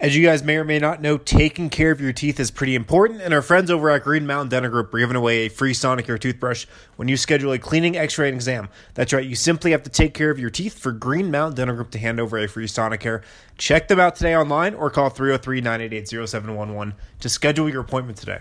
As 0.00 0.16
you 0.16 0.24
guys 0.24 0.44
may 0.44 0.56
or 0.56 0.62
may 0.62 0.78
not 0.78 1.02
know, 1.02 1.18
taking 1.18 1.68
care 1.70 1.90
of 1.90 2.00
your 2.00 2.12
teeth 2.12 2.38
is 2.38 2.52
pretty 2.52 2.76
important, 2.76 3.20
and 3.20 3.34
our 3.34 3.42
friends 3.42 3.68
over 3.68 3.90
at 3.90 4.04
Green 4.04 4.28
Mountain 4.28 4.50
Dental 4.50 4.70
Group 4.70 4.94
are 4.94 4.98
giving 5.00 5.16
away 5.16 5.38
a 5.38 5.48
free 5.48 5.72
Sonicare 5.72 6.20
toothbrush 6.20 6.66
when 6.94 7.08
you 7.08 7.16
schedule 7.16 7.50
a 7.50 7.58
cleaning, 7.58 7.96
x-ray, 7.96 8.28
and 8.28 8.36
exam. 8.36 8.68
That's 8.94 9.12
right, 9.12 9.26
you 9.26 9.34
simply 9.34 9.72
have 9.72 9.82
to 9.82 9.90
take 9.90 10.14
care 10.14 10.30
of 10.30 10.38
your 10.38 10.50
teeth 10.50 10.78
for 10.78 10.92
Green 10.92 11.32
Mountain 11.32 11.56
Dental 11.56 11.74
Group 11.74 11.90
to 11.90 11.98
hand 11.98 12.20
over 12.20 12.38
a 12.38 12.46
free 12.46 12.68
Sonicare. 12.68 13.24
Check 13.56 13.88
them 13.88 13.98
out 13.98 14.14
today 14.14 14.36
online 14.36 14.74
or 14.74 14.88
call 14.88 15.10
303-988-0711 15.10 16.92
to 17.18 17.28
schedule 17.28 17.68
your 17.68 17.80
appointment 17.80 18.18
today. 18.18 18.38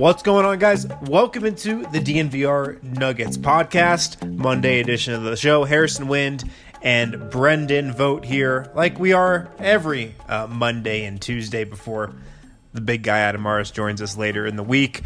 What's 0.00 0.22
going 0.22 0.46
on, 0.46 0.58
guys? 0.58 0.86
Welcome 1.02 1.44
into 1.44 1.82
the 1.82 1.98
DNVR 1.98 2.82
Nuggets 2.82 3.36
podcast, 3.36 4.26
Monday 4.34 4.80
edition 4.80 5.12
of 5.12 5.24
the 5.24 5.36
show. 5.36 5.64
Harrison 5.64 6.08
Wind 6.08 6.50
and 6.80 7.28
Brendan 7.30 7.92
Vogt 7.92 8.24
here, 8.24 8.72
like 8.74 8.98
we 8.98 9.12
are 9.12 9.50
every 9.58 10.14
uh, 10.26 10.46
Monday 10.46 11.04
and 11.04 11.20
Tuesday 11.20 11.64
before 11.64 12.14
the 12.72 12.80
big 12.80 13.02
guy 13.02 13.18
Adam 13.18 13.42
Mares 13.42 13.70
joins 13.70 14.00
us 14.00 14.16
later 14.16 14.46
in 14.46 14.56
the 14.56 14.62
week. 14.62 15.02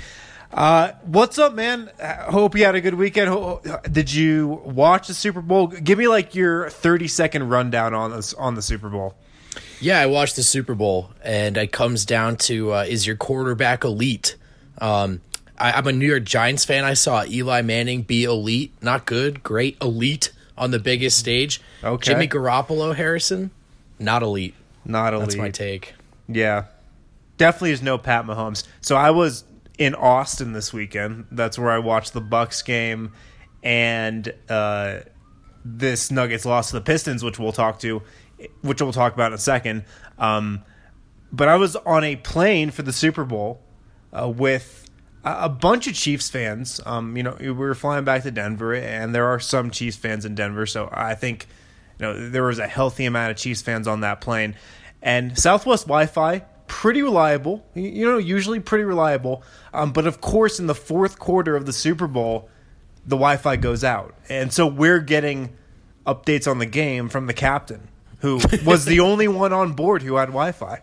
Uh, 0.53 0.93
what's 1.03 1.41
up, 1.41 1.55
man? 1.55 1.91
Hope 2.01 2.55
you 2.55 2.65
had 2.65 2.77
a 2.77 2.81
good 2.81 2.95
weekend. 2.95 3.59
Did 3.91 4.15
you 4.15 4.63
watch 4.65 5.09
the 5.09 5.15
Super 5.15 5.43
Bowl? 5.43 5.67
Give 5.67 5.99
me 5.99 6.07
like 6.07 6.37
your 6.37 6.71
thirty 6.71 7.09
second 7.09 7.49
rundown 7.49 7.95
on 7.95 8.13
this 8.13 8.33
on 8.35 8.55
the 8.55 8.63
Super 8.63 8.89
Bowl. 8.89 9.17
Yeah, 9.81 9.99
I 9.99 10.07
watched 10.07 10.37
the 10.37 10.45
Super 10.45 10.77
Bowl, 10.77 11.11
and 11.25 11.57
it 11.57 11.73
comes 11.73 12.05
down 12.05 12.37
to 12.37 12.75
uh, 12.75 12.85
is 12.89 13.09
your 13.09 13.17
quarterback 13.17 13.83
elite? 13.83 14.37
Um, 14.79 15.21
I, 15.59 15.79
am 15.79 15.87
a 15.87 15.93
New 15.93 16.07
York 16.07 16.25
Giants 16.25 16.65
fan. 16.65 16.85
I 16.85 16.95
saw 16.95 17.25
Eli 17.25 17.63
Manning 17.63 18.03
be 18.03 18.25
elite, 18.25 18.73
not 18.83 19.07
good, 19.07 19.43
great, 19.43 19.77
elite 19.81 20.33
on 20.57 20.71
the 20.71 20.79
biggest 20.79 21.19
stage. 21.19 21.61
Okay. 21.83 22.13
Jimmy 22.13 22.29
Garoppolo, 22.29 22.95
Harrison, 22.95 23.51
not 23.99 24.23
elite. 24.23 24.55
Not 24.85 25.15
elite. 25.15 25.29
That's 25.29 25.37
my 25.37 25.51
take. 25.51 25.95
Yeah, 26.29 26.65
definitely 27.37 27.73
is 27.73 27.83
no 27.83 27.99
Pat 27.99 28.25
Mahomes. 28.27 28.65
So 28.81 28.97
I 28.97 29.11
was 29.11 29.45
in 29.79 29.95
Austin 29.95 30.53
this 30.53 30.73
weekend. 30.73 31.27
That's 31.31 31.59
where 31.59 31.71
I 31.71 31.79
watched 31.79 32.13
the 32.13 32.21
Bucks 32.21 32.63
game 32.63 33.13
and 33.63 34.33
uh, 34.49 35.01
this 35.65 36.11
Nuggets 36.11 36.45
loss 36.45 36.69
to 36.69 36.77
the 36.77 36.81
Pistons, 36.81 37.25
which 37.25 37.39
we'll 37.39 37.53
talk 37.53 37.79
to, 37.81 38.03
which 38.63 38.81
we'll 38.81 38.93
talk 38.93 39.15
about 39.15 39.29
in 39.29 39.35
a 39.35 39.39
second. 39.39 39.85
Um, 40.19 40.63
but 41.33 41.49
I 41.49 41.57
was 41.57 41.75
on 41.77 42.05
a 42.05 42.17
plane 42.17 42.71
for 42.71 42.83
the 42.83 42.93
Super 42.93 43.25
Bowl 43.25 43.61
uh, 44.15 44.29
with 44.29 44.85
a, 45.25 45.49
bunch 45.49 45.87
of 45.87 45.95
Chiefs 45.95 46.29
fans. 46.29 46.81
Um, 46.85 47.17
you 47.17 47.23
know, 47.23 47.37
we 47.39 47.51
were 47.51 47.75
flying 47.75 48.05
back 48.05 48.23
to 48.23 48.31
Denver, 48.31 48.75
and 48.75 49.15
there 49.15 49.27
are 49.27 49.41
some 49.41 49.71
Chiefs 49.71 49.97
fans 49.97 50.25
in 50.25 50.35
Denver, 50.35 50.67
so 50.67 50.89
I 50.93 51.15
think 51.15 51.47
you 51.99 52.07
know 52.07 52.29
there 52.31 52.45
was 52.45 52.59
a 52.59 52.67
healthy 52.67 53.05
amount 53.07 53.31
of 53.31 53.37
Chiefs 53.37 53.63
fans 53.63 53.89
on 53.89 54.01
that 54.01 54.21
plane. 54.21 54.55
And 55.03 55.39
Southwest 55.39 55.87
Wi-Fi 55.87 56.41
pretty 56.67 57.03
reliable. 57.03 57.65
You 57.75 58.07
know, 58.07 58.19
usually 58.19 58.61
pretty 58.61 58.85
reliable. 58.85 59.43
Um, 59.73 59.93
but 59.93 60.07
of 60.07 60.21
course, 60.21 60.59
in 60.59 60.67
the 60.67 60.75
fourth 60.75 61.19
quarter 61.19 61.57
of 61.57 61.67
the 61.67 61.73
Super 61.73 62.07
Bowl, 62.07 62.49
the 63.05 63.17
Wi-Fi 63.17 63.57
goes 63.57 63.85
out, 63.85 64.15
and 64.29 64.53
so 64.53 64.67
we're 64.67 65.01
getting 65.01 65.57
updates 66.07 66.51
on 66.51 66.59
the 66.59 66.67
game 66.67 67.09
from 67.09 67.27
the 67.27 67.35
captain, 67.35 67.89
who 68.21 68.41
was 68.65 68.85
the 68.85 69.01
only 69.01 69.29
one 69.29 69.53
on 69.53 69.73
board 69.73 70.03
who 70.03 70.17
had 70.17 70.27
Wi-Fi. 70.27 70.81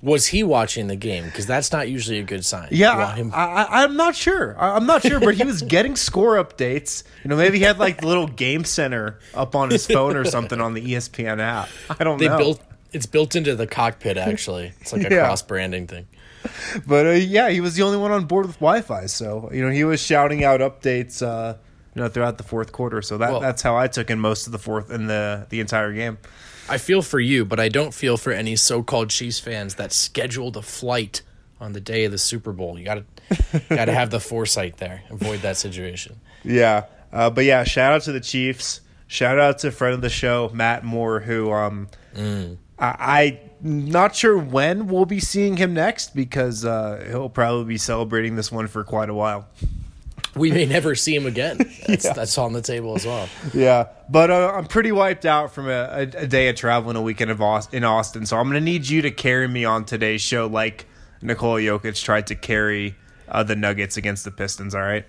Was 0.00 0.28
he 0.28 0.42
watching 0.42 0.86
the 0.86 0.96
game? 0.96 1.24
Because 1.24 1.46
that's 1.46 1.72
not 1.72 1.88
usually 1.88 2.18
a 2.18 2.22
good 2.22 2.44
sign. 2.44 2.68
Yeah, 2.70 3.16
him- 3.16 3.32
I, 3.34 3.82
am 3.82 3.96
not 3.96 4.14
sure. 4.14 4.56
I, 4.58 4.76
am 4.76 4.86
not 4.86 5.02
sure, 5.02 5.18
but 5.18 5.34
he 5.34 5.44
was 5.44 5.62
getting 5.68 5.96
score 5.96 6.36
updates. 6.36 7.02
You 7.24 7.30
know, 7.30 7.36
maybe 7.36 7.58
he 7.58 7.64
had 7.64 7.78
like 7.78 8.00
the 8.00 8.06
little 8.06 8.28
game 8.28 8.64
center 8.64 9.18
up 9.34 9.56
on 9.56 9.70
his 9.70 9.86
phone 9.86 10.16
or 10.16 10.24
something 10.24 10.60
on 10.60 10.74
the 10.74 10.82
ESPN 10.82 11.40
app. 11.40 11.68
I 11.98 12.04
don't 12.04 12.18
they 12.18 12.28
know. 12.28 12.38
Built, 12.38 12.62
it's 12.92 13.06
built 13.06 13.34
into 13.34 13.56
the 13.56 13.66
cockpit. 13.66 14.16
Actually, 14.16 14.72
it's 14.80 14.92
like 14.92 15.04
a 15.04 15.14
yeah. 15.14 15.24
cross 15.24 15.42
branding 15.42 15.88
thing. 15.88 16.06
But 16.86 17.06
uh, 17.06 17.10
yeah, 17.10 17.50
he 17.50 17.60
was 17.60 17.74
the 17.74 17.82
only 17.82 17.98
one 17.98 18.12
on 18.12 18.26
board 18.26 18.46
with 18.46 18.56
Wi-Fi, 18.56 19.06
so 19.06 19.50
you 19.52 19.62
know 19.62 19.70
he 19.70 19.82
was 19.82 20.00
shouting 20.00 20.44
out 20.44 20.60
updates. 20.60 21.26
Uh, 21.26 21.56
you 21.94 22.04
know, 22.04 22.08
throughout 22.08 22.38
the 22.38 22.44
fourth 22.44 22.70
quarter. 22.70 23.02
So 23.02 23.18
that 23.18 23.32
well, 23.32 23.40
that's 23.40 23.60
how 23.60 23.76
I 23.76 23.88
took 23.88 24.08
in 24.08 24.20
most 24.20 24.46
of 24.46 24.52
the 24.52 24.58
fourth 24.58 24.90
in 24.92 25.08
the 25.08 25.46
the 25.50 25.58
entire 25.58 25.92
game. 25.92 26.18
I 26.68 26.78
feel 26.78 27.02
for 27.02 27.20
you, 27.20 27.44
but 27.44 27.58
I 27.58 27.68
don't 27.68 27.94
feel 27.94 28.16
for 28.16 28.32
any 28.32 28.56
so-called 28.56 29.10
Chiefs 29.10 29.38
fans 29.38 29.76
that 29.76 29.92
scheduled 29.92 30.56
a 30.56 30.62
flight 30.62 31.22
on 31.60 31.72
the 31.72 31.80
day 31.80 32.04
of 32.04 32.12
the 32.12 32.18
Super 32.18 32.52
Bowl. 32.52 32.78
You 32.78 32.84
got 32.84 32.94
to 32.94 33.60
got 33.68 33.86
to 33.86 33.94
have 33.94 34.10
the 34.10 34.20
foresight 34.20 34.76
there. 34.76 35.02
Avoid 35.10 35.40
that 35.40 35.56
situation. 35.56 36.20
Yeah. 36.44 36.84
Uh, 37.12 37.30
but 37.30 37.44
yeah, 37.44 37.64
shout 37.64 37.92
out 37.92 38.02
to 38.02 38.12
the 38.12 38.20
Chiefs. 38.20 38.80
Shout 39.06 39.38
out 39.38 39.58
to 39.60 39.70
friend 39.70 39.94
of 39.94 40.02
the 40.02 40.10
show, 40.10 40.50
Matt 40.52 40.84
Moore, 40.84 41.20
who 41.20 41.50
um 41.50 41.88
mm. 42.14 42.58
I, 42.78 43.40
I'm 43.60 43.90
not 43.90 44.14
sure 44.14 44.38
when 44.38 44.86
we'll 44.86 45.06
be 45.06 45.18
seeing 45.18 45.56
him 45.56 45.74
next 45.74 46.14
because 46.14 46.64
uh, 46.64 47.04
he'll 47.08 47.28
probably 47.28 47.64
be 47.64 47.78
celebrating 47.78 48.36
this 48.36 48.52
one 48.52 48.68
for 48.68 48.84
quite 48.84 49.10
a 49.10 49.14
while 49.14 49.48
we 50.38 50.50
may 50.50 50.66
never 50.66 50.94
see 50.94 51.14
him 51.14 51.26
again. 51.26 51.58
That's, 51.86 52.04
yeah. 52.04 52.12
that's 52.12 52.36
on 52.38 52.52
the 52.52 52.62
table 52.62 52.94
as 52.94 53.06
well. 53.06 53.28
Yeah, 53.54 53.88
but 54.08 54.30
uh, 54.30 54.52
I'm 54.54 54.66
pretty 54.66 54.92
wiped 54.92 55.24
out 55.24 55.52
from 55.52 55.68
a, 55.68 55.70
a, 55.70 56.00
a 56.00 56.26
day 56.26 56.48
of 56.48 56.56
traveling 56.56 56.96
a 56.96 57.02
weekend 57.02 57.30
of 57.30 57.40
Austin, 57.40 57.78
in 57.78 57.84
Austin, 57.84 58.26
so 58.26 58.36
I'm 58.36 58.44
going 58.44 58.54
to 58.54 58.60
need 58.60 58.88
you 58.88 59.02
to 59.02 59.10
carry 59.10 59.48
me 59.48 59.64
on 59.64 59.84
today's 59.84 60.20
show 60.20 60.46
like 60.46 60.86
Nikola 61.22 61.60
Jokic 61.60 62.02
tried 62.02 62.26
to 62.28 62.34
carry 62.34 62.94
uh, 63.28 63.42
the 63.42 63.56
Nuggets 63.56 63.96
against 63.96 64.24
the 64.24 64.30
Pistons. 64.30 64.74
All 64.74 64.82
right. 64.82 65.04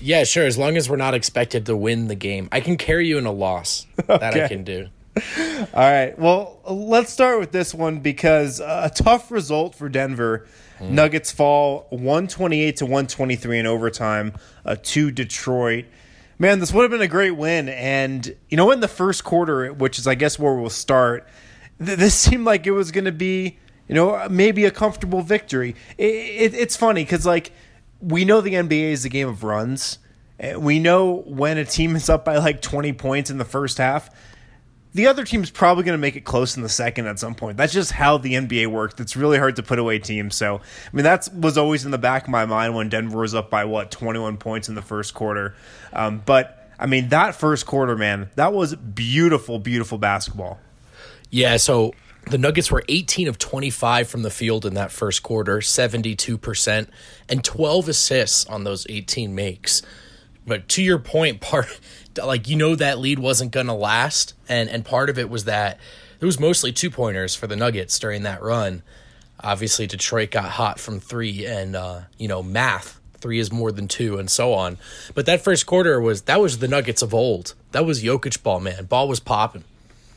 Yeah, 0.00 0.24
sure. 0.24 0.46
As 0.46 0.56
long 0.56 0.76
as 0.76 0.88
we're 0.88 0.96
not 0.96 1.14
expected 1.14 1.66
to 1.66 1.76
win 1.76 2.08
the 2.08 2.14
game, 2.14 2.48
I 2.52 2.60
can 2.60 2.76
carry 2.76 3.08
you 3.08 3.18
in 3.18 3.26
a 3.26 3.32
loss. 3.32 3.86
okay. 3.98 4.18
That 4.18 4.34
I 4.34 4.48
can 4.48 4.64
do. 4.64 4.88
All 5.38 5.66
right. 5.74 6.16
Well, 6.18 6.60
let's 6.68 7.12
start 7.12 7.40
with 7.40 7.50
this 7.50 7.74
one 7.74 8.00
because 8.00 8.60
a 8.60 8.90
tough 8.94 9.30
result 9.30 9.74
for 9.74 9.88
Denver 9.88 10.46
Mm. 10.78 10.90
Nuggets 10.90 11.32
fall 11.32 11.86
128 11.90 12.76
to 12.76 12.84
123 12.84 13.58
in 13.58 13.66
overtime 13.66 14.34
uh, 14.64 14.76
to 14.82 15.10
Detroit. 15.10 15.86
Man, 16.38 16.60
this 16.60 16.72
would 16.72 16.82
have 16.82 16.90
been 16.90 17.00
a 17.00 17.08
great 17.08 17.32
win. 17.32 17.68
And, 17.68 18.34
you 18.48 18.56
know, 18.56 18.70
in 18.70 18.80
the 18.80 18.88
first 18.88 19.24
quarter, 19.24 19.72
which 19.72 19.98
is, 19.98 20.06
I 20.06 20.14
guess, 20.14 20.38
where 20.38 20.54
we'll 20.54 20.70
start, 20.70 21.26
th- 21.84 21.98
this 21.98 22.14
seemed 22.18 22.44
like 22.44 22.66
it 22.66 22.72
was 22.72 22.92
going 22.92 23.06
to 23.06 23.12
be, 23.12 23.58
you 23.88 23.94
know, 23.94 24.28
maybe 24.28 24.64
a 24.64 24.70
comfortable 24.70 25.22
victory. 25.22 25.74
It, 25.96 26.04
it, 26.04 26.54
it's 26.54 26.76
funny 26.76 27.04
because, 27.04 27.26
like, 27.26 27.52
we 28.00 28.24
know 28.24 28.40
the 28.40 28.54
NBA 28.54 28.92
is 28.92 29.04
a 29.04 29.08
game 29.08 29.28
of 29.28 29.42
runs. 29.42 29.98
We 30.56 30.78
know 30.78 31.24
when 31.26 31.58
a 31.58 31.64
team 31.64 31.96
is 31.96 32.08
up 32.08 32.24
by 32.24 32.36
like 32.36 32.62
20 32.62 32.92
points 32.92 33.28
in 33.28 33.38
the 33.38 33.44
first 33.44 33.78
half, 33.78 34.08
the 34.94 35.06
other 35.06 35.24
team's 35.24 35.50
probably 35.50 35.84
going 35.84 35.96
to 35.96 36.00
make 36.00 36.16
it 36.16 36.24
close 36.24 36.56
in 36.56 36.62
the 36.62 36.68
second 36.68 37.06
at 37.06 37.18
some 37.18 37.34
point. 37.34 37.56
That's 37.56 37.72
just 37.72 37.92
how 37.92 38.18
the 38.18 38.34
NBA 38.34 38.68
works. 38.68 38.94
It's 38.98 39.16
really 39.16 39.38
hard 39.38 39.56
to 39.56 39.62
put 39.62 39.78
away 39.78 39.98
teams. 39.98 40.34
So, 40.34 40.56
I 40.56 40.96
mean, 40.96 41.04
that 41.04 41.28
was 41.34 41.58
always 41.58 41.84
in 41.84 41.90
the 41.90 41.98
back 41.98 42.24
of 42.24 42.30
my 42.30 42.46
mind 42.46 42.74
when 42.74 42.88
Denver 42.88 43.18
was 43.18 43.34
up 43.34 43.50
by 43.50 43.64
what 43.64 43.90
21 43.90 44.38
points 44.38 44.68
in 44.68 44.74
the 44.74 44.82
first 44.82 45.14
quarter. 45.14 45.54
Um, 45.92 46.22
but 46.24 46.70
I 46.78 46.86
mean, 46.86 47.08
that 47.10 47.34
first 47.34 47.66
quarter, 47.66 47.96
man, 47.96 48.30
that 48.36 48.52
was 48.52 48.74
beautiful, 48.74 49.58
beautiful 49.58 49.98
basketball. 49.98 50.58
Yeah. 51.30 51.56
So 51.58 51.92
the 52.30 52.38
Nuggets 52.38 52.70
were 52.70 52.84
18 52.88 53.28
of 53.28 53.38
25 53.38 54.08
from 54.08 54.22
the 54.22 54.30
field 54.30 54.64
in 54.64 54.74
that 54.74 54.92
first 54.92 55.22
quarter, 55.22 55.58
72%, 55.58 56.88
and 57.28 57.44
12 57.44 57.88
assists 57.88 58.46
on 58.46 58.64
those 58.64 58.86
18 58.88 59.34
makes. 59.34 59.82
But 60.46 60.68
to 60.70 60.82
your 60.82 60.98
point, 60.98 61.40
part 61.42 61.78
like 62.24 62.48
you 62.48 62.56
know 62.56 62.74
that 62.74 62.98
lead 62.98 63.18
wasn't 63.18 63.52
gonna 63.52 63.76
last, 63.76 64.34
and 64.48 64.68
and 64.68 64.84
part 64.84 65.10
of 65.10 65.18
it 65.18 65.30
was 65.30 65.44
that 65.44 65.78
it 66.20 66.24
was 66.24 66.38
mostly 66.40 66.72
two 66.72 66.90
pointers 66.90 67.34
for 67.34 67.46
the 67.46 67.56
Nuggets 67.56 67.98
during 67.98 68.22
that 68.24 68.42
run. 68.42 68.82
Obviously, 69.40 69.86
Detroit 69.86 70.30
got 70.30 70.50
hot 70.50 70.80
from 70.80 71.00
three, 71.00 71.46
and 71.46 71.76
uh, 71.76 72.00
you 72.18 72.28
know 72.28 72.42
math 72.42 73.00
three 73.20 73.38
is 73.38 73.52
more 73.52 73.72
than 73.72 73.88
two, 73.88 74.18
and 74.18 74.30
so 74.30 74.54
on. 74.54 74.78
But 75.14 75.26
that 75.26 75.42
first 75.42 75.66
quarter 75.66 76.00
was 76.00 76.22
that 76.22 76.40
was 76.40 76.58
the 76.58 76.68
Nuggets 76.68 77.02
of 77.02 77.14
old. 77.14 77.54
That 77.72 77.84
was 77.84 78.02
Jokic 78.02 78.42
ball, 78.42 78.60
man. 78.60 78.84
Ball 78.86 79.08
was 79.08 79.20
popping. 79.20 79.64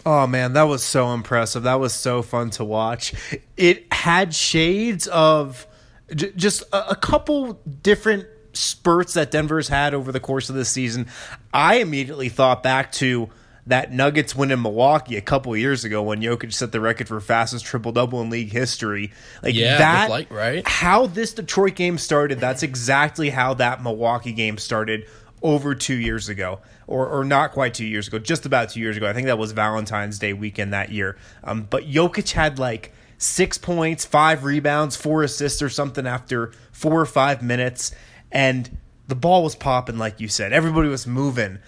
Oh 0.06 0.26
man, 0.26 0.54
that 0.54 0.64
was 0.64 0.84
so 0.84 1.14
impressive. 1.14 1.64
That 1.64 1.80
was 1.80 1.94
so 1.94 2.22
fun 2.22 2.50
to 2.52 2.64
watch. 2.64 3.14
It 3.56 3.92
had 3.94 4.34
shades 4.34 5.08
of 5.08 5.68
j- 6.14 6.32
just 6.36 6.64
a, 6.74 6.92
a 6.92 6.96
couple 6.96 7.54
different 7.84 8.26
spurts 8.54 9.14
that 9.14 9.32
Denver's 9.32 9.68
had 9.68 9.94
over 9.94 10.12
the 10.12 10.20
course 10.20 10.50
of 10.50 10.56
this 10.56 10.70
season, 10.70 11.08
I 11.54 11.76
immediately 11.76 12.30
thought 12.30 12.64
back 12.64 12.92
to 12.94 13.30
that 13.68 13.92
Nuggets 13.92 14.36
win 14.36 14.52
in 14.52 14.62
Milwaukee 14.62 15.18
a 15.18 15.22
couple 15.22 15.56
years 15.56 15.86
ago 15.86 16.02
when 16.02 16.22
Jokic 16.22 16.52
set 16.52 16.72
the 16.72 16.80
record 16.80 17.08
for 17.08 17.20
fastest 17.20 17.64
triple 17.64 17.92
double 17.92 18.22
in 18.22 18.30
league 18.30 18.52
history. 18.52 19.12
Like 19.44 19.54
yeah, 19.54 19.78
that, 19.78 20.10
like, 20.10 20.32
right? 20.32 20.68
How 20.68 21.06
this 21.08 21.34
Detroit 21.34 21.76
game 21.76 21.98
started, 21.98 22.40
that's 22.40 22.64
exactly 22.64 23.30
how 23.30 23.54
that 23.56 23.84
Milwaukee 23.84 24.34
game 24.34 24.58
started 24.58 25.06
over 25.44 25.76
two 25.76 25.96
years 25.96 26.28
ago. 26.30 26.60
or, 26.92 27.08
or 27.08 27.24
not 27.24 27.54
quite 27.54 27.74
two 27.74 27.86
years 27.86 28.08
ago, 28.08 28.20
just 28.20 28.46
about 28.46 28.70
two 28.70 28.82
years 28.82 28.98
ago. 28.98 29.08
I 29.08 29.14
think 29.14 29.28
that 29.28 29.38
was 29.38 29.54
Valentine's 29.54 30.20
Day 30.20 30.34
weekend 30.34 30.74
that 30.74 30.92
year. 30.92 31.18
Um, 31.44 31.66
but 31.70 31.86
Jokic 31.86 32.32
had 32.32 32.60
like 32.60 32.94
six 33.18 33.58
points, 33.58 34.04
five 34.04 34.44
rebounds, 34.44 34.98
four 34.98 35.24
assists 35.24 35.62
or 35.62 35.70
something 35.70 36.06
after 36.06 36.52
four 36.72 37.00
or 37.00 37.06
five 37.06 37.42
minutes. 37.42 37.94
And 38.32 38.78
the 39.08 39.16
ball 39.16 39.44
was 39.44 39.56
popping, 39.56 39.98
like 39.98 40.20
you 40.20 40.28
said. 40.28 40.54
Everybody 40.54 40.90
was 40.90 41.06
moving. 41.06 41.60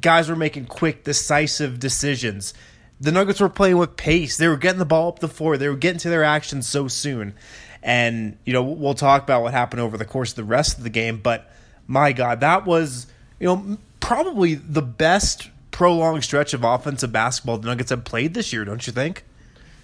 Guys 0.00 0.28
were 0.28 0.36
making 0.36 0.66
quick, 0.66 1.04
decisive 1.04 1.78
decisions. 1.78 2.54
The 3.00 3.12
Nuggets 3.12 3.40
were 3.40 3.48
playing 3.48 3.78
with 3.78 3.96
pace. 3.96 4.36
They 4.36 4.48
were 4.48 4.56
getting 4.56 4.80
the 4.80 4.84
ball 4.84 5.08
up 5.08 5.20
the 5.20 5.28
floor. 5.28 5.56
They 5.56 5.68
were 5.68 5.76
getting 5.76 6.00
to 6.00 6.10
their 6.10 6.24
action 6.24 6.62
so 6.62 6.88
soon. 6.88 7.34
And, 7.82 8.36
you 8.44 8.52
know, 8.52 8.62
we'll 8.62 8.94
talk 8.94 9.22
about 9.22 9.42
what 9.42 9.52
happened 9.52 9.80
over 9.80 9.96
the 9.96 10.04
course 10.04 10.30
of 10.30 10.36
the 10.36 10.44
rest 10.44 10.78
of 10.78 10.82
the 10.82 10.90
game. 10.90 11.18
But 11.18 11.50
my 11.86 12.12
God, 12.12 12.40
that 12.40 12.66
was, 12.66 13.06
you 13.38 13.46
know, 13.46 13.78
probably 14.00 14.54
the 14.54 14.82
best 14.82 15.48
prolonged 15.70 16.24
stretch 16.24 16.54
of 16.54 16.64
offensive 16.64 17.12
basketball 17.12 17.58
the 17.58 17.68
Nuggets 17.68 17.90
have 17.90 18.04
played 18.04 18.34
this 18.34 18.52
year, 18.52 18.64
don't 18.64 18.84
you 18.86 18.92
think? 18.92 19.24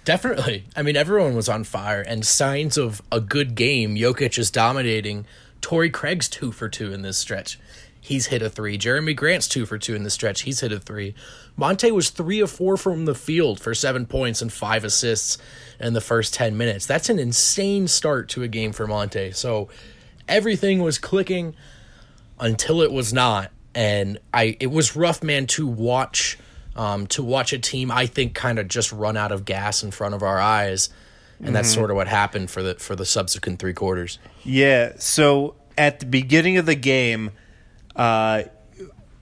Definitely. 0.03 0.65
I 0.75 0.81
mean, 0.81 0.97
everyone 0.97 1.35
was 1.35 1.47
on 1.47 1.63
fire, 1.63 2.01
and 2.01 2.25
signs 2.25 2.77
of 2.77 3.01
a 3.11 3.19
good 3.19 3.55
game. 3.55 3.95
Jokic 3.95 4.37
is 4.37 4.51
dominating. 4.51 5.25
Torrey 5.61 5.89
Craig's 5.89 6.29
two 6.29 6.51
for 6.51 6.69
two 6.69 6.93
in 6.93 7.01
this 7.01 7.17
stretch. 7.17 7.59
He's 7.99 8.27
hit 8.27 8.43
a 8.43 8.51
three. 8.51 8.77
Jerami 8.77 9.15
Grant's 9.15 9.47
two 9.47 9.65
for 9.65 9.79
two 9.79 9.95
in 9.95 10.03
the 10.03 10.11
stretch. 10.11 10.41
He's 10.41 10.59
hit 10.59 10.71
a 10.71 10.79
three. 10.79 11.15
Monte 11.57 11.91
was 11.91 12.11
three 12.11 12.39
of 12.39 12.51
four 12.51 12.77
from 12.77 13.05
the 13.05 13.15
field 13.15 13.59
for 13.59 13.73
seven 13.73 14.05
points 14.05 14.43
and 14.43 14.53
five 14.53 14.83
assists 14.83 15.39
in 15.79 15.93
the 15.93 16.01
first 16.01 16.33
10 16.35 16.55
minutes. 16.55 16.85
That's 16.85 17.09
an 17.09 17.17
insane 17.17 17.87
start 17.87 18.29
to 18.29 18.43
a 18.43 18.47
game 18.47 18.73
for 18.73 18.85
Monte. 18.85 19.31
So 19.31 19.69
everything 20.27 20.83
was 20.83 20.99
clicking 20.99 21.55
until 22.39 22.81
it 22.81 22.91
was 22.91 23.11
not. 23.11 23.51
And 23.73 24.19
I 24.31 24.55
it 24.59 24.67
was 24.67 24.95
rough, 24.95 25.23
man, 25.23 25.47
to 25.47 25.65
watch 25.65 26.37
um, 26.75 27.07
to 27.07 27.23
watch 27.23 27.53
a 27.53 27.59
team 27.59 27.89
I 27.89 28.05
think 28.05 28.35
kind 28.35 28.59
of 28.59 28.67
just 28.67 28.91
run 28.91 29.17
out 29.17 29.31
of 29.31 29.45
gas 29.45 29.81
in 29.83 29.91
front 29.91 30.13
of 30.13 30.21
our 30.21 30.39
eyes. 30.39 30.89
And 31.37 31.47
mm-hmm. 31.47 31.53
that's 31.53 31.73
sort 31.73 31.89
of 31.89 31.95
what 31.95 32.07
happened 32.07 32.49
for 32.49 32.63
the 32.63 32.75
for 32.75 32.95
the 32.95 33.05
subsequent 33.05 33.59
three 33.59 33.73
quarters. 33.73 34.19
Yeah. 34.43 34.93
So 34.97 35.55
at 35.77 35.99
the 35.99 36.05
beginning 36.05 36.57
of 36.57 36.65
the 36.65 36.75
game, 36.75 37.31
uh, 37.95 38.43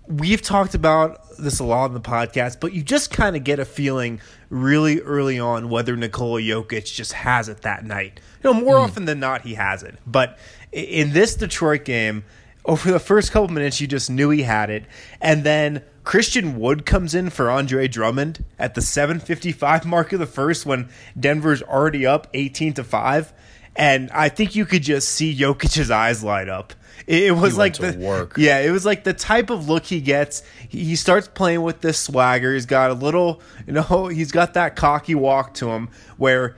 we've 0.07 0.41
talked 0.41 0.75
about 0.75 1.19
this 1.37 1.59
a 1.59 1.63
lot 1.63 1.87
in 1.87 1.93
the 1.93 2.01
podcast, 2.01 2.59
but 2.59 2.73
you 2.73 2.83
just 2.83 3.11
kind 3.11 3.35
of 3.35 3.43
get 3.43 3.59
a 3.59 3.65
feeling 3.65 4.21
really 4.49 5.01
early 5.01 5.39
on 5.39 5.69
whether 5.69 5.95
Nikola 5.95 6.41
Jokic 6.41 6.85
just 6.93 7.13
has 7.13 7.49
it 7.49 7.61
that 7.61 7.83
night. 7.85 8.19
You 8.43 8.53
know, 8.53 8.59
more 8.59 8.75
mm. 8.75 8.83
often 8.83 9.05
than 9.05 9.19
not, 9.19 9.41
he 9.41 9.55
has 9.55 9.83
it. 9.83 9.95
But 10.05 10.37
in 10.71 11.13
this 11.13 11.35
Detroit 11.35 11.85
game, 11.85 12.23
over 12.65 12.91
the 12.91 12.99
first 12.99 13.31
couple 13.31 13.49
minutes, 13.49 13.81
you 13.81 13.87
just 13.87 14.09
knew 14.09 14.29
he 14.29 14.43
had 14.43 14.69
it, 14.69 14.85
and 15.19 15.43
then 15.43 15.83
Christian 16.03 16.59
Wood 16.59 16.85
comes 16.85 17.15
in 17.15 17.29
for 17.29 17.49
Andre 17.49 17.87
Drummond 17.87 18.43
at 18.59 18.75
the 18.75 18.81
7:55 18.81 19.85
mark 19.85 20.11
of 20.13 20.19
the 20.19 20.25
first 20.25 20.65
when 20.65 20.89
Denver's 21.17 21.61
already 21.61 22.05
up 22.05 22.27
18 22.33 22.73
to 22.73 22.83
five, 22.83 23.33
and 23.75 24.09
I 24.11 24.29
think 24.29 24.55
you 24.55 24.65
could 24.65 24.83
just 24.83 25.09
see 25.09 25.35
Jokic's 25.35 25.89
eyes 25.89 26.23
light 26.23 26.49
up. 26.49 26.73
It, 27.07 27.23
it 27.23 27.31
was 27.31 27.57
like 27.57 27.77
the 27.77 27.97
work. 27.97 28.35
yeah, 28.37 28.59
it 28.59 28.71
was 28.71 28.85
like 28.85 29.03
the 29.03 29.13
type 29.13 29.49
of 29.49 29.67
look 29.67 29.85
he 29.85 30.01
gets. 30.01 30.43
He 30.69 30.95
starts 30.95 31.27
playing 31.27 31.61
with 31.61 31.81
this 31.81 31.99
swagger. 31.99 32.53
He's 32.53 32.65
got 32.65 32.91
a 32.91 32.93
little, 32.93 33.41
you 33.65 33.73
know, 33.73 34.07
he's 34.07 34.31
got 34.31 34.53
that 34.53 34.75
cocky 34.75 35.15
walk 35.15 35.53
to 35.55 35.69
him 35.71 35.89
where 36.17 36.55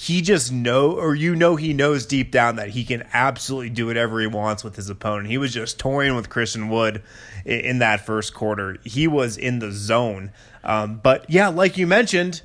he 0.00 0.22
just 0.22 0.50
know 0.50 0.92
or 0.92 1.14
you 1.14 1.36
know 1.36 1.56
he 1.56 1.74
knows 1.74 2.06
deep 2.06 2.32
down 2.32 2.56
that 2.56 2.70
he 2.70 2.84
can 2.84 3.06
absolutely 3.12 3.68
do 3.68 3.84
whatever 3.84 4.18
he 4.18 4.26
wants 4.26 4.64
with 4.64 4.74
his 4.74 4.88
opponent. 4.88 5.28
He 5.28 5.36
was 5.36 5.52
just 5.52 5.78
toying 5.78 6.16
with 6.16 6.30
Christian 6.30 6.70
Wood 6.70 7.02
in 7.44 7.80
that 7.80 8.06
first 8.06 8.32
quarter. 8.32 8.78
He 8.82 9.06
was 9.06 9.36
in 9.36 9.58
the 9.58 9.70
zone. 9.70 10.32
Um, 10.64 11.00
but 11.02 11.28
yeah, 11.28 11.48
like 11.48 11.76
you 11.76 11.86
mentioned, 11.86 12.40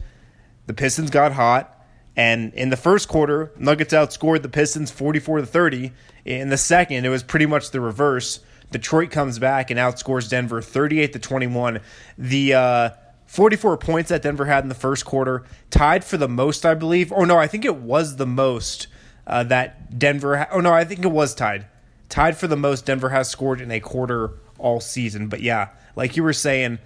the 0.65 0.73
Pistons 0.73 1.09
got 1.09 1.31
hot. 1.31 1.71
And 2.17 2.53
in 2.55 2.71
the 2.71 2.77
first 2.77 3.07
quarter, 3.07 3.53
Nuggets 3.57 3.93
outscored 3.93 4.41
the 4.41 4.49
Pistons 4.49 4.91
44 4.91 5.37
to 5.37 5.45
30. 5.45 5.93
In 6.25 6.49
the 6.49 6.57
second, 6.57 7.05
it 7.05 7.09
was 7.09 7.23
pretty 7.23 7.45
much 7.45 7.71
the 7.71 7.79
reverse. 7.79 8.41
Detroit 8.71 9.11
comes 9.11 9.39
back 9.39 9.71
and 9.71 9.79
outscores 9.79 10.29
Denver 10.29 10.61
38 10.61 11.13
to 11.13 11.19
21. 11.19 11.79
The 12.17 12.53
uh, 12.53 12.89
44 13.35 13.77
points 13.77 14.09
that 14.09 14.21
Denver 14.21 14.45
had 14.45 14.63
in 14.63 14.69
the 14.69 14.75
first 14.75 15.03
quarter, 15.03 15.43
tied 15.69 16.05
for 16.05 16.15
the 16.15 16.29
most, 16.29 16.65
I 16.65 16.73
believe. 16.73 17.11
Or 17.11 17.25
no, 17.25 17.37
I 17.37 17.47
think 17.47 17.65
it 17.65 17.75
was 17.75 18.15
the 18.15 18.25
most 18.25 18.87
uh, 19.27 19.43
that 19.43 19.99
Denver. 19.99 20.37
Ha- 20.37 20.47
oh 20.51 20.61
no, 20.61 20.73
I 20.73 20.85
think 20.85 21.03
it 21.03 21.11
was 21.11 21.35
tied. 21.35 21.65
Tied 22.07 22.37
for 22.37 22.47
the 22.47 22.55
most 22.55 22.85
Denver 22.85 23.09
has 23.09 23.29
scored 23.29 23.59
in 23.59 23.71
a 23.71 23.81
quarter 23.81 24.31
all 24.57 24.79
season. 24.79 25.27
But 25.27 25.41
yeah, 25.41 25.69
like 25.97 26.15
you 26.15 26.23
were 26.23 26.33
saying, 26.33 26.79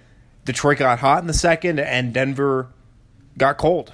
Detroit 0.44 0.78
got 0.78 0.98
hot 0.98 1.20
in 1.20 1.28
the 1.28 1.34
second, 1.34 1.78
and 1.78 2.12
Denver 2.12 2.68
got 3.38 3.56
cold. 3.56 3.92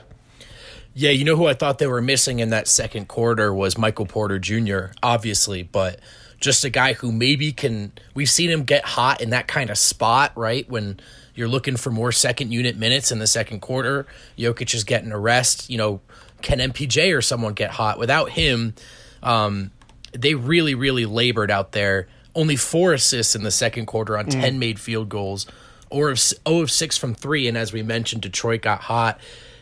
Yeah, 0.95 1.11
you 1.11 1.27
know 1.27 1.37
who 1.37 1.47
I 1.47 1.53
thought 1.53 1.77
they 1.77 1.87
were 1.87 2.01
missing 2.01 2.39
in 2.39 2.49
that 2.51 2.69
second 2.69 3.07
quarter 3.07 3.53
was 3.53 3.77
Michael 3.77 4.07
Porter 4.07 4.39
Jr. 4.39 4.93
Obviously, 5.03 5.63
but 5.63 6.01
just 6.41 6.65
a 6.65 6.71
guy 6.71 6.95
who 6.95 7.13
maybe 7.13 7.53
can. 7.53 7.93
We've 8.15 8.31
seen 8.31 8.49
him 8.49 8.65
get 8.65 8.85
hot 8.85 9.21
in 9.21 9.29
that 9.31 9.47
kind 9.47 9.69
of 9.69 9.77
spot, 9.77 10.33
right 10.37 10.67
when 10.71 10.99
you're 11.37 11.49
looking 11.49 11.77
for 11.77 11.91
more 11.91 12.11
second 12.11 12.53
unit 12.53 12.77
minutes 12.77 13.13
in 13.13 13.19
the 13.19 13.27
second 13.27 13.61
quarter. 13.61 14.07
Jokic 14.37 14.75
is 14.75 14.85
getting 14.85 15.13
a 15.13 15.19
rest. 15.19 15.71
You 15.71 15.79
know, 15.79 16.01
can 16.43 16.59
MPJ 16.59 17.17
or 17.17 17.23
someone 17.23 17.53
get 17.53 17.71
hot? 17.71 17.99
Without 17.99 18.31
him, 18.31 18.75
um, 19.23 19.71
they 20.13 20.35
really, 20.35 20.75
really 20.75 21.05
labored 21.05 21.51
out 21.51 21.73
there. 21.73 22.09
Only 22.35 22.57
four 22.57 22.93
assists 22.93 23.35
in 23.35 23.43
the 23.43 23.51
second 23.51 23.87
quarter 23.87 24.17
on 24.19 24.27
mm. 24.27 24.33
10 24.33 24.59
made 24.59 24.81
field 24.81 25.09
goals, 25.09 25.47
or 25.91 26.11
of, 26.11 26.19
0 26.19 26.61
of 26.61 26.71
6 26.71 26.97
from 26.97 27.15
three. 27.15 27.49
And 27.49 27.57
as 27.57 27.73
we 27.73 27.83
mentioned, 27.83 28.23
Detroit 28.23 28.63
got 28.63 28.83
hot. 28.83 29.21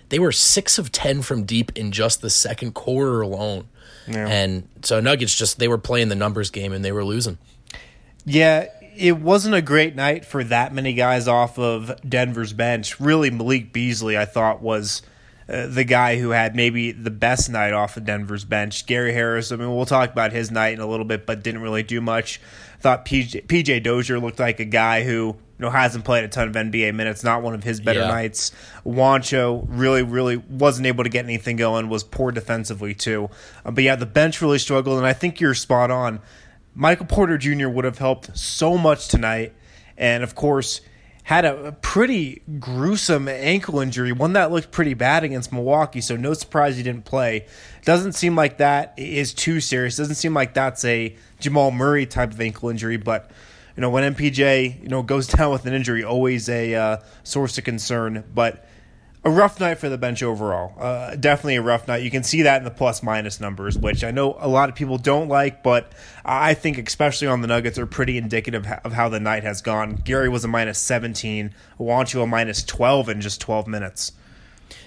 They 0.08 0.18
were 0.18 0.32
6 0.32 0.78
of 0.78 0.92
10 0.92 1.22
from 1.22 1.44
deep 1.44 1.72
in 1.76 1.92
just 1.92 2.20
the 2.20 2.30
second 2.30 2.74
quarter 2.74 3.20
alone. 3.20 3.68
Yeah. 4.06 4.28
And 4.28 4.68
so 4.82 5.00
Nuggets 5.00 5.36
just, 5.36 5.58
they 5.58 5.68
were 5.68 5.78
playing 5.78 6.08
the 6.08 6.14
numbers 6.14 6.50
game 6.50 6.72
and 6.72 6.84
they 6.84 6.92
were 6.92 7.04
losing. 7.04 7.38
Yeah, 8.26 8.66
it 8.96 9.18
wasn't 9.18 9.54
a 9.54 9.62
great 9.62 9.94
night 9.94 10.24
for 10.24 10.44
that 10.44 10.72
many 10.72 10.94
guys 10.94 11.28
off 11.28 11.58
of 11.58 12.00
Denver's 12.08 12.52
bench. 12.52 13.00
Really, 13.00 13.30
Malik 13.30 13.72
Beasley, 13.72 14.16
I 14.16 14.24
thought, 14.24 14.62
was 14.62 15.02
uh, 15.48 15.66
the 15.66 15.84
guy 15.84 16.18
who 16.18 16.30
had 16.30 16.56
maybe 16.56 16.92
the 16.92 17.10
best 17.10 17.50
night 17.50 17.72
off 17.72 17.96
of 17.96 18.04
Denver's 18.04 18.44
bench. 18.44 18.86
Gary 18.86 19.12
Harris, 19.12 19.52
I 19.52 19.56
mean, 19.56 19.74
we'll 19.74 19.86
talk 19.86 20.10
about 20.10 20.32
his 20.32 20.50
night 20.50 20.74
in 20.74 20.80
a 20.80 20.86
little 20.86 21.04
bit, 21.04 21.26
but 21.26 21.42
didn't 21.42 21.60
really 21.60 21.82
do 21.82 22.00
much. 22.00 22.40
Thought 22.80 23.04
PJ, 23.04 23.46
PJ 23.46 23.82
Dozier 23.82 24.18
looked 24.18 24.38
like 24.38 24.60
a 24.60 24.64
guy 24.64 25.04
who 25.04 25.10
you 25.10 25.36
know 25.58 25.70
hasn't 25.70 26.04
played 26.04 26.24
a 26.24 26.28
ton 26.28 26.48
of 26.48 26.54
NBA 26.54 26.94
minutes, 26.94 27.22
not 27.22 27.42
one 27.42 27.54
of 27.54 27.62
his 27.62 27.80
better 27.80 28.00
yeah. 28.00 28.08
nights. 28.08 28.52
Juancho 28.84 29.64
really, 29.68 30.02
really 30.02 30.36
wasn't 30.36 30.86
able 30.86 31.04
to 31.04 31.10
get 31.10 31.24
anything 31.24 31.56
going. 31.56 31.88
Was 31.88 32.04
poor 32.04 32.32
defensively 32.32 32.94
too. 32.94 33.30
Uh, 33.64 33.70
but 33.70 33.84
yeah, 33.84 33.96
the 33.96 34.06
bench 34.06 34.40
really 34.40 34.58
struggled, 34.58 34.98
and 34.98 35.06
I 35.06 35.12
think 35.12 35.40
you're 35.40 35.54
spot 35.54 35.90
on 35.90 36.20
Michael 36.74 37.06
Porter 37.06 37.38
Jr. 37.38 37.68
would 37.68 37.84
have 37.84 37.98
helped 37.98 38.36
so 38.36 38.76
much 38.76 39.08
tonight. 39.08 39.52
And 39.96 40.24
of 40.24 40.34
course, 40.34 40.80
had 41.24 41.44
a, 41.46 41.72
pretty 41.72 42.42
gruesome 42.58 43.28
ankle 43.28 43.80
injury, 43.80 44.12
one 44.12 44.34
that 44.34 44.50
looked 44.50 44.70
pretty 44.70 44.94
bad 44.94 45.24
against 45.24 45.52
Milwaukee. 45.52 46.00
So 46.00 46.16
no 46.16 46.34
surprise 46.34 46.76
he 46.76 46.82
didn't 46.82 47.04
play. 47.04 47.46
Doesn't 47.84 48.12
seem 48.12 48.36
like 48.36 48.58
that 48.58 48.94
is 48.96 49.32
too 49.32 49.60
serious. 49.60 49.96
Doesn't 49.96 50.16
seem 50.16 50.34
like 50.34 50.54
that's 50.54 50.84
a 50.84 51.16
Jamal 51.40 51.70
Murray 51.70 52.04
type 52.04 52.32
of 52.32 52.40
ankle 52.40 52.68
injury. 52.68 52.96
But 52.96 53.30
you 53.76 53.80
know 53.80 53.90
when 53.90 54.14
MPJ 54.14 54.82
you 54.82 54.88
know 54.88 55.02
goes 55.02 55.26
down 55.28 55.52
with 55.52 55.64
an 55.66 55.72
injury, 55.72 56.04
always 56.04 56.48
a 56.48 56.74
uh, 56.74 56.96
source 57.22 57.56
of 57.56 57.64
concern. 57.64 58.24
But 58.34 58.68
a 59.24 59.30
rough 59.30 59.58
night 59.58 59.78
for 59.78 59.88
the 59.88 59.96
bench 59.96 60.22
overall. 60.22 60.74
Uh, 60.78 61.16
definitely 61.16 61.56
a 61.56 61.62
rough 61.62 61.88
night. 61.88 62.02
You 62.02 62.10
can 62.10 62.22
see 62.22 62.42
that 62.42 62.58
in 62.58 62.64
the 62.64 62.70
plus 62.70 63.02
minus 63.02 63.40
numbers, 63.40 63.78
which 63.78 64.04
I 64.04 64.10
know 64.10 64.36
a 64.38 64.48
lot 64.48 64.68
of 64.68 64.74
people 64.74 64.98
don't 64.98 65.28
like, 65.28 65.62
but 65.62 65.92
I 66.24 66.52
think, 66.52 66.78
especially 66.86 67.28
on 67.28 67.40
the 67.40 67.46
Nuggets, 67.46 67.78
are 67.78 67.86
pretty 67.86 68.18
indicative 68.18 68.66
of 68.84 68.92
how 68.92 69.08
the 69.08 69.20
night 69.20 69.42
has 69.42 69.62
gone. 69.62 69.96
Gary 70.04 70.28
was 70.28 70.44
a 70.44 70.48
minus 70.48 70.78
17, 70.78 71.54
Juancho 71.80 72.22
a 72.22 72.26
minus 72.26 72.62
12 72.64 73.08
in 73.08 73.20
just 73.22 73.40
12 73.40 73.66
minutes. 73.66 74.12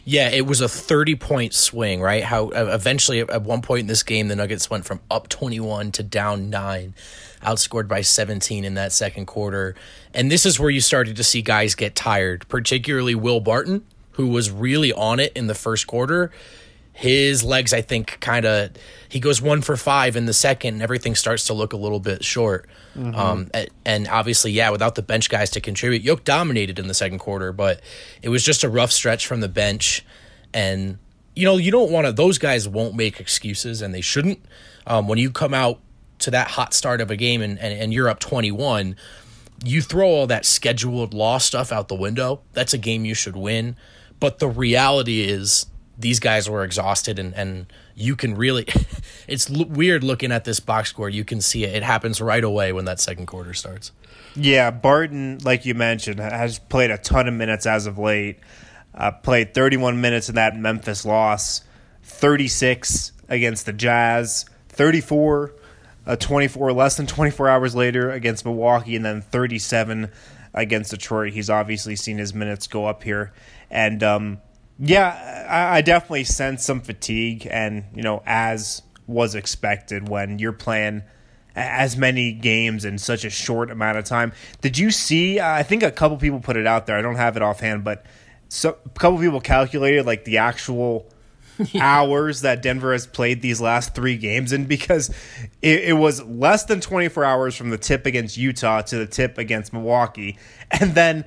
Yeah, 0.06 0.29
it 0.29 0.46
was 0.46 0.62
a 0.62 0.70
30 0.70 1.15
point 1.15 1.53
swing, 1.53 2.00
right? 2.00 2.24
How 2.24 2.50
uh, 2.50 2.70
eventually, 2.74 3.22
at 3.22 3.41
one 3.41 3.62
point 3.62 3.82
in 3.82 3.88
this 3.88 4.03
game, 4.03 4.27
the 4.27 4.36
Nuggets 4.36 4.70
went 4.70 4.86
from 4.86 5.00
up 5.10 5.29
21 5.29 5.91
to 5.94 6.03
down 6.03 6.50
9, 6.50 6.94
outscored 7.41 7.88
by 7.88 8.01
17 8.01 8.63
in 8.63 8.75
that 8.75 8.91
second 8.91 9.25
quarter. 9.25 9.75
And 10.13 10.32
this 10.32 10.46
is 10.46 10.60
where 10.60 10.70
you 10.70 10.79
started 10.79 11.15
to 11.15 11.24
see 11.24 11.41
guys 11.41 11.75
get 11.75 11.96
tired, 11.96 12.48
particularly 12.48 13.15
Will 13.15 13.39
Barton 13.39 13.84
who 14.17 14.27
was 14.27 14.50
really 14.50 14.91
on 14.91 15.19
it 15.19 15.31
in 15.36 15.45
the 15.45 15.53
first 15.53 15.86
quarter, 15.86 16.31
his 16.91 17.43
legs, 17.43 17.71
I 17.71 17.81
think, 17.81 18.19
kind 18.19 18.47
of 18.47 18.71
he 19.07 19.19
goes 19.19 19.39
one 19.39 19.62
for 19.62 19.77
five 19.77 20.15
in 20.15 20.25
the 20.25 20.33
second, 20.33 20.74
and 20.74 20.83
everything 20.83 21.13
starts 21.13 21.45
to 21.45 21.53
look 21.53 21.71
a 21.74 21.77
little 21.77 22.00
bit 22.00 22.25
short. 22.25 22.67
Mm-hmm. 22.95 23.15
Um, 23.15 23.51
and 23.86 24.07
obviously, 24.07 24.51
yeah, 24.51 24.71
without 24.71 24.95
the 24.95 25.03
bench 25.03 25.29
guys 25.29 25.51
to 25.51 25.62
contribute, 25.62 26.01
Yoke 26.01 26.24
dominated 26.24 26.79
in 26.79 26.88
the 26.88 26.95
second 26.95 27.19
quarter, 27.19 27.53
but 27.53 27.81
it 28.24 28.29
was 28.29 28.43
just 28.43 28.63
a 28.63 28.69
rough 28.69 28.91
stretch 28.91 29.27
from 29.27 29.39
the 29.39 29.47
bench. 29.47 30.03
And 30.51 30.97
you 31.36 31.45
know, 31.45 31.57
you 31.57 31.69
don't 31.69 31.91
want 31.91 32.07
to; 32.07 32.12
those 32.12 32.39
guys 32.39 32.67
won't 32.67 32.95
make 32.95 33.19
excuses, 33.19 33.83
and 33.83 33.93
they 33.93 34.01
shouldn't. 34.01 34.43
Um, 34.88 35.07
when 35.07 35.19
you 35.19 35.29
come 35.29 35.53
out 35.53 35.79
to 36.19 36.31
that 36.31 36.47
hot 36.47 36.74
start 36.74 37.01
of 37.01 37.12
a 37.12 37.15
game 37.15 37.43
and, 37.43 37.59
and, 37.59 37.79
and 37.79 37.93
you're 37.93 38.09
up 38.09 38.19
twenty 38.19 38.51
one 38.51 38.95
you 39.63 39.81
throw 39.81 40.07
all 40.07 40.27
that 40.27 40.45
scheduled 40.45 41.13
loss 41.13 41.45
stuff 41.45 41.71
out 41.71 41.88
the 41.88 41.95
window. 41.95 42.41
That's 42.53 42.74
a 42.74 42.77
game 42.77 43.05
you 43.05 43.13
should 43.13 43.36
win. 43.36 43.75
But 44.19 44.39
the 44.39 44.47
reality 44.47 45.21
is, 45.21 45.67
these 45.97 46.19
guys 46.19 46.50
were 46.50 46.63
exhausted, 46.63 47.17
and, 47.19 47.33
and 47.33 47.71
you 47.95 48.15
can 48.15 48.36
really. 48.36 48.65
it's 49.27 49.50
l- 49.50 49.65
weird 49.65 50.03
looking 50.03 50.31
at 50.31 50.45
this 50.45 50.59
box 50.59 50.89
score. 50.89 51.09
You 51.09 51.25
can 51.25 51.41
see 51.41 51.63
it. 51.63 51.75
It 51.75 51.83
happens 51.83 52.21
right 52.21 52.43
away 52.43 52.71
when 52.71 52.86
that 52.86 53.00
second 53.00 53.25
quarter 53.25 53.53
starts. 53.53 53.91
Yeah, 54.36 54.69
Barton, 54.71 55.39
like 55.43 55.65
you 55.65 55.74
mentioned, 55.74 56.19
has 56.19 56.59
played 56.59 56.91
a 56.91 56.97
ton 56.97 57.27
of 57.27 57.33
minutes 57.33 57.65
as 57.65 57.88
of 57.88 57.97
late. 57.97 58.39
Uh, 58.93 59.12
played 59.12 59.53
31 59.53 60.01
minutes 60.01 60.29
in 60.29 60.36
that 60.36 60.55
Memphis 60.57 61.05
loss, 61.05 61.63
36 62.03 63.12
against 63.29 63.67
the 63.67 63.74
Jazz, 63.74 64.45
34 64.69 65.53
uh, 66.07 66.15
24 66.15 66.71
less 66.71 66.95
than 66.95 67.05
24 67.05 67.50
hours 67.50 67.75
later 67.75 68.09
against 68.09 68.45
Milwaukee, 68.45 68.95
and 68.95 69.05
then 69.05 69.21
37 69.21 70.09
against 70.53 70.91
Detroit. 70.91 71.33
He's 71.33 71.50
obviously 71.50 71.95
seen 71.95 72.17
his 72.17 72.33
minutes 72.33 72.65
go 72.65 72.86
up 72.86 73.03
here, 73.03 73.33
and 73.69 74.03
um, 74.03 74.41
yeah, 74.79 75.45
I, 75.50 75.77
I 75.77 75.81
definitely 75.81 76.24
sense 76.24 76.63
some 76.65 76.81
fatigue, 76.81 77.47
and 77.50 77.86
you 77.95 78.03
know, 78.03 78.21
as 78.25 78.81
was 79.07 79.36
expected 79.36 80.09
when 80.09 80.38
you're 80.39 80.51
playing 80.53 81.03
as 81.55 81.97
many 81.97 82.33
games 82.33 82.86
in 82.86 82.97
such 83.00 83.25
a 83.25 83.29
short 83.29 83.71
amount 83.71 83.97
of 83.97 84.05
time. 84.05 84.31
Did 84.62 84.77
you 84.77 84.91
see? 84.91 85.39
I 85.39 85.63
think 85.63 85.81
a 85.81 85.91
couple 85.91 86.17
people 86.17 86.39
put 86.39 86.55
it 86.55 86.67
out 86.67 86.86
there. 86.86 86.97
I 86.97 87.01
don't 87.01 87.15
have 87.15 87.36
it 87.36 87.41
offhand, 87.41 87.83
but 87.83 88.05
so 88.50 88.77
a 88.86 88.89
couple 88.89 89.17
people 89.19 89.41
calculated 89.41 90.05
like 90.05 90.24
the 90.25 90.38
actual 90.38 91.09
hours 91.81 92.41
that 92.41 92.62
Denver 92.62 92.91
has 92.91 93.07
played 93.07 93.41
these 93.41 93.59
last 93.59 93.95
three 93.95 94.17
games 94.17 94.53
in 94.53 94.65
because 94.65 95.09
it, 95.62 95.86
it, 95.86 95.93
was 95.93 96.24
less 96.24 96.65
than 96.65 96.79
24 96.79 97.24
hours 97.24 97.55
from 97.55 97.71
the 97.71 97.77
tip 97.77 98.05
against 98.05 98.38
Utah 98.38 98.81
to 98.81 98.97
the 98.97 99.07
tip 99.07 99.38
against 99.38 99.74
Milwaukee. 99.74 100.38
And 100.69 100.95
then 100.95 101.24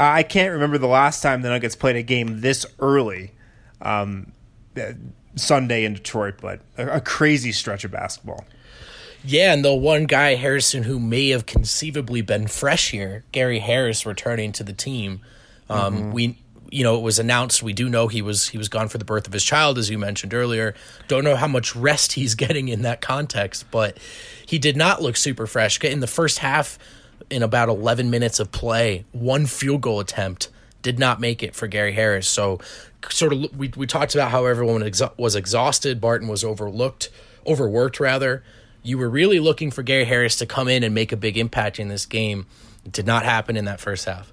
I 0.00 0.22
can't 0.22 0.52
remember 0.52 0.78
the 0.78 0.86
last 0.86 1.22
time 1.22 1.42
the 1.42 1.50
Nuggets 1.50 1.76
played 1.76 1.96
a 1.96 2.02
game 2.02 2.40
this 2.40 2.64
early. 2.78 3.32
Um, 3.82 4.32
uh, 4.76 4.92
Sunday 5.36 5.84
in 5.84 5.94
Detroit, 5.94 6.34
but 6.40 6.60
a, 6.76 6.96
a 6.96 7.00
crazy 7.00 7.52
stretch 7.52 7.84
of 7.84 7.90
basketball. 7.90 8.44
Yeah, 9.24 9.52
and 9.52 9.64
the 9.64 9.74
one 9.74 10.04
guy, 10.04 10.34
Harrison, 10.34 10.82
who 10.84 10.98
may 10.98 11.28
have 11.28 11.46
conceivably 11.46 12.22
been 12.22 12.46
fresh 12.46 12.90
here, 12.90 13.24
Gary 13.32 13.58
Harris, 13.58 14.06
returning 14.06 14.52
to 14.52 14.64
the 14.64 14.72
team. 14.72 15.20
Um, 15.68 15.96
mm-hmm. 15.96 16.12
We 16.12 16.38
you 16.70 16.84
know, 16.84 16.96
it 16.96 17.02
was 17.02 17.18
announced. 17.18 17.64
We 17.64 17.72
do 17.72 17.88
know 17.88 18.06
he 18.06 18.22
was 18.22 18.48
he 18.48 18.58
was 18.58 18.68
gone 18.68 18.88
for 18.88 18.98
the 18.98 19.04
birth 19.04 19.26
of 19.26 19.32
his 19.32 19.44
child, 19.44 19.76
as 19.76 19.90
you 19.90 19.98
mentioned 19.98 20.32
earlier. 20.32 20.74
Don't 21.08 21.24
know 21.24 21.36
how 21.36 21.48
much 21.48 21.74
rest 21.74 22.12
he's 22.14 22.34
getting 22.34 22.68
in 22.68 22.82
that 22.82 23.00
context, 23.00 23.70
but 23.70 23.98
he 24.46 24.58
did 24.58 24.76
not 24.76 25.02
look 25.02 25.16
super 25.16 25.46
fresh 25.46 25.82
in 25.82 26.00
the 26.00 26.06
first 26.06 26.38
half. 26.38 26.78
In 27.28 27.42
about 27.42 27.68
11 27.68 28.10
minutes 28.10 28.40
of 28.40 28.50
play, 28.50 29.04
one 29.12 29.46
field 29.46 29.82
goal 29.82 30.00
attempt 30.00 30.48
did 30.82 30.98
not 30.98 31.20
make 31.20 31.42
it 31.42 31.54
for 31.54 31.66
Gary 31.66 31.92
Harris. 31.92 32.26
So, 32.26 32.60
sort 33.08 33.32
of, 33.32 33.56
we 33.56 33.70
we 33.76 33.86
talked 33.86 34.14
about 34.14 34.30
how 34.30 34.46
everyone 34.46 34.80
exa- 34.82 35.16
was 35.18 35.36
exhausted. 35.36 36.00
Barton 36.00 36.28
was 36.28 36.42
overlooked, 36.42 37.10
overworked 37.46 38.00
rather. 38.00 38.42
You 38.82 38.96
were 38.96 39.10
really 39.10 39.40
looking 39.40 39.70
for 39.70 39.82
Gary 39.82 40.06
Harris 40.06 40.36
to 40.36 40.46
come 40.46 40.68
in 40.68 40.82
and 40.82 40.94
make 40.94 41.12
a 41.12 41.16
big 41.16 41.36
impact 41.36 41.78
in 41.78 41.88
this 41.88 42.06
game. 42.06 42.46
It 42.84 42.92
did 42.92 43.06
not 43.06 43.24
happen 43.24 43.56
in 43.56 43.66
that 43.66 43.80
first 43.80 44.06
half. 44.06 44.32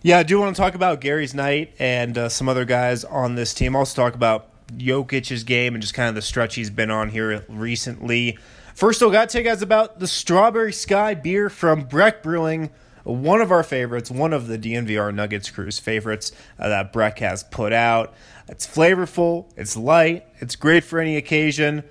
Yeah, 0.00 0.18
I 0.18 0.22
do 0.22 0.40
want 0.40 0.56
to 0.56 0.60
talk 0.60 0.74
about 0.74 1.00
Gary's 1.00 1.34
night 1.34 1.74
and 1.78 2.16
uh, 2.18 2.28
some 2.28 2.48
other 2.48 2.64
guys 2.64 3.04
on 3.04 3.36
this 3.36 3.54
team. 3.54 3.76
Also 3.76 4.02
talk 4.02 4.14
about 4.14 4.48
Jokic's 4.76 5.44
game 5.44 5.74
and 5.74 5.82
just 5.82 5.94
kind 5.94 6.08
of 6.08 6.14
the 6.14 6.22
stretch 6.22 6.54
he's 6.54 6.70
been 6.70 6.90
on 6.90 7.10
here 7.10 7.44
recently. 7.48 8.38
First, 8.74 9.02
I 9.02 9.10
got 9.10 9.28
to 9.28 9.32
tell 9.32 9.42
you 9.42 9.48
guys 9.50 9.62
about 9.62 9.98
the 9.98 10.06
Strawberry 10.06 10.72
Sky 10.72 11.14
beer 11.14 11.48
from 11.50 11.84
Breck 11.84 12.22
Brewing, 12.22 12.70
one 13.04 13.40
of 13.40 13.50
our 13.52 13.62
favorites, 13.62 14.10
one 14.10 14.32
of 14.32 14.46
the 14.46 14.58
DNVR 14.58 15.14
Nuggets 15.14 15.50
crew's 15.50 15.78
favorites 15.78 16.32
uh, 16.58 16.68
that 16.68 16.92
Breck 16.92 17.18
has 17.18 17.42
put 17.44 17.72
out. 17.72 18.14
It's 18.48 18.66
flavorful, 18.66 19.46
it's 19.56 19.76
light, 19.76 20.26
it's 20.40 20.56
great 20.56 20.84
for 20.84 20.98
any 20.98 21.16
occasion. 21.16 21.84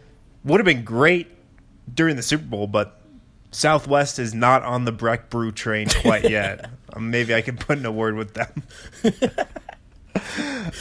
Would 0.43 0.59
have 0.59 0.65
been 0.65 0.83
great 0.83 1.27
during 1.93 2.15
the 2.15 2.23
Super 2.23 2.45
Bowl, 2.45 2.67
but 2.67 2.99
Southwest 3.51 4.17
is 4.19 4.33
not 4.33 4.63
on 4.63 4.85
the 4.85 4.91
Breck 4.91 5.29
Brew 5.29 5.51
train 5.51 5.87
quite 6.01 6.29
yet. 6.29 6.69
um, 6.93 7.11
maybe 7.11 7.35
I 7.35 7.41
can 7.41 7.57
put 7.57 7.77
in 7.77 7.85
a 7.85 7.91
word 7.91 8.15
with 8.15 8.33
them. 8.33 8.63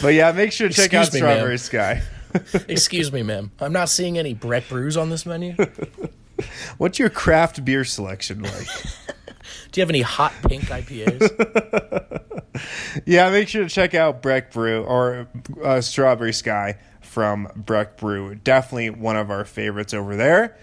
but 0.01 0.15
yeah, 0.15 0.33
make 0.33 0.53
sure 0.53 0.69
to 0.69 0.75
check 0.75 0.87
Excuse 0.93 1.09
out 1.09 1.13
me, 1.13 1.19
Strawberry. 1.19 1.59
Sky. 1.59 2.03
Excuse 2.69 3.13
me, 3.13 3.23
ma'am. 3.23 3.51
I'm 3.61 3.73
not 3.73 3.89
seeing 3.89 4.19
any 4.19 4.35
Breck 4.35 4.69
Brews 4.69 4.97
on 4.97 5.11
this 5.11 5.27
menu. 5.27 5.55
What's 6.79 6.99
your 6.99 7.11
craft 7.11 7.65
beer 7.65 7.85
selection 7.85 8.43
like? 8.43 8.67
Do 9.73 9.81
you 9.81 9.83
have 9.83 9.91
any 9.91 10.03
hot 10.03 10.33
pink 10.49 10.65
IPAs? 10.65 12.23
yeah, 13.05 13.31
make 13.31 13.49
sure 13.49 13.63
to 13.63 13.69
check 13.69 13.95
out 13.95 14.23
Breck 14.23 14.53
Brew 14.53 14.83
or 14.83 15.29
uh, 15.63 15.81
Strawberry 15.81 16.33
Sky 16.33 16.79
from 17.01 17.49
Breck 17.55 17.97
Brew. 17.97 18.35
Definitely 18.35 18.91
one 18.91 19.17
of 19.17 19.31
our 19.31 19.45
favorites 19.45 19.95
over 19.95 20.17
there. 20.17 20.57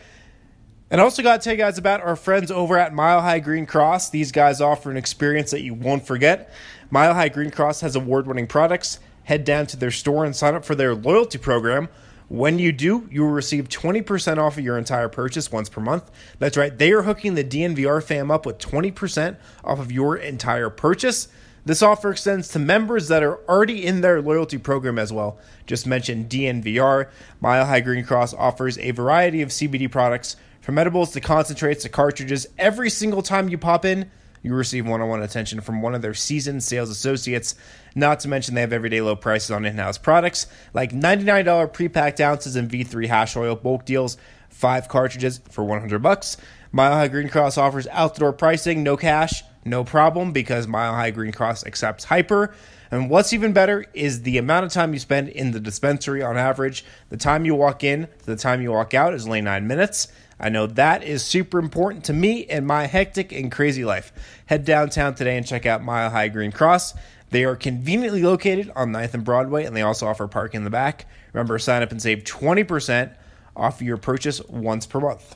And 0.89 1.01
also 1.01 1.21
got 1.21 1.41
to 1.41 1.43
tell 1.43 1.53
you 1.53 1.57
guys 1.57 1.77
about 1.77 2.01
our 2.01 2.15
friends 2.15 2.49
over 2.49 2.77
at 2.77 2.93
Mile 2.93 3.21
High 3.21 3.39
Green 3.39 3.65
Cross. 3.65 4.09
These 4.11 4.31
guys 4.31 4.61
offer 4.61 4.89
an 4.89 4.95
experience 4.97 5.51
that 5.51 5.61
you 5.61 5.73
won't 5.73 6.07
forget. 6.07 6.49
Mile 6.89 7.13
High 7.13 7.29
Green 7.29 7.51
Cross 7.51 7.81
has 7.81 7.95
award 7.95 8.25
winning 8.25 8.47
products. 8.47 8.99
Head 9.27 9.43
down 9.43 9.67
to 9.67 9.75
their 9.77 9.91
store 9.91 10.23
and 10.23 10.33
sign 10.33 10.55
up 10.55 10.63
for 10.63 10.73
their 10.73 10.95
loyalty 10.95 11.37
program. 11.37 11.89
When 12.29 12.59
you 12.59 12.71
do, 12.71 13.09
you 13.11 13.23
will 13.23 13.31
receive 13.31 13.67
20% 13.67 14.37
off 14.37 14.57
of 14.57 14.63
your 14.63 14.77
entire 14.77 15.09
purchase 15.09 15.51
once 15.51 15.67
per 15.67 15.81
month. 15.81 16.09
That's 16.39 16.55
right, 16.55 16.77
they 16.77 16.93
are 16.93 17.01
hooking 17.01 17.35
the 17.35 17.43
DNVR 17.43 18.01
fam 18.01 18.31
up 18.31 18.45
with 18.45 18.57
20% 18.57 19.35
off 19.65 19.79
of 19.79 19.91
your 19.91 20.15
entire 20.15 20.69
purchase. 20.69 21.27
This 21.65 21.81
offer 21.81 22.11
extends 22.11 22.47
to 22.53 22.59
members 22.59 23.09
that 23.09 23.21
are 23.21 23.39
already 23.49 23.85
in 23.85 23.99
their 23.99 24.21
loyalty 24.21 24.57
program 24.57 24.97
as 24.97 25.11
well. 25.11 25.37
Just 25.65 25.85
mention 25.85 26.29
DNVR. 26.29 27.09
Mile 27.41 27.65
High 27.65 27.81
Green 27.81 28.05
Cross 28.05 28.33
offers 28.33 28.77
a 28.77 28.91
variety 28.91 29.41
of 29.41 29.49
CBD 29.49 29.91
products 29.91 30.37
from 30.61 30.77
edibles 30.77 31.11
to 31.11 31.19
concentrates 31.19 31.83
to 31.83 31.89
cartridges, 31.89 32.47
every 32.57 32.89
single 32.89 33.21
time 33.21 33.49
you 33.49 33.57
pop 33.57 33.83
in, 33.83 34.09
you 34.47 34.55
receive 34.55 34.87
one 34.87 35.01
on 35.01 35.09
one 35.09 35.21
attention 35.21 35.61
from 35.61 35.81
one 35.81 35.93
of 35.93 36.01
their 36.01 36.13
seasoned 36.13 36.63
sales 36.63 36.89
associates. 36.89 37.55
Not 37.95 38.19
to 38.21 38.27
mention, 38.27 38.55
they 38.55 38.61
have 38.61 38.73
everyday 38.73 39.01
low 39.01 39.15
prices 39.15 39.51
on 39.51 39.65
in 39.65 39.77
house 39.77 39.97
products 39.97 40.47
like 40.73 40.91
$99 40.91 41.71
pre 41.73 41.89
packed 41.89 42.19
ounces 42.19 42.55
and 42.55 42.69
V3 42.69 43.07
hash 43.07 43.35
oil 43.35 43.55
bulk 43.55 43.85
deals, 43.85 44.17
five 44.49 44.87
cartridges 44.87 45.39
for 45.49 45.63
100 45.63 46.01
bucks. 46.01 46.37
Mile 46.71 46.93
High 46.93 47.07
Green 47.07 47.29
Cross 47.29 47.57
offers 47.57 47.87
outdoor 47.87 48.33
pricing, 48.33 48.83
no 48.83 48.97
cash, 48.97 49.43
no 49.63 49.83
problem, 49.83 50.31
because 50.31 50.67
Mile 50.67 50.93
High 50.93 51.11
Green 51.11 51.31
Cross 51.31 51.65
accepts 51.65 52.05
hyper. 52.05 52.53
And 52.91 53.09
what's 53.09 53.33
even 53.33 53.53
better 53.53 53.85
is 53.93 54.21
the 54.21 54.37
amount 54.37 54.65
of 54.65 54.71
time 54.71 54.93
you 54.93 54.99
spend 54.99 55.29
in 55.29 55.51
the 55.51 55.59
dispensary 55.59 56.21
on 56.21 56.37
average. 56.37 56.85
The 57.09 57.17
time 57.17 57.45
you 57.45 57.55
walk 57.55 57.83
in 57.83 58.07
to 58.19 58.25
the 58.25 58.35
time 58.35 58.61
you 58.61 58.71
walk 58.71 58.93
out 58.93 59.13
is 59.13 59.25
only 59.25 59.41
nine 59.41 59.67
minutes. 59.67 60.07
I 60.39 60.49
know 60.49 60.67
that 60.67 61.03
is 61.03 61.23
super 61.23 61.57
important 61.57 62.05
to 62.05 62.13
me 62.13 62.41
in 62.41 62.65
my 62.65 62.85
hectic 62.85 63.31
and 63.31 63.51
crazy 63.51 63.83
life. 63.83 64.13
Head 64.45 64.65
downtown 64.65 65.15
today 65.15 65.35
and 65.35 65.45
check 65.45 65.65
out 65.65 65.83
Mile 65.83 66.09
High 66.09 66.27
Green 66.27 66.51
Cross. 66.51 66.93
They 67.29 67.43
are 67.43 67.55
conveniently 67.55 68.21
located 68.21 68.71
on 68.75 68.91
9th 68.91 69.15
and 69.15 69.23
Broadway, 69.23 69.65
and 69.65 69.75
they 69.75 69.81
also 69.81 70.07
offer 70.07 70.27
parking 70.27 70.59
in 70.59 70.63
the 70.63 70.69
back. 70.69 71.07
Remember, 71.33 71.57
sign 71.59 71.81
up 71.81 71.91
and 71.91 72.01
save 72.01 72.23
20% 72.23 73.13
off 73.55 73.81
your 73.81 73.97
purchase 73.97 74.41
once 74.47 74.85
per 74.85 74.99
month. 74.99 75.35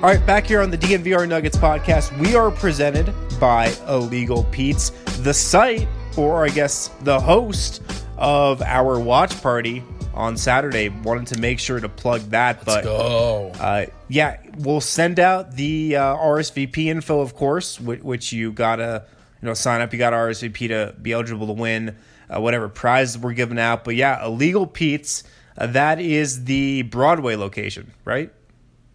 All 0.00 0.04
right, 0.04 0.24
back 0.24 0.46
here 0.46 0.60
on 0.60 0.70
the 0.70 0.78
DNVR 0.78 1.28
Nuggets 1.28 1.56
podcast, 1.56 2.16
we 2.18 2.36
are 2.36 2.52
presented 2.52 3.12
by 3.40 3.74
Illegal 3.88 4.44
Pete's, 4.44 4.90
the 5.22 5.34
site 5.34 5.88
or 6.18 6.44
I 6.44 6.48
guess 6.48 6.88
the 7.02 7.20
host 7.20 7.80
of 8.16 8.60
our 8.62 8.98
watch 8.98 9.40
party 9.40 9.84
on 10.12 10.36
Saturday. 10.36 10.88
Wanted 10.88 11.28
to 11.28 11.40
make 11.40 11.60
sure 11.60 11.78
to 11.78 11.88
plug 11.88 12.20
that. 12.30 12.56
Let's 12.58 12.64
but 12.64 12.84
go. 12.84 13.52
Uh, 13.58 13.86
yeah, 14.08 14.40
we'll 14.58 14.80
send 14.80 15.20
out 15.20 15.52
the 15.52 15.96
uh, 15.96 16.16
RSVP 16.16 16.86
info, 16.86 17.20
of 17.20 17.34
course, 17.34 17.80
which, 17.80 18.02
which, 18.02 18.32
you 18.32 18.52
gotta 18.52 19.04
you 19.40 19.46
know 19.46 19.54
sign 19.54 19.80
up. 19.80 19.92
You 19.92 19.98
got 19.98 20.10
to 20.10 20.16
RSVP 20.16 20.68
to 20.68 20.94
be 21.00 21.12
eligible 21.12 21.46
to 21.46 21.52
win 21.52 21.96
uh, 22.28 22.40
whatever 22.40 22.68
prizes 22.68 23.16
we're 23.16 23.32
giving 23.32 23.58
out. 23.58 23.84
But 23.84 23.94
yeah, 23.94 24.24
Illegal 24.26 24.66
Pete's. 24.66 25.22
Uh, 25.56 25.68
that 25.68 26.00
is 26.00 26.44
the 26.44 26.82
Broadway 26.82 27.34
location, 27.34 27.92
right? 28.04 28.32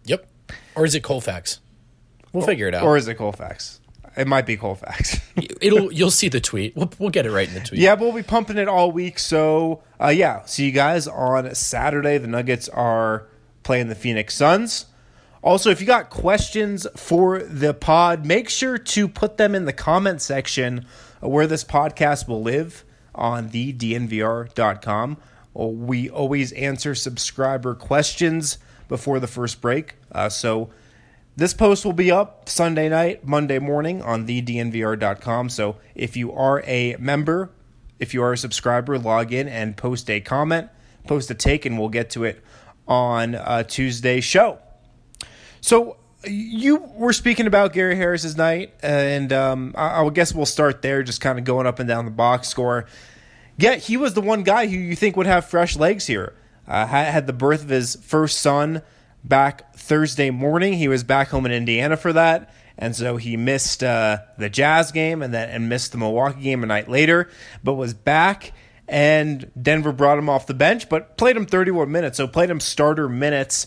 Yep. 0.04 0.26
Or 0.74 0.84
is 0.84 0.94
it 0.94 1.02
Colfax? 1.02 1.60
We'll 2.32 2.42
or, 2.42 2.46
figure 2.46 2.68
it 2.68 2.74
out. 2.74 2.84
Or 2.84 2.96
is 2.96 3.06
it 3.06 3.16
Colfax? 3.16 3.80
It 4.16 4.28
might 4.28 4.46
be 4.46 4.56
Colfax. 4.56 5.20
It'll 5.60 5.92
you'll 5.92 6.10
see 6.10 6.28
the 6.28 6.40
tweet. 6.40 6.76
We'll, 6.76 6.92
we'll 6.98 7.10
get 7.10 7.26
it 7.26 7.32
right 7.32 7.48
in 7.48 7.54
the 7.54 7.60
tweet. 7.60 7.80
Yeah, 7.80 7.96
but 7.96 8.04
we'll 8.04 8.14
be 8.14 8.22
pumping 8.22 8.58
it 8.58 8.68
all 8.68 8.92
week. 8.92 9.18
So 9.18 9.82
uh, 10.00 10.08
yeah, 10.08 10.44
see 10.44 10.66
you 10.66 10.72
guys 10.72 11.08
on 11.08 11.52
Saturday. 11.54 12.18
The 12.18 12.28
Nuggets 12.28 12.68
are 12.68 13.26
playing 13.62 13.88
the 13.88 13.94
Phoenix 13.94 14.34
Suns. 14.34 14.86
Also, 15.42 15.68
if 15.70 15.80
you 15.80 15.86
got 15.86 16.08
questions 16.08 16.86
for 16.96 17.42
the 17.42 17.74
pod, 17.74 18.24
make 18.24 18.48
sure 18.48 18.78
to 18.78 19.06
put 19.06 19.36
them 19.36 19.54
in 19.54 19.66
the 19.66 19.74
comment 19.74 20.22
section 20.22 20.86
where 21.20 21.46
this 21.46 21.64
podcast 21.64 22.26
will 22.26 22.42
live 22.42 22.84
on 23.14 23.48
the 23.48 23.72
dnvr.com. 23.72 25.16
We 25.52 26.08
always 26.08 26.52
answer 26.52 26.94
subscriber 26.94 27.74
questions 27.74 28.58
before 28.88 29.20
the 29.20 29.26
first 29.26 29.60
break. 29.60 29.96
Uh, 30.10 30.28
so 30.28 30.70
this 31.36 31.52
post 31.52 31.84
will 31.84 31.92
be 31.92 32.10
up 32.10 32.48
Sunday 32.48 32.88
night, 32.88 33.26
Monday 33.26 33.58
morning 33.58 34.02
on 34.02 34.26
thednvr.com. 34.26 35.48
So 35.48 35.76
if 35.94 36.16
you 36.16 36.32
are 36.32 36.62
a 36.64 36.96
member, 36.98 37.50
if 37.98 38.14
you 38.14 38.22
are 38.22 38.32
a 38.32 38.38
subscriber, 38.38 38.98
log 38.98 39.32
in 39.32 39.48
and 39.48 39.76
post 39.76 40.08
a 40.10 40.20
comment, 40.20 40.68
post 41.06 41.30
a 41.30 41.34
take, 41.34 41.66
and 41.66 41.78
we'll 41.78 41.88
get 41.88 42.10
to 42.10 42.24
it 42.24 42.42
on 42.86 43.34
uh, 43.34 43.64
Tuesday's 43.64 44.24
show. 44.24 44.58
So 45.60 45.96
you 46.24 46.76
were 46.76 47.12
speaking 47.12 47.46
about 47.46 47.72
Gary 47.72 47.96
Harris's 47.96 48.36
night, 48.36 48.72
and 48.82 49.32
um, 49.32 49.74
I, 49.76 50.04
I 50.04 50.08
guess 50.10 50.34
we'll 50.34 50.46
start 50.46 50.82
there, 50.82 51.02
just 51.02 51.20
kind 51.20 51.38
of 51.38 51.44
going 51.44 51.66
up 51.66 51.80
and 51.80 51.88
down 51.88 52.04
the 52.04 52.10
box 52.10 52.48
score. 52.48 52.86
Yeah, 53.56 53.76
he 53.76 53.96
was 53.96 54.14
the 54.14 54.20
one 54.20 54.42
guy 54.42 54.66
who 54.66 54.76
you 54.76 54.94
think 54.94 55.16
would 55.16 55.26
have 55.26 55.46
fresh 55.46 55.76
legs 55.76 56.06
here. 56.06 56.34
Uh, 56.66 56.86
had 56.86 57.26
the 57.26 57.32
birth 57.32 57.62
of 57.62 57.68
his 57.68 57.96
first 57.96 58.40
son 58.40 58.82
back 59.24 59.74
Thursday 59.74 60.30
morning. 60.30 60.74
He 60.74 60.88
was 60.88 61.02
back 61.02 61.28
home 61.28 61.46
in 61.46 61.52
Indiana 61.52 61.96
for 61.96 62.12
that, 62.12 62.52
and 62.78 62.94
so 62.94 63.16
he 63.16 63.36
missed 63.36 63.82
uh, 63.82 64.18
the 64.38 64.50
Jazz 64.50 64.92
game 64.92 65.22
and 65.22 65.32
then 65.32 65.48
and 65.48 65.68
missed 65.68 65.92
the 65.92 65.98
Milwaukee 65.98 66.42
game 66.42 66.62
a 66.62 66.66
night 66.66 66.88
later, 66.88 67.30
but 67.62 67.74
was 67.74 67.94
back. 67.94 68.52
And 68.86 69.50
Denver 69.60 69.92
brought 69.92 70.18
him 70.18 70.28
off 70.28 70.46
the 70.46 70.52
bench, 70.52 70.90
but 70.90 71.16
played 71.16 71.38
him 71.38 71.46
31 71.46 71.90
minutes, 71.90 72.18
so 72.18 72.26
played 72.26 72.50
him 72.50 72.60
starter 72.60 73.08
minutes 73.08 73.66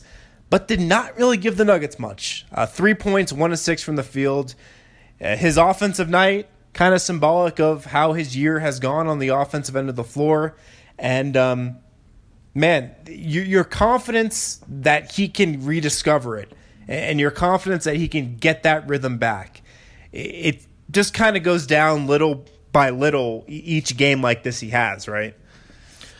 but 0.50 0.68
did 0.68 0.80
not 0.80 1.18
really 1.18 1.38
give 1.38 1.58
the 1.58 1.66
Nuggets 1.66 2.00
much. 2.00 2.46
Uh, 2.52 2.66
three 2.66 2.94
points, 2.94 3.34
one 3.34 3.50
to 3.50 3.58
six 3.58 3.84
from 3.84 3.96
the 3.96 4.04
field. 4.04 4.56
Uh, 5.20 5.36
his 5.36 5.58
offensive 5.58 6.10
night, 6.10 6.48
kind 6.74 6.94
of 6.94 7.02
symbolic 7.02 7.60
of 7.60 7.86
how 7.86 8.14
his 8.14 8.38
year 8.38 8.60
has 8.60 8.80
gone 8.80 9.08
on 9.08 9.20
the 9.20 9.30
offensive 9.30 9.76
end 9.76 9.90
of 9.90 9.96
the 9.96 10.04
floor. 10.04 10.56
And 10.98 11.36
um, 11.36 11.78
man, 12.58 12.96
you, 13.08 13.42
your 13.42 13.64
confidence 13.64 14.62
that 14.68 15.12
he 15.12 15.28
can 15.28 15.66
rediscover 15.66 16.38
it 16.38 16.52
and 16.88 17.20
your 17.20 17.32
confidence 17.32 17.84
that 17.84 17.96
he 17.96 18.08
can 18.08 18.38
get 18.38 18.64
that 18.64 18.88
rhythm 18.88 19.18
back, 19.18 19.62
it 20.12 20.66
just 20.90 21.14
kind 21.14 21.38
of 21.38 21.44
goes 21.44 21.68
down 21.68 22.08
little 22.08 22.46
by 22.72 22.90
little 22.90 23.44
each 23.48 23.98
game 23.98 24.22
like 24.22 24.44
this 24.44 24.60
he 24.60 24.70
has, 24.70 25.08
right? 25.08 25.36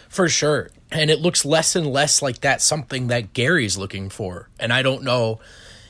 For 0.10 0.30
sure 0.30 0.70
and 0.92 1.10
it 1.10 1.20
looks 1.20 1.46
less 1.46 1.76
and 1.76 1.88
less 1.88 2.22
like 2.22 2.40
that's 2.40 2.64
something 2.64 3.08
that 3.08 3.34
Gary's 3.34 3.78
looking 3.78 4.10
for. 4.10 4.50
And 4.60 4.72
I 4.72 4.82
don't 4.82 5.04
know 5.04 5.40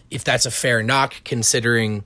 if 0.10 0.24
that's 0.24 0.46
a 0.46 0.51
fair 0.51 0.82
knock 0.82 1.16
considering 1.24 2.04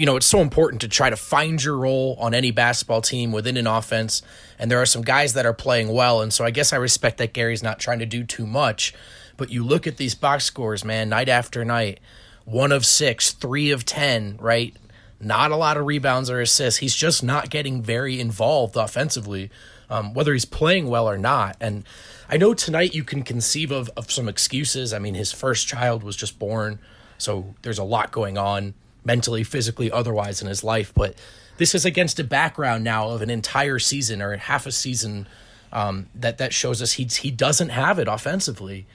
you 0.00 0.06
know, 0.06 0.16
it's 0.16 0.24
so 0.24 0.40
important 0.40 0.80
to 0.80 0.88
try 0.88 1.10
to 1.10 1.16
find 1.16 1.62
your 1.62 1.76
role 1.76 2.16
on 2.18 2.32
any 2.32 2.50
basketball 2.50 3.02
team 3.02 3.32
within 3.32 3.58
an 3.58 3.66
offense. 3.66 4.22
And 4.58 4.70
there 4.70 4.80
are 4.80 4.86
some 4.86 5.02
guys 5.02 5.34
that 5.34 5.44
are 5.44 5.52
playing 5.52 5.92
well. 5.92 6.22
And 6.22 6.32
so 6.32 6.42
I 6.42 6.50
guess 6.50 6.72
I 6.72 6.76
respect 6.76 7.18
that 7.18 7.34
Gary's 7.34 7.62
not 7.62 7.78
trying 7.78 7.98
to 7.98 8.06
do 8.06 8.24
too 8.24 8.46
much. 8.46 8.94
But 9.36 9.50
you 9.50 9.62
look 9.62 9.86
at 9.86 9.98
these 9.98 10.14
box 10.14 10.44
scores, 10.44 10.86
man, 10.86 11.10
night 11.10 11.28
after 11.28 11.66
night 11.66 12.00
one 12.46 12.72
of 12.72 12.86
six, 12.86 13.32
three 13.32 13.70
of 13.70 13.84
10, 13.84 14.38
right? 14.40 14.74
Not 15.20 15.50
a 15.50 15.56
lot 15.56 15.76
of 15.76 15.84
rebounds 15.84 16.30
or 16.30 16.40
assists. 16.40 16.80
He's 16.80 16.96
just 16.96 17.22
not 17.22 17.50
getting 17.50 17.82
very 17.82 18.18
involved 18.18 18.76
offensively, 18.76 19.50
um, 19.90 20.14
whether 20.14 20.32
he's 20.32 20.46
playing 20.46 20.88
well 20.88 21.10
or 21.10 21.18
not. 21.18 21.58
And 21.60 21.84
I 22.26 22.38
know 22.38 22.54
tonight 22.54 22.94
you 22.94 23.04
can 23.04 23.22
conceive 23.22 23.70
of, 23.70 23.90
of 23.98 24.10
some 24.10 24.30
excuses. 24.30 24.94
I 24.94 24.98
mean, 24.98 25.12
his 25.12 25.30
first 25.30 25.68
child 25.68 26.02
was 26.02 26.16
just 26.16 26.38
born, 26.38 26.78
so 27.18 27.54
there's 27.60 27.78
a 27.78 27.84
lot 27.84 28.12
going 28.12 28.38
on 28.38 28.72
mentally, 29.04 29.44
physically, 29.44 29.90
otherwise 29.90 30.42
in 30.42 30.48
his 30.48 30.64
life. 30.64 30.92
But 30.94 31.14
this 31.56 31.74
is 31.74 31.84
against 31.84 32.18
a 32.18 32.24
background 32.24 32.84
now 32.84 33.10
of 33.10 33.22
an 33.22 33.30
entire 33.30 33.78
season 33.78 34.22
or 34.22 34.36
half 34.36 34.66
a 34.66 34.72
season 34.72 35.26
um, 35.72 36.08
that 36.14 36.38
that 36.38 36.52
shows 36.52 36.82
us 36.82 36.92
he 36.92 37.04
he 37.04 37.30
doesn't 37.30 37.70
have 37.70 37.98
it 37.98 38.08
offensively. 38.08 38.86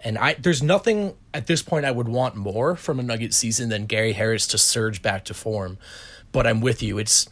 And 0.00 0.18
I 0.18 0.34
there's 0.34 0.62
nothing 0.62 1.14
at 1.32 1.46
this 1.46 1.62
point 1.62 1.84
I 1.84 1.90
would 1.90 2.08
want 2.08 2.36
more 2.36 2.76
from 2.76 3.00
a 3.00 3.02
Nugget 3.02 3.34
season 3.34 3.68
than 3.68 3.86
Gary 3.86 4.12
Harris 4.12 4.46
to 4.48 4.58
surge 4.58 5.02
back 5.02 5.24
to 5.26 5.34
form. 5.34 5.78
But 6.32 6.46
I'm 6.46 6.60
with 6.60 6.82
you. 6.82 6.98
It's 6.98 7.28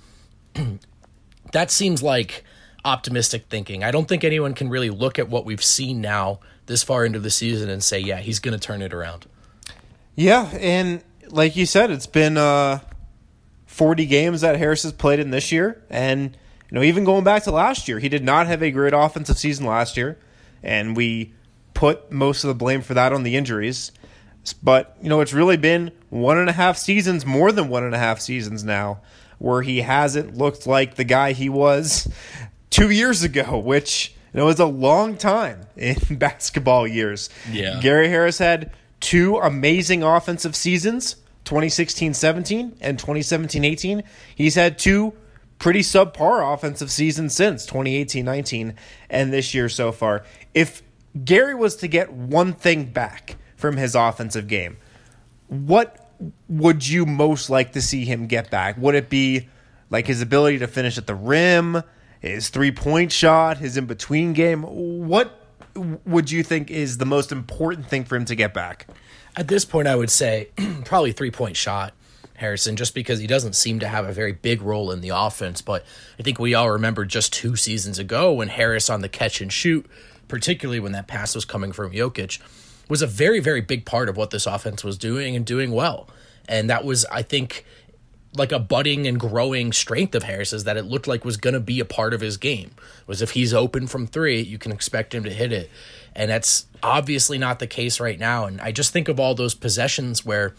that 1.53 1.71
seems 1.71 2.03
like 2.03 2.45
optimistic 2.85 3.47
thinking. 3.49 3.85
I 3.85 3.91
don't 3.91 4.07
think 4.09 4.25
anyone 4.25 4.55
can 4.55 4.69
really 4.69 4.91
look 4.91 5.19
at 5.19 5.29
what 5.29 5.45
we've 5.45 5.63
seen 5.63 6.01
now 6.01 6.41
this 6.67 6.83
far 6.83 7.05
into 7.05 7.19
the 7.19 7.31
season 7.31 7.69
and 7.69 7.83
say, 7.83 7.99
yeah, 7.99 8.19
he's 8.19 8.39
going 8.39 8.59
to 8.59 8.65
turn 8.65 8.81
it 8.81 8.95
around. 8.95 9.27
Yeah, 10.15 10.49
and 10.59 11.03
like 11.31 11.57
you 11.57 11.67
said, 11.67 11.91
it's 11.91 12.07
been 12.07 12.37
uh, 12.37 12.81
40 13.67 14.07
games 14.07 14.41
that 14.41 14.57
Harris 14.57 14.83
has 14.83 14.93
played 14.93 15.19
in 15.19 15.31
this 15.31 15.53
year, 15.53 15.83
and 15.91 16.37
you 16.71 16.75
know 16.75 16.83
even 16.83 17.05
going 17.05 17.25
back 17.25 17.45
to 17.45 17.51
last 17.51 17.89
year, 17.89 17.99
he 17.99 18.09
did 18.09 18.25
not 18.25 18.47
have 18.47 18.63
a 18.63 18.71
great 18.71 18.93
offensive 18.95 19.39
season 19.39 19.67
last 19.67 19.97
year, 19.97 20.19
and 20.63 20.97
we 20.97 21.35
put 21.75 22.11
most 22.11 22.45
of 22.45 22.49
the 22.49 22.55
blame 22.55 22.81
for 22.81 22.95
that 22.95 23.13
on 23.13 23.23
the 23.23 23.37
injuries. 23.37 23.93
But 24.63 24.97
you 25.03 25.09
know 25.09 25.21
it's 25.21 25.33
really 25.33 25.57
been 25.57 25.93
one 26.11 26.39
and 26.39 26.49
a 26.49 26.53
half 26.53 26.77
seasons, 26.77 27.27
more 27.27 27.53
than 27.53 27.69
one 27.69 27.85
and 27.85 27.95
a 27.95 27.99
half 27.99 28.21
seasons 28.21 28.65
now, 28.65 29.01
where 29.39 29.63
he 29.63 29.81
hasn't 29.83 30.37
looked 30.37 30.67
like 30.67 30.95
the 30.95 31.05
guy 31.05 31.33
he 31.33 31.49
was 31.49 32.09
two 32.71 32.91
years 32.91 33.23
ago, 33.23 33.59
which 33.59 34.15
you 34.33 34.41
know, 34.41 34.47
was 34.47 34.61
a 34.61 34.67
long 34.67 35.17
time 35.17 35.63
in 35.77 35.97
basketball 36.11 36.87
years. 36.87 37.31
Yeah. 37.51 37.81
Gary 37.81 38.09
Harris 38.09 38.39
had 38.39 38.71
two 39.01 39.37
amazing 39.39 40.03
offensive 40.03 40.57
seasons, 40.57 41.17
2016-17 41.45 42.77
and 42.81 42.99
2017-18. 42.99 44.03
He's 44.35 44.55
had 44.55 44.79
two 44.79 45.15
pretty 45.59 45.81
subpar 45.81 46.55
offensive 46.55 46.91
seasons 46.91 47.35
since 47.35 47.67
2018-19 47.67 48.75
and 49.09 49.33
this 49.33 49.55
year 49.55 49.69
so 49.69 49.93
far. 49.93 50.25
If 50.55 50.83
Gary 51.25 51.55
was 51.55 51.77
to 51.77 51.89
get 51.89 52.13
one 52.13 52.53
thing 52.53 52.87
back 52.87 53.37
from 53.57 53.77
his 53.77 53.95
offensive 53.95 54.49
game, 54.49 54.77
what 55.49 56.11
would 56.49 56.87
you 56.87 57.07
most 57.07 57.51
like 57.51 57.73
to 57.73 57.83
see 57.83 58.05
him 58.05 58.27
get 58.27 58.51
back? 58.51 58.77
Would 58.79 58.95
it 58.95 59.09
be 59.09 59.49
like 59.91 60.07
his 60.07 60.21
ability 60.21 60.59
to 60.59 60.67
finish 60.67 60.99
at 60.99 61.07
the 61.07 61.15
rim? 61.15 61.83
his 62.21 62.49
three 62.49 62.73
point 62.73 63.13
shot, 63.13 63.59
his 63.59 63.77
in 63.77 63.87
between 63.87 64.33
game. 64.33 64.63
What 64.63 65.46
would 65.77 66.31
you 66.31 66.43
think 66.43 66.71
is 66.71 66.99
the 66.99 67.07
most 67.07 67.33
important 67.33 67.89
thing 67.89 68.05
for 68.05 68.17
him 68.17 68.25
to 68.27 68.35
get 68.35 68.55
back? 68.55 68.87
At 69.37 69.49
this 69.49 69.65
point, 69.65 69.89
I 69.89 69.97
would 69.97 70.11
say 70.11 70.49
probably 70.85 71.13
three 71.13 71.31
point 71.31 71.57
shot. 71.57 71.93
Harrison, 72.37 72.77
just 72.77 72.95
because 72.95 73.19
he 73.19 73.27
doesn't 73.27 73.55
seem 73.55 73.81
to 73.81 73.89
have 73.89 74.07
a 74.07 74.13
very 74.13 74.33
big 74.33 74.61
role 74.61 74.91
in 74.91 75.01
the 75.01 75.09
offense. 75.09 75.63
But 75.63 75.85
I 76.19 76.23
think 76.23 76.39
we 76.39 76.55
all 76.55 76.71
remember 76.71 77.05
just 77.05 77.33
two 77.33 77.57
seasons 77.57 77.99
ago 77.99 78.33
when 78.33 78.49
Harris 78.49 78.91
on 78.91 79.01
the 79.01 79.09
catch 79.09 79.41
and 79.41 79.53
shoot, 79.53 79.87
particularly 80.29 80.81
when 80.81 80.93
that 80.93 81.07
pass 81.07 81.35
was 81.35 81.47
coming 81.47 81.73
from 81.73 81.93
Jokic, 81.93 82.39
was 82.89 83.03
a 83.03 83.07
very, 83.07 83.41
very 83.41 83.61
big 83.61 83.85
part 83.85 84.09
of 84.09 84.17
what 84.17 84.31
this 84.31 84.47
offense 84.47 84.85
was 84.85 84.99
doing 84.99 85.35
and 85.35 85.45
doing 85.45 85.73
well. 85.73 86.09
And 86.49 86.71
that 86.71 86.85
was, 86.85 87.05
I 87.07 87.23
think, 87.23 87.65
like 88.37 88.53
a 88.53 88.59
budding 88.59 89.07
and 89.07 89.19
growing 89.19 89.73
strength 89.73 90.15
of 90.15 90.25
Harris's 90.25 90.65
that 90.65 90.77
it 90.77 90.85
looked 90.85 91.07
like 91.07 91.25
was 91.25 91.37
going 91.37 91.55
to 91.55 91.61
be 91.61 91.81
a 91.81 91.85
part 91.85 92.15
of 92.15 92.21
his 92.21 92.37
game. 92.37 92.73
Was 93.07 93.23
if 93.23 93.33
he's 93.33 93.55
open 93.55 93.87
from 93.87 94.07
3, 94.07 94.41
you 94.41 94.59
can 94.59 94.73
expect 94.73 95.15
him 95.15 95.25
to 95.25 95.31
hit 95.31 95.53
it. 95.53 95.71
And 96.15 96.31
that's 96.31 96.67
obviously 96.83 97.39
not 97.39 97.59
the 97.59 97.67
case 97.67 98.01
right 98.01 98.19
now 98.19 98.47
and 98.47 98.61
I 98.61 98.73
just 98.73 98.93
think 98.93 99.09
of 99.09 99.21
all 99.21 99.35
those 99.35 99.55
possessions 99.55 100.25
where 100.25 100.55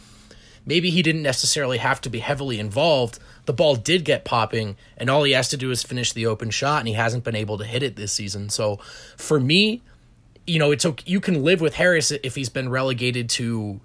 maybe 0.65 0.89
he 0.89 1.01
didn't 1.01 1.23
necessarily 1.23 1.77
have 1.77 2.01
to 2.01 2.09
be 2.09 2.19
heavily 2.19 2.59
involved. 2.59 3.19
The 3.45 3.53
ball 3.53 3.75
did 3.75 4.03
get 4.03 4.25
popping 4.25 4.75
and 4.97 5.09
all 5.09 5.23
he 5.23 5.31
has 5.31 5.49
to 5.49 5.57
do 5.57 5.71
is 5.71 5.83
finish 5.83 6.13
the 6.13 6.27
open 6.27 6.49
shot 6.49 6.79
and 6.79 6.87
he 6.87 6.93
hasn't 6.93 7.23
been 7.23 7.35
able 7.35 7.57
to 7.57 7.65
hit 7.65 7.81
it 7.83 7.95
this 7.95 8.13
season. 8.13 8.49
So 8.49 8.77
for 9.15 9.39
me, 9.39 9.81
you 10.45 10.59
know, 10.59 10.71
it's 10.71 10.85
okay. 10.85 11.03
you 11.05 11.19
can 11.19 11.43
live 11.43 11.59
with 11.59 11.75
Harris 11.75 12.11
if 12.11 12.35
he's 12.35 12.49
been 12.49 12.69
relegated 12.69 13.29
to 13.31 13.81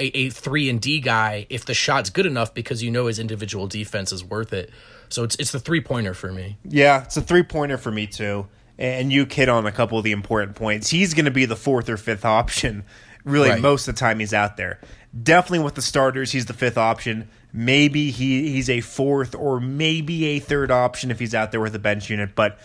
a, 0.00 0.06
a 0.16 0.30
three 0.30 0.68
and 0.68 0.80
D 0.80 1.00
guy 1.00 1.46
if 1.50 1.64
the 1.64 1.74
shot's 1.74 2.10
good 2.10 2.26
enough 2.26 2.54
because 2.54 2.82
you 2.82 2.90
know 2.90 3.06
his 3.06 3.18
individual 3.18 3.66
defense 3.66 4.10
is 4.12 4.24
worth 4.24 4.52
it. 4.52 4.70
So 5.10 5.22
it's 5.24 5.36
it's 5.36 5.52
the 5.52 5.60
three 5.60 5.80
pointer 5.80 6.14
for 6.14 6.32
me. 6.32 6.56
Yeah, 6.64 7.04
it's 7.04 7.16
a 7.16 7.22
three 7.22 7.42
pointer 7.42 7.76
for 7.76 7.92
me 7.92 8.06
too. 8.06 8.46
And 8.78 9.12
you 9.12 9.26
hit 9.26 9.50
on 9.50 9.66
a 9.66 9.72
couple 9.72 9.98
of 9.98 10.04
the 10.04 10.12
important 10.12 10.56
points. 10.56 10.88
He's 10.88 11.12
going 11.12 11.26
to 11.26 11.30
be 11.30 11.44
the 11.44 11.56
fourth 11.56 11.90
or 11.90 11.98
fifth 11.98 12.24
option, 12.24 12.84
really 13.24 13.50
right. 13.50 13.60
most 13.60 13.86
of 13.86 13.94
the 13.94 13.98
time 13.98 14.20
he's 14.20 14.32
out 14.32 14.56
there. 14.56 14.80
Definitely 15.22 15.64
with 15.64 15.74
the 15.74 15.82
starters, 15.82 16.32
he's 16.32 16.46
the 16.46 16.54
fifth 16.54 16.78
option. 16.78 17.28
Maybe 17.52 18.10
he 18.10 18.50
he's 18.52 18.70
a 18.70 18.80
fourth 18.80 19.34
or 19.34 19.60
maybe 19.60 20.24
a 20.26 20.38
third 20.38 20.70
option 20.70 21.10
if 21.10 21.18
he's 21.18 21.34
out 21.34 21.50
there 21.50 21.60
with 21.60 21.74
a 21.74 21.80
bench 21.80 22.08
unit, 22.08 22.34
but 22.34 22.58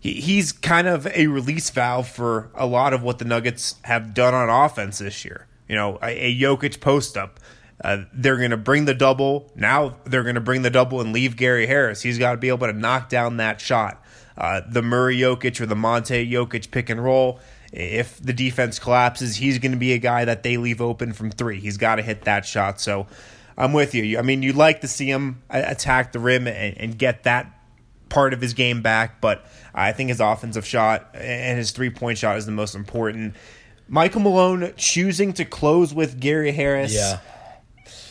he's 0.00 0.52
kind 0.52 0.88
of 0.88 1.06
a 1.08 1.26
release 1.26 1.70
valve 1.70 2.08
for 2.08 2.50
a 2.54 2.66
lot 2.66 2.92
of 2.92 3.02
what 3.02 3.18
the 3.18 3.24
Nuggets 3.24 3.76
have 3.82 4.14
done 4.14 4.34
on 4.34 4.48
offense 4.48 4.98
this 4.98 5.24
year 5.24 5.46
you 5.68 5.74
know, 5.74 5.98
a, 6.02 6.26
a 6.26 6.38
Jokic 6.38 6.80
post 6.80 7.16
up. 7.16 7.40
Uh, 7.82 8.04
they're 8.12 8.36
going 8.36 8.50
to 8.50 8.56
bring 8.56 8.84
the 8.84 8.94
double. 8.94 9.50
Now 9.56 9.96
they're 10.04 10.22
going 10.22 10.36
to 10.36 10.40
bring 10.40 10.62
the 10.62 10.70
double 10.70 11.00
and 11.00 11.12
leave 11.12 11.36
Gary 11.36 11.66
Harris. 11.66 12.02
He's 12.02 12.18
got 12.18 12.32
to 12.32 12.36
be 12.36 12.48
able 12.48 12.66
to 12.66 12.72
knock 12.72 13.08
down 13.08 13.38
that 13.38 13.60
shot. 13.60 14.02
Uh, 14.36 14.60
the 14.68 14.82
Murray 14.82 15.18
Jokic 15.18 15.60
or 15.60 15.66
the 15.66 15.76
Monte 15.76 16.30
Jokic 16.30 16.70
pick 16.70 16.90
and 16.90 17.02
roll. 17.02 17.40
If 17.72 18.18
the 18.20 18.32
defense 18.32 18.78
collapses, 18.78 19.36
he's 19.36 19.58
going 19.58 19.72
to 19.72 19.78
be 19.78 19.92
a 19.92 19.98
guy 19.98 20.24
that 20.26 20.42
they 20.42 20.58
leave 20.58 20.80
open 20.80 21.12
from 21.12 21.30
three. 21.30 21.58
He's 21.58 21.76
got 21.76 21.96
to 21.96 22.02
hit 22.02 22.22
that 22.22 22.44
shot. 22.44 22.80
So 22.80 23.06
I'm 23.56 23.72
with 23.72 23.94
you. 23.94 24.18
I 24.18 24.22
mean, 24.22 24.42
you'd 24.42 24.56
like 24.56 24.82
to 24.82 24.88
see 24.88 25.06
him 25.10 25.42
attack 25.50 26.12
the 26.12 26.18
rim 26.18 26.46
and, 26.46 26.76
and 26.78 26.98
get 26.98 27.24
that 27.24 27.50
part 28.12 28.34
of 28.34 28.40
his 28.40 28.52
game 28.52 28.82
back, 28.82 29.20
but 29.20 29.44
I 29.74 29.92
think 29.92 30.10
his 30.10 30.20
offensive 30.20 30.66
shot 30.66 31.08
and 31.14 31.58
his 31.58 31.70
three 31.70 31.90
point 31.90 32.18
shot 32.18 32.36
is 32.36 32.46
the 32.46 32.52
most 32.52 32.74
important. 32.74 33.34
Michael 33.88 34.20
Malone 34.20 34.72
choosing 34.76 35.32
to 35.34 35.44
close 35.44 35.92
with 35.92 36.20
Gary 36.20 36.52
Harris. 36.52 36.94
Yeah. 36.94 37.20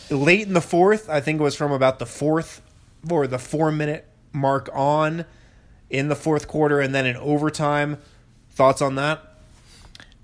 Late 0.10 0.48
in 0.48 0.54
the 0.54 0.62
fourth, 0.62 1.10
I 1.10 1.22
think 1.22 1.40
it 1.40 1.44
was 1.44 1.56
from 1.56 1.72
about 1.72 2.00
the 2.00 2.06
fourth 2.06 2.62
or 3.10 3.28
the 3.28 3.40
four 3.40 3.72
minute 3.72 4.08
mark 4.34 4.70
on 4.74 5.26
in 5.90 6.08
the 6.08 6.16
fourth 6.16 6.48
quarter, 6.48 6.80
and 6.80 6.94
then 6.94 7.06
in 7.06 7.16
overtime. 7.18 7.98
Thoughts 8.52 8.82
on 8.82 8.96
that? 8.96 9.22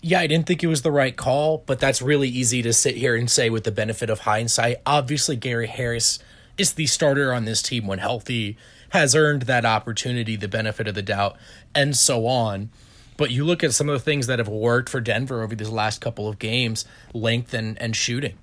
Yeah, 0.02 0.20
I 0.20 0.28
didn't 0.28 0.46
think 0.46 0.64
it 0.64 0.68
was 0.68 0.82
the 0.84 0.92
right 0.92 1.16
call, 1.16 1.64
but 1.66 1.80
that's 1.80 2.02
really 2.02 2.30
easy 2.30 2.62
to 2.62 2.72
sit 2.72 2.96
here 2.96 3.16
and 3.16 3.30
say 3.30 3.50
with 3.50 3.64
the 3.64 3.72
benefit 3.72 4.10
of 4.10 4.20
hindsight. 4.20 4.78
Obviously, 4.86 5.36
Gary 5.36 5.68
Harris 5.68 6.20
is 6.58 6.74
the 6.74 6.86
starter 6.86 7.34
on 7.34 7.46
this 7.46 7.62
team 7.62 7.88
when 7.88 8.00
healthy, 8.00 8.58
has 8.90 9.16
earned 9.16 9.44
that 9.44 9.66
opportunity, 9.66 10.36
the 10.36 10.48
benefit 10.48 10.88
of 10.88 10.96
the 10.96 11.02
doubt, 11.02 11.36
and 11.76 11.98
so 11.98 12.26
on. 12.28 12.70
But 13.18 13.32
you 13.32 13.44
look 13.44 13.64
at 13.64 13.74
some 13.74 13.90
of 13.90 13.94
the 13.94 14.00
things 14.00 14.28
that 14.28 14.40
have 14.40 14.48
worked 14.48 14.90
for 14.90 15.02
Denver 15.02 15.42
over 15.42 15.56
these 15.56 15.70
last 15.70 16.02
couple 16.02 16.28
of 16.30 16.40
games, 16.40 16.86
length 17.14 17.54
and, 17.54 17.80
and 17.82 17.96
shooting. 17.96 18.38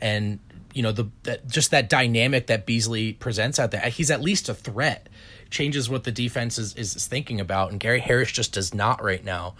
And, 0.00 0.38
you 0.72 0.82
know, 0.82 0.92
the 0.92 1.10
that, 1.24 1.48
just 1.48 1.72
that 1.72 1.88
dynamic 1.88 2.46
that 2.46 2.64
Beasley 2.64 3.12
presents 3.14 3.58
out 3.58 3.72
there. 3.72 3.80
He's 3.82 4.10
at 4.10 4.22
least 4.22 4.48
a 4.48 4.54
threat. 4.54 5.08
Changes 5.50 5.90
what 5.90 6.04
the 6.04 6.12
defense 6.12 6.58
is, 6.58 6.74
is 6.76 7.06
thinking 7.08 7.40
about. 7.40 7.72
And 7.72 7.80
Gary 7.80 7.98
Harris 8.00 8.30
just 8.30 8.52
does 8.52 8.72
not 8.72 9.02
right 9.02 9.24
now. 9.24 9.56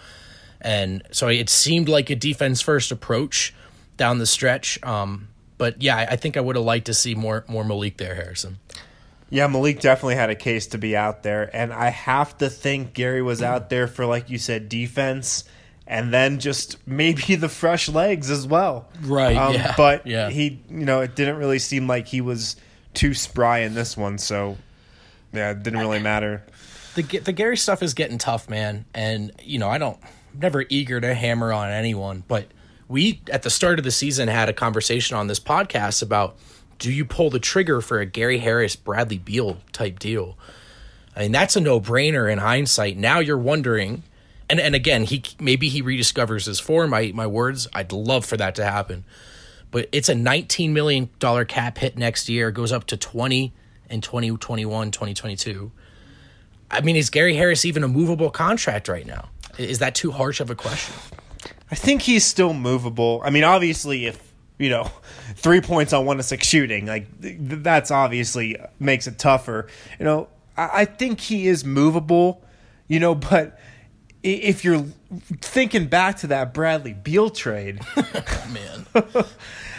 And 0.60 1.02
so 1.10 1.28
it 1.28 1.48
seemed 1.48 1.88
like 1.88 2.10
a 2.10 2.16
defense 2.16 2.60
first 2.60 2.92
approach 2.92 3.52
down 3.96 4.18
the 4.18 4.26
stretch. 4.26 4.82
Um, 4.84 5.28
but 5.58 5.82
yeah, 5.82 5.96
I 5.96 6.16
think 6.16 6.36
I 6.36 6.40
would 6.40 6.56
have 6.56 6.64
liked 6.64 6.86
to 6.86 6.94
see 6.94 7.14
more 7.14 7.44
more 7.48 7.64
Malik 7.64 7.96
there, 7.96 8.14
Harrison. 8.14 8.58
Yeah, 9.30 9.46
Malik 9.46 9.80
definitely 9.80 10.16
had 10.16 10.28
a 10.28 10.34
case 10.34 10.66
to 10.68 10.78
be 10.78 10.96
out 10.96 11.22
there, 11.22 11.48
and 11.54 11.72
I 11.72 11.88
have 11.88 12.36
to 12.38 12.50
think 12.50 12.94
Gary 12.94 13.22
was 13.22 13.42
out 13.42 13.70
there 13.70 13.86
for, 13.86 14.04
like 14.04 14.28
you 14.28 14.38
said, 14.38 14.68
defense, 14.68 15.44
and 15.86 16.12
then 16.12 16.40
just 16.40 16.76
maybe 16.86 17.34
the 17.36 17.48
fresh 17.48 17.88
legs 17.88 18.30
as 18.30 18.46
well. 18.46 18.88
Right. 19.02 19.36
Um, 19.36 19.54
yeah. 19.54 19.74
But 19.76 20.06
yeah. 20.06 20.30
he, 20.30 20.60
you 20.68 20.84
know, 20.84 21.00
it 21.00 21.14
didn't 21.14 21.36
really 21.36 21.60
seem 21.60 21.86
like 21.86 22.08
he 22.08 22.20
was 22.20 22.56
too 22.92 23.14
spry 23.14 23.60
in 23.60 23.74
this 23.74 23.96
one, 23.96 24.18
so 24.18 24.56
yeah, 25.32 25.52
it 25.52 25.62
didn't 25.62 25.78
really 25.78 26.00
matter. 26.00 26.44
the 26.96 27.02
the 27.02 27.32
Gary 27.32 27.56
stuff 27.56 27.82
is 27.82 27.94
getting 27.94 28.18
tough, 28.18 28.48
man. 28.48 28.84
And 28.94 29.32
you 29.42 29.58
know, 29.58 29.68
I 29.68 29.78
don't 29.78 29.98
I'm 30.02 30.40
never 30.40 30.64
eager 30.68 31.00
to 31.00 31.14
hammer 31.14 31.52
on 31.52 31.70
anyone, 31.70 32.24
but 32.26 32.46
we 32.88 33.20
at 33.30 33.42
the 33.42 33.50
start 33.50 33.78
of 33.78 33.84
the 33.84 33.90
season 33.92 34.28
had 34.28 34.48
a 34.48 34.52
conversation 34.52 35.16
on 35.16 35.28
this 35.28 35.38
podcast 35.38 36.02
about 36.02 36.36
do 36.80 36.90
you 36.90 37.04
pull 37.04 37.30
the 37.30 37.38
trigger 37.38 37.80
for 37.80 38.00
a 38.00 38.06
Gary 38.06 38.38
Harris 38.38 38.74
Bradley 38.74 39.18
Beal 39.18 39.58
type 39.72 40.00
deal? 40.00 40.36
I 41.14 41.20
mean, 41.20 41.32
that's 41.32 41.54
a 41.54 41.60
no-brainer 41.60 42.30
in 42.30 42.38
hindsight. 42.38 42.96
Now 42.96 43.20
you're 43.20 43.38
wondering 43.38 44.02
and 44.50 44.58
and 44.58 44.74
again, 44.74 45.04
he 45.04 45.22
maybe 45.38 45.68
he 45.68 45.80
rediscovers 45.80 46.46
his 46.46 46.58
form. 46.58 46.90
My 46.90 47.12
my 47.14 47.26
words, 47.26 47.68
I'd 47.72 47.92
love 47.92 48.26
for 48.26 48.36
that 48.36 48.56
to 48.56 48.64
happen. 48.64 49.04
But 49.70 49.88
it's 49.92 50.08
a 50.08 50.14
19 50.14 50.74
million 50.74 51.08
dollar 51.20 51.44
cap 51.44 51.78
hit 51.78 51.96
next 51.96 52.28
year, 52.28 52.48
it 52.48 52.54
goes 52.54 52.72
up 52.72 52.84
to 52.88 52.96
20 52.96 53.52
in 53.88 54.00
2021, 54.00 54.90
2022. 54.90 55.70
I 56.72 56.80
mean, 56.80 56.96
is 56.96 57.10
Gary 57.10 57.34
Harris 57.34 57.64
even 57.64 57.84
a 57.84 57.88
movable 57.88 58.30
contract 58.30 58.88
right 58.88 59.06
now? 59.06 59.28
Is 59.56 59.78
that 59.78 59.94
too 59.94 60.10
harsh 60.10 60.40
of 60.40 60.50
a 60.50 60.56
question? 60.56 60.94
I 61.70 61.76
think 61.76 62.02
he's 62.02 62.24
still 62.24 62.52
movable. 62.52 63.20
I 63.24 63.30
mean, 63.30 63.44
obviously, 63.44 64.06
if 64.06 64.29
you 64.60 64.68
know, 64.68 64.90
three 65.36 65.60
points 65.60 65.92
on 65.92 66.04
one 66.04 66.18
to 66.18 66.22
six 66.22 66.46
shooting, 66.46 66.86
like 66.86 67.20
th- 67.22 67.36
that's 67.38 67.90
obviously 67.90 68.56
makes 68.78 69.06
it 69.06 69.18
tougher. 69.18 69.66
You 69.98 70.04
know, 70.04 70.28
I, 70.56 70.70
I 70.72 70.84
think 70.84 71.18
he 71.20 71.48
is 71.48 71.64
movable. 71.64 72.44
You 72.86 73.00
know, 73.00 73.14
but 73.14 73.58
if 74.22 74.64
you're 74.64 74.84
thinking 75.40 75.86
back 75.86 76.18
to 76.18 76.26
that 76.26 76.52
Bradley 76.52 76.92
Beal 76.92 77.30
trade, 77.30 77.80
Man, 78.52 78.86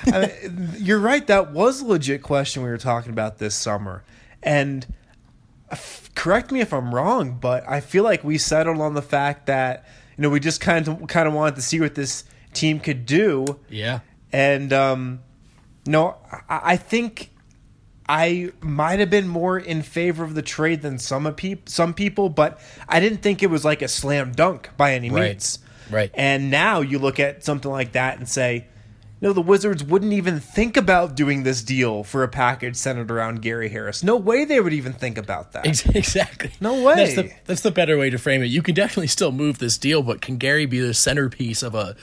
I 0.07 0.31
mean, 0.49 0.71
you're 0.77 0.99
right. 0.99 1.25
That 1.27 1.51
was 1.51 1.81
a 1.81 1.85
legit 1.85 2.23
question 2.23 2.63
we 2.63 2.69
were 2.69 2.77
talking 2.77 3.11
about 3.11 3.37
this 3.37 3.53
summer, 3.53 4.03
and 4.41 4.87
f- 5.69 6.09
correct 6.15 6.51
me 6.51 6.61
if 6.61 6.73
I'm 6.73 6.93
wrong, 6.95 7.37
but 7.39 7.63
I 7.69 7.81
feel 7.81 8.03
like 8.03 8.23
we 8.23 8.37
settled 8.39 8.79
on 8.79 8.95
the 8.95 9.01
fact 9.03 9.45
that 9.45 9.85
you 10.17 10.23
know 10.23 10.29
we 10.29 10.39
just 10.39 10.59
kind 10.59 10.87
of 10.87 11.07
kind 11.07 11.27
of 11.27 11.33
wanted 11.35 11.55
to 11.57 11.61
see 11.61 11.79
what 11.79 11.93
this 11.93 12.23
team 12.53 12.79
could 12.79 13.05
do, 13.05 13.59
yeah, 13.69 13.99
and 14.33 14.71
um, 14.73 15.19
no, 15.85 16.15
I, 16.49 16.61
I 16.73 16.77
think 16.77 17.29
I 18.07 18.51
might 18.61 18.99
have 18.99 19.09
been 19.09 19.27
more 19.27 19.57
in 19.57 19.81
favor 19.83 20.23
of 20.23 20.35
the 20.35 20.41
trade 20.41 20.81
than 20.81 20.99
some 20.99 21.33
peop- 21.35 21.69
some 21.69 21.93
people, 21.93 22.29
but 22.29 22.59
I 22.89 22.99
didn't 22.99 23.19
think 23.21 23.41
it 23.43 23.47
was 23.47 23.63
like 23.63 23.81
a 23.81 23.87
slam 23.87 24.31
dunk 24.33 24.69
by 24.77 24.93
any 24.95 25.09
Right. 25.09 25.29
means. 25.31 25.59
Right. 25.89 26.11
And 26.13 26.49
now 26.51 26.81
you 26.81 26.99
look 26.99 27.19
at 27.19 27.43
something 27.43 27.69
like 27.71 27.93
that 27.93 28.17
and 28.17 28.27
say, 28.27 28.67
no, 29.19 29.33
the 29.33 29.41
Wizards 29.41 29.83
wouldn't 29.83 30.13
even 30.13 30.39
think 30.39 30.77
about 30.77 31.15
doing 31.15 31.43
this 31.43 31.61
deal 31.61 32.03
for 32.03 32.23
a 32.23 32.27
package 32.27 32.75
centered 32.75 33.11
around 33.11 33.41
Gary 33.43 33.69
Harris. 33.69 34.01
No 34.03 34.15
way 34.15 34.45
they 34.45 34.59
would 34.59 34.73
even 34.73 34.93
think 34.93 35.17
about 35.17 35.51
that. 35.51 35.67
Exactly. 35.95 36.51
No 36.59 36.81
way. 36.81 36.95
That's 36.95 37.15
the 37.15 37.31
that's 37.45 37.61
the 37.61 37.71
better 37.71 37.97
way 37.99 38.09
to 38.09 38.17
frame 38.17 38.41
it. 38.41 38.47
You 38.47 38.63
can 38.63 38.73
definitely 38.73 39.07
still 39.07 39.31
move 39.31 39.59
this 39.59 39.77
deal, 39.77 40.01
but 40.01 40.21
can 40.21 40.37
Gary 40.37 40.65
be 40.65 40.79
the 40.79 40.93
centerpiece 40.95 41.61
of 41.61 41.75
a 41.75 41.95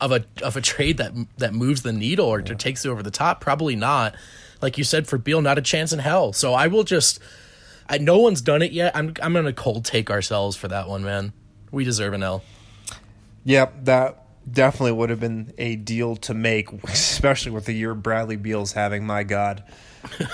of 0.00 0.12
a 0.12 0.24
of 0.42 0.56
a 0.56 0.60
trade 0.60 0.98
that 0.98 1.12
that 1.38 1.54
moves 1.54 1.82
the 1.82 1.92
needle 1.92 2.26
or 2.26 2.42
takes 2.42 2.84
it 2.84 2.88
over 2.88 3.02
the 3.02 3.10
top? 3.10 3.40
Probably 3.40 3.76
not. 3.76 4.14
Like 4.62 4.78
you 4.78 4.84
said, 4.84 5.06
for 5.06 5.18
Beal, 5.18 5.40
not 5.40 5.58
a 5.58 5.62
chance 5.62 5.92
in 5.92 5.98
hell. 5.98 6.32
So 6.32 6.54
I 6.54 6.66
will 6.68 6.84
just. 6.84 7.20
I, 7.88 7.98
no 7.98 8.18
one's 8.18 8.40
done 8.40 8.62
it 8.62 8.72
yet. 8.72 8.96
I'm 8.96 9.14
I'm 9.22 9.32
gonna 9.32 9.52
cold 9.52 9.84
take 9.84 10.10
ourselves 10.10 10.56
for 10.56 10.68
that 10.68 10.88
one, 10.88 11.04
man. 11.04 11.32
We 11.70 11.84
deserve 11.84 12.14
an 12.14 12.22
L. 12.22 12.42
Yep, 13.44 13.84
that 13.84 14.24
definitely 14.50 14.92
would 14.92 15.10
have 15.10 15.20
been 15.20 15.52
a 15.56 15.76
deal 15.76 16.16
to 16.16 16.34
make, 16.34 16.72
especially 16.84 17.52
with 17.52 17.66
the 17.66 17.72
year 17.72 17.94
Bradley 17.94 18.36
Beal's 18.36 18.72
having. 18.72 19.06
My 19.06 19.22
God. 19.22 19.62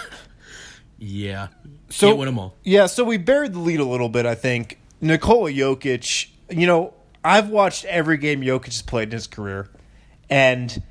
Yeah. 1.05 1.49
So 1.91 2.09
Can't 2.09 2.19
win 2.19 2.27
them 2.27 2.39
all. 2.39 2.55
Yeah, 2.63 2.87
so 2.87 3.03
we 3.03 3.17
buried 3.17 3.55
the 3.55 3.59
lead 3.59 3.81
a 3.81 3.85
little 3.85 4.09
bit. 4.09 4.25
I 4.25 4.37
think 4.37 4.79
Nikola 5.01 5.51
Jokic. 5.51 6.29
You 6.49 6.67
know, 6.67 6.95
I've 7.25 7.49
watched 7.49 7.85
every 7.85 8.17
game 8.17 8.41
Jokic 8.41 8.67
has 8.67 8.83
played 8.83 9.09
in 9.09 9.13
his 9.13 9.27
career, 9.27 9.71
and 10.29 10.83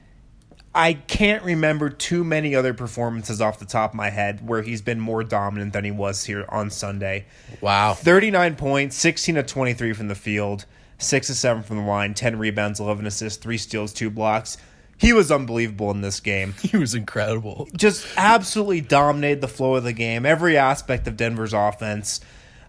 I 0.73 0.93
can't 0.93 1.43
remember 1.43 1.89
too 1.89 2.23
many 2.23 2.55
other 2.55 2.73
performances 2.73 3.41
off 3.41 3.59
the 3.59 3.65
top 3.65 3.91
of 3.91 3.95
my 3.95 4.09
head 4.09 4.47
where 4.47 4.61
he's 4.61 4.81
been 4.81 4.99
more 4.99 5.23
dominant 5.23 5.73
than 5.73 5.83
he 5.83 5.91
was 5.91 6.23
here 6.23 6.45
on 6.47 6.69
Sunday. 6.69 7.25
Wow. 7.59 7.93
39 7.93 8.55
points, 8.55 8.95
16 8.95 9.35
to 9.35 9.43
23 9.43 9.91
from 9.93 10.07
the 10.07 10.15
field, 10.15 10.65
6 10.99 11.27
to 11.27 11.35
7 11.35 11.63
from 11.63 11.77
the 11.77 11.83
line, 11.83 12.13
10 12.13 12.37
rebounds, 12.37 12.79
11 12.79 13.05
assists, 13.05 13.41
3 13.43 13.57
steals, 13.57 13.91
2 13.91 14.09
blocks. 14.09 14.57
He 14.97 15.11
was 15.11 15.31
unbelievable 15.31 15.91
in 15.91 16.01
this 16.01 16.19
game. 16.19 16.53
He 16.61 16.77
was 16.77 16.95
incredible. 16.95 17.67
Just 17.75 18.07
absolutely 18.15 18.81
dominated 18.81 19.41
the 19.41 19.47
flow 19.49 19.75
of 19.75 19.83
the 19.83 19.93
game, 19.93 20.25
every 20.25 20.57
aspect 20.57 21.05
of 21.07 21.17
Denver's 21.17 21.53
offense. 21.53 22.21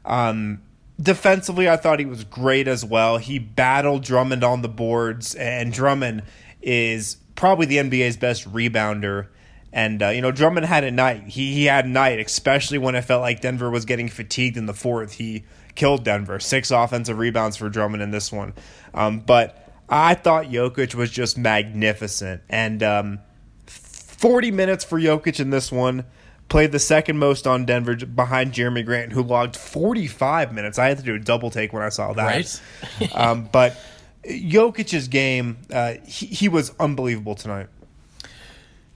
Um, 0.05 0.63
defensively, 1.03 1.69
I 1.69 1.77
thought 1.77 1.99
he 1.99 2.07
was 2.07 2.25
great 2.25 2.69
as 2.69 2.85
well. 2.85 3.19
He 3.19 3.39
battled 3.39 4.05
Drummond 4.05 4.45
on 4.45 4.63
the 4.63 4.69
boards, 4.69 5.35
and 5.35 5.73
Drummond 5.73 6.23
is 6.61 7.17
probably 7.35 7.67
the 7.67 7.79
NBA's 7.79 8.17
best 8.17 8.51
rebounder. 8.51 9.29
And 9.73 10.03
uh, 10.03 10.09
you 10.09 10.21
know, 10.21 10.33
Drummond 10.33 10.67
had 10.67 10.85
a 10.85 10.91
night. 10.91 11.29
He 11.29 11.55
he 11.55 11.65
had 11.65 11.87
a 11.87 11.89
night, 11.89 12.21
especially 12.21 12.79
when 12.79 12.95
it 12.95 13.03
felt 13.03 13.23
like 13.23 13.41
Denver 13.41 13.71
was 13.71 13.85
getting 13.85 14.09
fatigued 14.09 14.57
in 14.57 14.67
the 14.67 14.75
fourth. 14.75 15.15
He 15.15 15.45
killed 15.75 16.05
Denver. 16.05 16.39
Six 16.41 16.71
offensive 16.71 17.19
rebounds 17.19 17.57
for 17.57 17.69
Drummond 17.69 18.03
in 18.03 18.11
this 18.11 18.31
one. 18.31 18.53
Um, 18.93 19.21
but 19.21 19.59
I 19.89 20.15
thought 20.15 20.47
Jokic 20.47 20.95
was 20.95 21.11
just 21.11 21.39
magnificent. 21.39 22.43
And 22.49 22.83
um, 22.83 23.19
40 23.67 24.51
minutes 24.51 24.85
for 24.85 25.01
Jokic 25.01 25.41
in 25.41 25.51
this 25.51 25.73
one. 25.73 26.05
Played 26.53 26.73
the 26.73 26.79
second 26.79 27.17
most 27.17 27.47
on 27.47 27.65
Denver 27.65 27.97
behind 27.97 28.53
Jerami 28.53 28.85
Grant, 28.85 29.11
who 29.11 29.23
logged 29.23 29.57
45 29.57 30.53
minutes. 30.53 30.79
I 30.79 30.87
had 30.89 30.99
to 30.99 31.03
do 31.03 31.15
a 31.15 31.19
double 31.19 31.51
take 31.51 31.73
when 31.73 31.83
I 31.83 31.89
saw 31.89 32.13
that. 32.13 32.61
Right. 33.01 33.15
um, 33.15 33.49
but 33.51 33.75
Jokic's 34.23 35.09
game, 35.09 35.57
uh, 35.73 35.95
he, 36.07 36.27
he 36.27 36.49
was 36.51 36.75
unbelievable 36.79 37.37
tonight. 37.37 37.69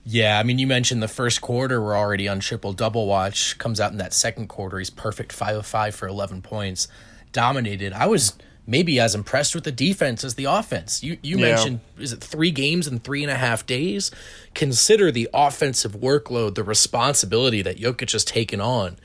Yeah, 0.05 0.37
I 0.37 0.43
mean, 0.43 0.59
you 0.59 0.67
mentioned 0.67 1.01
the 1.01 1.07
first 1.07 1.41
quarter. 1.41 1.81
We're 1.81 1.97
already 1.97 2.27
on 2.27 2.41
triple 2.41 2.73
double 2.73 3.07
watch. 3.07 3.57
Comes 3.57 3.79
out 3.79 3.91
in 3.91 3.97
that 3.97 4.13
second 4.13 4.49
quarter. 4.49 4.77
He's 4.77 4.91
perfect, 4.91 5.33
five 5.33 5.55
of 5.57 5.65
five 5.65 5.95
for 5.95 6.07
eleven 6.07 6.43
points, 6.43 6.87
dominated. 7.31 7.91
I 7.91 8.05
was 8.05 8.37
maybe 8.67 8.99
as 8.99 9.15
impressed 9.15 9.55
with 9.55 9.63
the 9.63 9.71
defense 9.71 10.23
as 10.23 10.35
the 10.35 10.43
offense. 10.45 11.01
You 11.01 11.17
you 11.23 11.37
Yeah. 11.39 11.45
mentioned 11.55 11.79
is 11.97 12.11
it 12.13 12.21
three 12.21 12.51
games 12.51 12.85
in 12.85 12.99
three 12.99 13.23
and 13.23 13.31
a 13.31 13.35
half 13.37 13.65
days? 13.65 14.11
Consider 14.53 15.11
the 15.11 15.29
offensive 15.33 15.93
workload, 15.93 16.55
the 16.55 16.63
responsibility 16.63 17.61
that 17.61 17.79
Jokic 17.79 18.11
has 18.11 18.23
taken 18.25 18.59
on. 18.61 18.97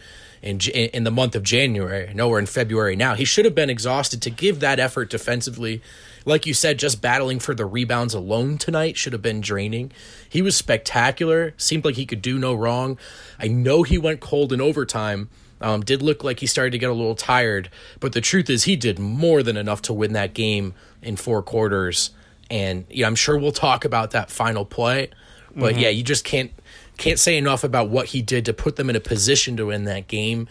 In, 0.42 0.58
in 0.58 1.04
the 1.04 1.12
month 1.12 1.36
of 1.36 1.44
January, 1.44 2.12
know 2.14 2.28
we're 2.28 2.40
in 2.40 2.46
February 2.46 2.96
now. 2.96 3.14
He 3.14 3.24
should 3.24 3.44
have 3.44 3.54
been 3.54 3.70
exhausted 3.70 4.20
to 4.22 4.28
give 4.30 4.58
that 4.58 4.80
effort 4.80 5.08
defensively. 5.08 5.80
Like 6.24 6.46
you 6.46 6.52
said, 6.52 6.80
just 6.80 7.00
battling 7.00 7.38
for 7.38 7.54
the 7.54 7.64
rebounds 7.64 8.12
alone 8.12 8.58
tonight 8.58 8.96
should 8.96 9.12
have 9.12 9.22
been 9.22 9.40
draining. 9.40 9.92
He 10.28 10.42
was 10.42 10.56
spectacular. 10.56 11.54
Seemed 11.58 11.84
like 11.84 11.94
he 11.94 12.06
could 12.06 12.22
do 12.22 12.40
no 12.40 12.54
wrong. 12.54 12.98
I 13.38 13.46
know 13.46 13.84
he 13.84 13.98
went 13.98 14.18
cold 14.18 14.52
in 14.52 14.60
overtime. 14.60 15.28
Um, 15.62 15.82
did 15.82 16.02
look 16.02 16.24
like 16.24 16.40
he 16.40 16.46
started 16.46 16.72
to 16.72 16.78
get 16.78 16.90
a 16.90 16.94
little 16.94 17.14
tired, 17.14 17.70
but 18.00 18.12
the 18.12 18.20
truth 18.20 18.50
is 18.50 18.64
he 18.64 18.76
did 18.76 18.98
more 18.98 19.42
than 19.42 19.56
enough 19.56 19.82
to 19.82 19.92
win 19.92 20.12
that 20.12 20.34
game 20.34 20.74
in 21.00 21.16
four 21.16 21.42
quarters. 21.42 22.10
And 22.50 22.84
yeah, 22.90 23.06
I'm 23.06 23.14
sure 23.14 23.38
we'll 23.38 23.52
talk 23.52 23.84
about 23.84 24.10
that 24.10 24.30
final 24.30 24.64
play, 24.64 25.10
but 25.54 25.78
yeah, 25.78 25.88
you 25.88 26.02
just 26.02 26.24
can't 26.24 26.52
can't 26.98 27.18
say 27.18 27.36
enough 27.36 27.64
about 27.64 27.88
what 27.88 28.08
he 28.08 28.22
did 28.22 28.44
to 28.46 28.52
put 28.52 28.76
them 28.76 28.90
in 28.90 28.96
a 28.96 29.00
position 29.00 29.56
to 29.56 29.66
win 29.66 29.84
that 29.84 30.08
game. 30.08 30.48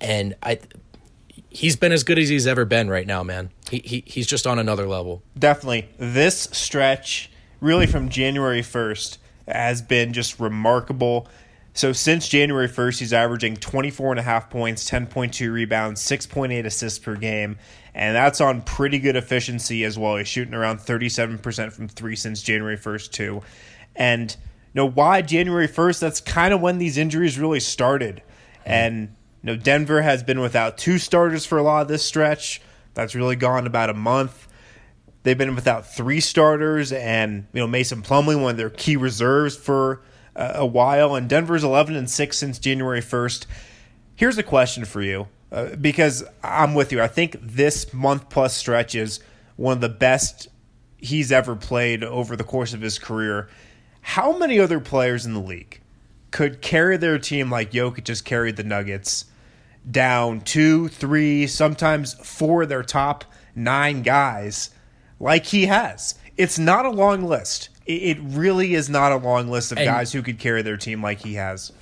And 0.00 0.34
I, 0.42 0.60
he's 1.50 1.76
been 1.76 1.92
as 1.92 2.04
good 2.04 2.18
as 2.18 2.28
he's 2.28 2.46
ever 2.46 2.64
been 2.64 2.88
right 2.88 3.06
now, 3.06 3.22
man. 3.22 3.50
He, 3.70 3.82
he 3.84 4.04
he's 4.06 4.26
just 4.26 4.46
on 4.46 4.58
another 4.58 4.86
level. 4.86 5.22
Definitely. 5.38 5.88
This 5.98 6.48
stretch, 6.52 7.30
really 7.60 7.86
from 7.86 8.08
January 8.08 8.62
1st, 8.62 9.18
has 9.48 9.82
been 9.82 10.12
just 10.12 10.38
remarkable. 10.38 11.28
So 11.76 11.92
since 11.92 12.26
January 12.26 12.70
1st, 12.70 13.00
he's 13.00 13.12
averaging 13.12 13.58
24 13.58 14.12
and 14.12 14.18
a 14.18 14.22
half 14.22 14.48
points, 14.48 14.90
10.2 14.90 15.52
rebounds, 15.52 16.00
6.8 16.00 16.64
assists 16.64 16.98
per 16.98 17.16
game, 17.16 17.58
and 17.94 18.16
that's 18.16 18.40
on 18.40 18.62
pretty 18.62 18.98
good 18.98 19.14
efficiency 19.14 19.84
as 19.84 19.98
well. 19.98 20.16
He's 20.16 20.26
shooting 20.26 20.54
around 20.54 20.78
37% 20.78 21.72
from 21.72 21.88
3 21.88 22.16
since 22.16 22.40
January 22.40 22.78
1st 22.78 23.12
too. 23.12 23.42
And 23.94 24.30
you 24.30 24.82
know 24.82 24.88
why 24.88 25.20
January 25.20 25.68
1st? 25.68 26.00
That's 26.00 26.18
kind 26.18 26.54
of 26.54 26.62
when 26.62 26.78
these 26.78 26.96
injuries 26.96 27.38
really 27.38 27.60
started. 27.60 28.22
Mm-hmm. 28.60 28.70
And 28.70 29.00
you 29.42 29.52
know 29.52 29.56
Denver 29.56 30.00
has 30.00 30.22
been 30.22 30.40
without 30.40 30.78
two 30.78 30.96
starters 30.96 31.44
for 31.44 31.58
a 31.58 31.62
lot 31.62 31.82
of 31.82 31.88
this 31.88 32.02
stretch. 32.02 32.62
That's 32.94 33.14
really 33.14 33.36
gone 33.36 33.66
about 33.66 33.90
a 33.90 33.94
month. 33.94 34.48
They've 35.24 35.36
been 35.36 35.54
without 35.54 35.94
three 35.94 36.20
starters, 36.20 36.90
and 36.90 37.46
you 37.52 37.60
know 37.60 37.66
Mason 37.66 38.00
Plumlee, 38.00 38.40
one 38.40 38.52
of 38.52 38.56
their 38.56 38.70
key 38.70 38.96
reserves 38.96 39.56
for 39.56 40.00
a 40.36 40.66
while, 40.66 41.14
and 41.14 41.28
Denver's 41.28 41.64
eleven 41.64 41.96
and 41.96 42.08
six 42.10 42.38
since 42.38 42.58
January 42.58 43.00
first. 43.00 43.46
Here's 44.14 44.38
a 44.38 44.42
question 44.42 44.84
for 44.84 45.02
you, 45.02 45.28
uh, 45.50 45.76
because 45.76 46.24
I'm 46.42 46.74
with 46.74 46.92
you. 46.92 47.02
I 47.02 47.08
think 47.08 47.36
this 47.40 47.92
month 47.92 48.28
plus 48.28 48.54
stretch 48.54 48.94
is 48.94 49.20
one 49.56 49.74
of 49.74 49.80
the 49.80 49.88
best 49.88 50.48
he's 50.98 51.32
ever 51.32 51.56
played 51.56 52.02
over 52.02 52.36
the 52.36 52.44
course 52.44 52.72
of 52.72 52.80
his 52.80 52.98
career. 52.98 53.48
How 54.00 54.36
many 54.36 54.58
other 54.58 54.80
players 54.80 55.26
in 55.26 55.34
the 55.34 55.40
league 55.40 55.80
could 56.30 56.62
carry 56.62 56.96
their 56.96 57.18
team 57.18 57.50
like 57.50 57.72
Jokic 57.72 58.04
just 58.04 58.24
carried 58.24 58.56
the 58.56 58.64
Nuggets 58.64 59.24
down 59.90 60.40
two, 60.40 60.88
three, 60.88 61.46
sometimes 61.46 62.14
four 62.14 62.62
of 62.62 62.68
their 62.68 62.82
top 62.82 63.24
nine 63.54 64.02
guys? 64.02 64.70
like 65.18 65.46
he 65.46 65.66
has. 65.66 66.14
It's 66.36 66.58
not 66.58 66.86
a 66.86 66.90
long 66.90 67.22
list. 67.22 67.70
It, 67.86 68.18
really 68.20 68.74
is 68.74 68.88
not 68.88 69.12
a 69.12 69.16
long 69.16 69.48
list 69.48 69.70
of 69.72 69.78
And- 69.78 69.86
guys 69.86 70.12
who 70.12 70.22
could 70.22 70.38
carry 70.38 70.62
their 70.62 70.76
team 70.76 71.02
like 71.02 71.20
he 71.20 71.34
has. 71.34 71.72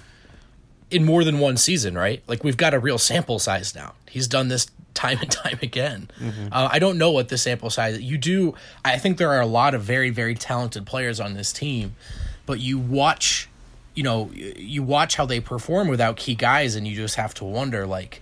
in 0.90 1.04
more 1.04 1.24
than 1.24 1.38
one 1.38 1.56
season, 1.56 1.96
right? 1.96 2.22
Like 2.26 2.44
we've 2.44 2.56
got 2.58 2.74
a 2.74 2.78
real 2.78 2.98
sample 2.98 3.38
size 3.38 3.74
now. 3.74 3.94
He's 4.08 4.28
done 4.28 4.48
this 4.48 4.66
time 4.92 5.18
and 5.20 5.30
time 5.30 5.58
again. 5.62 6.08
Uh, 6.52 6.68
I 6.70 6.78
don't 6.78 6.98
know 6.98 7.10
what 7.10 7.28
the 7.28 7.38
sample 7.38 7.70
size. 7.70 8.00
You 8.00 8.16
do. 8.18 8.54
I 8.84 8.98
think 8.98 9.16
there 9.18 9.30
are 9.30 9.40
a 9.40 9.46
lot 9.46 9.74
of 9.74 9.82
very 9.82 10.10
very 10.10 10.34
talented 10.34 10.86
players 10.86 11.18
on 11.20 11.34
this 11.34 11.52
team, 11.52 11.96
but 12.46 12.60
you 12.60 12.78
watch, 12.78 13.48
you 13.94 14.02
know, 14.04 14.30
you 14.34 14.82
watch 14.84 15.16
how 15.16 15.24
they 15.26 15.40
perform 15.40 15.88
without 15.88 16.16
key 16.16 16.34
guys, 16.36 16.76
and 16.76 16.86
you 16.86 16.94
just 16.94 17.16
have 17.16 17.34
to 17.34 17.44
wonder, 17.44 17.86
like, 17.86 18.20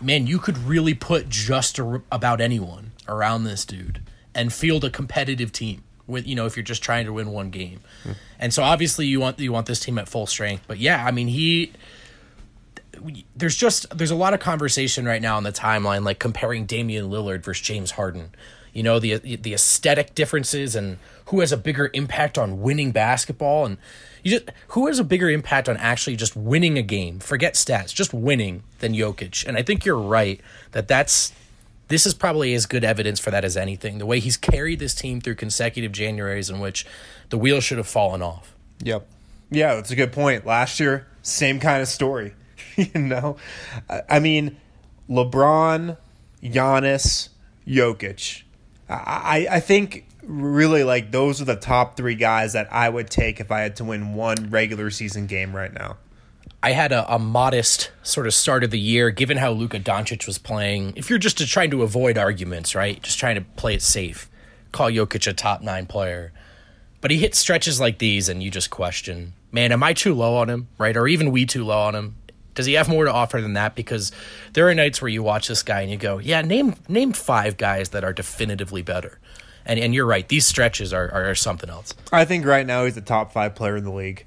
man, 0.00 0.26
you 0.26 0.38
could 0.38 0.58
really 0.58 0.92
put 0.92 1.28
just 1.30 1.78
a, 1.78 2.02
about 2.12 2.40
anyone 2.42 2.90
around 3.08 3.44
this 3.44 3.64
dude 3.64 4.02
and 4.34 4.52
field 4.52 4.84
a 4.84 4.90
competitive 4.90 5.50
team 5.52 5.82
with 6.06 6.26
you 6.26 6.34
know 6.34 6.46
if 6.46 6.56
you're 6.56 6.64
just 6.64 6.82
trying 6.82 7.06
to 7.06 7.12
win 7.12 7.30
one 7.30 7.50
game. 7.50 7.80
And 8.38 8.52
so 8.52 8.62
obviously 8.62 9.06
you 9.06 9.20
want 9.20 9.38
you 9.38 9.52
want 9.52 9.66
this 9.66 9.80
team 9.80 9.98
at 9.98 10.08
full 10.08 10.26
strength. 10.26 10.64
But 10.66 10.78
yeah, 10.78 11.04
I 11.04 11.10
mean 11.10 11.28
he 11.28 11.72
there's 13.34 13.56
just 13.56 13.96
there's 13.96 14.10
a 14.10 14.16
lot 14.16 14.34
of 14.34 14.40
conversation 14.40 15.04
right 15.04 15.20
now 15.20 15.36
on 15.36 15.42
the 15.42 15.52
timeline 15.52 16.04
like 16.04 16.18
comparing 16.18 16.66
Damian 16.66 17.10
Lillard 17.10 17.44
versus 17.44 17.66
James 17.66 17.92
Harden. 17.92 18.30
You 18.72 18.82
know, 18.82 18.98
the 18.98 19.16
the 19.18 19.54
aesthetic 19.54 20.14
differences 20.14 20.76
and 20.76 20.98
who 21.26 21.40
has 21.40 21.50
a 21.50 21.56
bigger 21.56 21.90
impact 21.94 22.38
on 22.38 22.60
winning 22.60 22.92
basketball 22.92 23.64
and 23.64 23.78
you 24.22 24.32
just 24.32 24.50
who 24.68 24.86
has 24.86 24.98
a 24.98 25.04
bigger 25.04 25.30
impact 25.30 25.68
on 25.68 25.76
actually 25.76 26.16
just 26.16 26.36
winning 26.36 26.76
a 26.76 26.82
game. 26.82 27.18
Forget 27.20 27.54
stats, 27.54 27.94
just 27.94 28.12
winning 28.12 28.64
than 28.80 28.92
Jokic. 28.92 29.46
And 29.46 29.56
I 29.56 29.62
think 29.62 29.84
you're 29.84 29.98
right 29.98 30.40
that 30.72 30.88
that's 30.88 31.32
this 31.88 32.06
is 32.06 32.14
probably 32.14 32.54
as 32.54 32.66
good 32.66 32.84
evidence 32.84 33.20
for 33.20 33.30
that 33.30 33.44
as 33.44 33.56
anything. 33.56 33.98
The 33.98 34.06
way 34.06 34.20
he's 34.20 34.36
carried 34.36 34.78
this 34.78 34.94
team 34.94 35.20
through 35.20 35.36
consecutive 35.36 35.92
Januaries 35.92 36.50
in 36.50 36.58
which 36.60 36.86
the 37.30 37.38
wheel 37.38 37.60
should 37.60 37.78
have 37.78 37.86
fallen 37.86 38.22
off. 38.22 38.54
Yep. 38.82 39.06
Yeah, 39.50 39.74
that's 39.76 39.90
a 39.90 39.96
good 39.96 40.12
point. 40.12 40.44
Last 40.44 40.80
year, 40.80 41.06
same 41.22 41.60
kind 41.60 41.80
of 41.82 41.88
story. 41.88 42.34
you 42.76 43.00
know, 43.00 43.36
I- 44.08 44.18
mean, 44.18 44.56
LeBron, 45.08 45.96
Giannis, 46.42 47.28
Jokic. 47.66 48.42
I 48.88 49.46
I 49.50 49.60
think 49.60 50.06
really 50.22 50.84
like 50.84 51.10
those 51.12 51.40
are 51.40 51.44
the 51.44 51.56
top 51.56 51.96
three 51.96 52.14
guys 52.16 52.52
that 52.52 52.72
I 52.72 52.88
would 52.88 53.08
take 53.10 53.40
if 53.40 53.50
I 53.52 53.60
had 53.60 53.76
to 53.76 53.84
win 53.84 54.14
one 54.14 54.50
regular 54.50 54.90
season 54.90 55.26
game 55.26 55.54
right 55.54 55.72
now. 55.72 55.96
I 56.62 56.72
had 56.72 56.90
a, 56.92 57.14
a 57.14 57.18
modest 57.18 57.90
sort 58.02 58.26
of 58.26 58.34
start 58.34 58.64
of 58.64 58.70
the 58.70 58.78
year, 58.78 59.10
given 59.10 59.36
how 59.36 59.52
Luka 59.52 59.78
Doncic 59.78 60.26
was 60.26 60.38
playing. 60.38 60.94
If 60.96 61.10
you're 61.10 61.18
just 61.18 61.38
trying 61.48 61.70
to 61.70 61.82
avoid 61.82 62.18
arguments, 62.18 62.74
right? 62.74 63.00
Just 63.02 63.18
trying 63.18 63.36
to 63.36 63.42
play 63.42 63.74
it 63.74 63.82
safe, 63.82 64.28
call 64.72 64.90
Jokic 64.90 65.28
a 65.28 65.32
top 65.32 65.62
nine 65.62 65.86
player. 65.86 66.32
But 67.00 67.10
he 67.10 67.18
hits 67.18 67.38
stretches 67.38 67.78
like 67.78 67.98
these, 67.98 68.28
and 68.28 68.42
you 68.42 68.50
just 68.50 68.70
question, 68.70 69.34
man, 69.52 69.70
am 69.70 69.82
I 69.82 69.92
too 69.92 70.14
low 70.14 70.36
on 70.36 70.50
him, 70.50 70.68
right? 70.78 70.96
Or 70.96 71.06
even 71.06 71.30
we 71.30 71.46
too 71.46 71.64
low 71.64 71.82
on 71.82 71.94
him? 71.94 72.16
Does 72.54 72.66
he 72.66 72.72
have 72.72 72.88
more 72.88 73.04
to 73.04 73.12
offer 73.12 73.40
than 73.40 73.52
that? 73.52 73.74
Because 73.74 74.10
there 74.54 74.66
are 74.68 74.74
nights 74.74 75.02
where 75.02 75.10
you 75.10 75.22
watch 75.22 75.46
this 75.46 75.62
guy 75.62 75.82
and 75.82 75.90
you 75.90 75.98
go, 75.98 76.18
yeah, 76.18 76.40
name 76.40 76.74
name 76.88 77.12
five 77.12 77.58
guys 77.58 77.90
that 77.90 78.02
are 78.02 78.14
definitively 78.14 78.82
better. 78.82 79.18
And 79.66 79.78
and 79.78 79.94
you're 79.94 80.06
right, 80.06 80.26
these 80.26 80.46
stretches 80.46 80.92
are, 80.92 81.12
are, 81.12 81.30
are 81.30 81.34
something 81.34 81.68
else. 81.68 81.94
I 82.10 82.24
think 82.24 82.46
right 82.46 82.66
now 82.66 82.86
he's 82.86 82.94
the 82.94 83.02
top 83.02 83.32
five 83.32 83.54
player 83.54 83.76
in 83.76 83.84
the 83.84 83.92
league. 83.92 84.24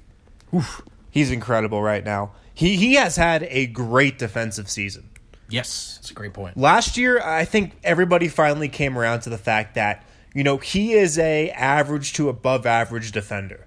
He's 1.10 1.30
incredible 1.30 1.82
right 1.82 2.04
now. 2.04 2.32
He 2.54 2.76
he 2.76 2.94
has 2.94 3.16
had 3.16 3.44
a 3.50 3.66
great 3.66 4.18
defensive 4.18 4.70
season. 4.70 5.08
Yes, 5.48 5.96
it's 6.00 6.10
a 6.10 6.14
great 6.14 6.32
point. 6.32 6.56
Last 6.56 6.96
year, 6.96 7.20
I 7.20 7.44
think 7.44 7.76
everybody 7.82 8.28
finally 8.28 8.68
came 8.68 8.96
around 8.96 9.20
to 9.20 9.30
the 9.30 9.38
fact 9.38 9.74
that 9.74 10.04
you 10.34 10.44
know 10.44 10.58
he 10.58 10.92
is 10.92 11.18
a 11.18 11.50
average 11.50 12.12
to 12.14 12.28
above 12.28 12.66
average 12.66 13.12
defender. 13.12 13.66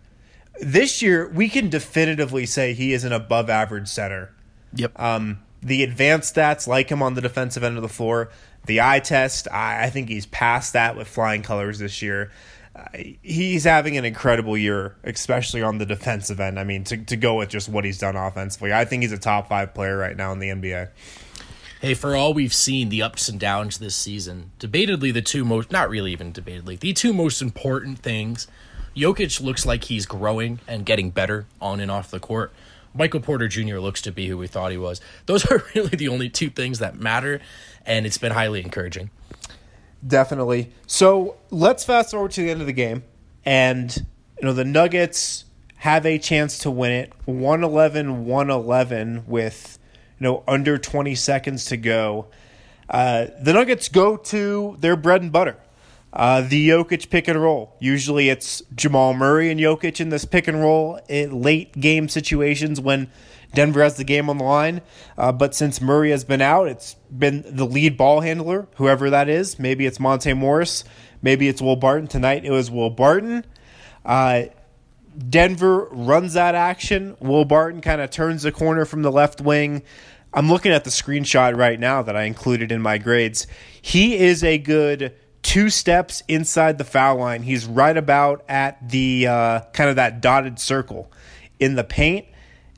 This 0.62 1.02
year, 1.02 1.28
we 1.28 1.50
can 1.50 1.70
definitively 1.70 2.46
say 2.46 2.74
he 2.74 2.94
is 2.94 3.04
an 3.04 3.12
above 3.12 3.50
average 3.50 3.88
center. 3.88 4.34
Yep. 4.76 5.00
Um, 5.00 5.40
the 5.62 5.84
advanced 5.84 6.36
stats 6.36 6.68
like 6.68 6.90
him 6.90 7.02
on 7.02 7.16
the 7.16 7.22
defensive 7.22 7.64
end 7.64 7.78
of 7.78 7.84
the 7.84 7.90
floor. 7.90 8.30
The 8.66 8.82
eye 8.82 9.00
test, 9.00 9.48
I, 9.52 9.86
I 9.86 9.90
think 9.90 10.10
he's 10.10 10.26
past 10.26 10.74
that 10.74 10.96
with 10.96 11.08
flying 11.08 11.42
colors 11.42 11.80
this 11.80 12.02
year. 12.02 12.32
He's 13.22 13.66
having 13.66 13.98
an 13.98 14.06
incredible 14.06 14.58
year, 14.58 14.96
especially 15.04 15.62
on 15.62 15.78
the 15.78 15.86
defensive 15.86 16.40
end. 16.40 16.60
I 16.60 16.64
mean, 16.64 16.84
to, 16.86 16.98
to 16.98 17.16
go 17.16 17.36
with 17.36 17.50
just 17.50 17.70
what 17.70 17.86
he's 17.86 18.00
done 18.00 18.16
offensively, 18.16 18.74
I 18.74 18.86
think 18.86 19.04
he's 19.04 19.12
a 19.12 19.18
top 19.18 19.50
five 19.50 19.74
player 19.74 19.96
right 19.96 20.18
now 20.18 20.32
in 20.32 20.40
the 20.40 20.50
NBA. 20.50 20.90
Hey, 21.82 21.94
for 21.94 22.16
all 22.16 22.34
we've 22.34 22.54
seen, 22.54 22.90
the 22.90 23.02
ups 23.02 23.28
and 23.30 23.40
downs 23.40 23.78
this 23.78 23.96
season, 23.96 24.52
debatedly 24.60 25.14
the 25.14 25.22
two 25.22 25.44
most, 25.44 25.72
not 25.72 25.90
really 25.90 26.14
even 26.14 26.32
debatedly, 26.32 26.80
the 26.80 26.94
two 26.94 27.14
most 27.14 27.42
important 27.42 28.00
things. 28.00 28.48
Jokic 28.96 29.42
looks 29.42 29.66
like 29.66 29.84
he's 29.84 30.06
growing 30.06 30.60
and 30.68 30.86
getting 30.86 31.10
better 31.10 31.46
on 31.60 31.80
and 31.80 31.92
off 31.92 32.10
the 32.10 32.20
court. 32.20 32.54
Michael 32.94 33.20
Porter 33.20 33.48
Jr. 33.48 33.80
looks 33.80 34.02
to 34.04 34.12
be 34.12 34.28
who 34.28 34.38
we 34.38 34.48
thought 34.48 34.72
he 34.72 34.78
was. 34.78 35.02
Those 35.26 35.46
are 35.52 35.64
really 35.76 35.90
the 35.90 36.08
only 36.08 36.30
two 36.30 36.50
things 36.50 36.80
that 36.80 36.96
matter, 36.96 37.42
and 37.86 38.06
it's 38.06 38.18
been 38.18 38.32
highly 38.32 38.62
encouraging. 38.62 39.10
Definitely. 40.06 40.72
So 40.88 41.38
let's 41.50 41.86
fast 41.86 42.12
forward 42.12 42.32
to 42.32 42.42
the 42.42 42.52
end 42.52 42.62
of 42.62 42.68
the 42.68 42.74
game. 42.74 43.04
And, 43.46 43.96
you 44.40 44.46
know, 44.46 44.54
the 44.54 44.66
Nuggets 44.66 45.46
have 45.78 46.06
a 46.06 46.18
chance 46.18 46.60
to 46.60 46.72
win 46.72 46.92
it 46.92 47.14
111 47.26 48.26
111 48.26 49.26
with, 49.28 49.80
you 50.20 50.24
know, 50.24 50.44
under 50.48 50.78
20 50.78 51.16
seconds 51.16 51.66
to 51.66 51.78
go. 51.78 52.28
Uh, 52.90 53.28
the 53.42 53.54
Nuggets 53.54 53.90
go 53.90 54.18
to 54.18 54.78
their 54.80 54.96
bread 54.96 55.22
and 55.22 55.32
butter. 55.32 55.58
Uh, 56.12 56.42
the 56.42 56.70
Jokic 56.70 57.10
pick 57.10 57.28
and 57.28 57.42
roll. 57.42 57.76
Usually 57.80 58.30
it's 58.30 58.62
Jamal 58.76 59.14
Murray 59.14 59.50
and 59.50 59.60
Jokic 59.60 60.00
in 60.00 60.10
this 60.10 60.26
pick 60.26 60.48
and 60.48 60.60
roll 60.62 61.00
in 61.10 61.42
late 61.42 61.74
game 61.80 62.08
situations 62.08 62.80
when 62.80 63.10
Denver 63.54 63.84
has 63.84 63.98
the 63.98 64.04
game 64.04 64.30
on 64.30 64.38
the 64.38 64.44
line. 64.44 64.82
Uh, 65.18 65.32
but 65.32 65.54
since 65.56 65.80
Murray 65.80 66.12
has 66.12 66.24
been 66.24 66.42
out, 66.42 66.68
it's 66.68 66.96
been 67.16 67.44
the 67.46 67.66
lead 67.66 67.98
ball 67.98 68.22
handler, 68.22 68.68
whoever 68.76 69.10
that 69.10 69.30
is. 69.30 69.60
Maybe 69.60 69.86
it's 69.86 70.00
Monte 70.00 70.34
Morris. 70.34 70.84
Maybe 71.22 71.48
it's 71.48 71.62
Will 71.62 71.76
Barton. 71.76 72.08
Tonight 72.08 72.46
it 72.46 72.52
was 72.52 72.70
Will 72.70 72.90
Barton. 72.90 73.46
Uh, 74.04 74.44
Denver 75.30 75.88
runs 75.92 76.34
that 76.34 76.56
action. 76.56 77.16
Will 77.20 77.46
Barton 77.46 77.82
kind 77.82 78.02
of 78.02 78.10
turns 78.10 78.44
the 78.44 78.52
corner 78.52 78.86
from 78.86 79.04
the 79.04 79.12
left 79.12 79.40
wing. 79.40 79.84
I'm 80.34 80.50
looking 80.50 80.72
at 80.72 80.84
the 80.84 80.90
screenshot 80.90 81.56
right 81.56 81.80
now 81.80 82.02
that 82.02 82.16
I 82.16 82.24
included 82.24 82.72
in 82.72 82.82
my 82.82 82.98
grades. 82.98 83.46
He 83.82 84.18
is 84.18 84.44
a 84.44 84.58
good 84.58 85.14
two 85.44 85.70
steps 85.70 86.24
inside 86.28 86.80
the 86.80 86.84
foul 86.84 87.18
line. 87.18 87.44
He's 87.44 87.66
right 87.68 87.96
about 87.96 88.44
at 88.50 88.90
the 88.90 89.28
uh, 89.28 89.60
kind 89.74 89.90
of 89.92 89.98
that 89.98 90.22
dotted 90.22 90.58
circle 90.58 91.12
in 91.60 91.76
the 91.76 91.84
paint. 91.84 92.26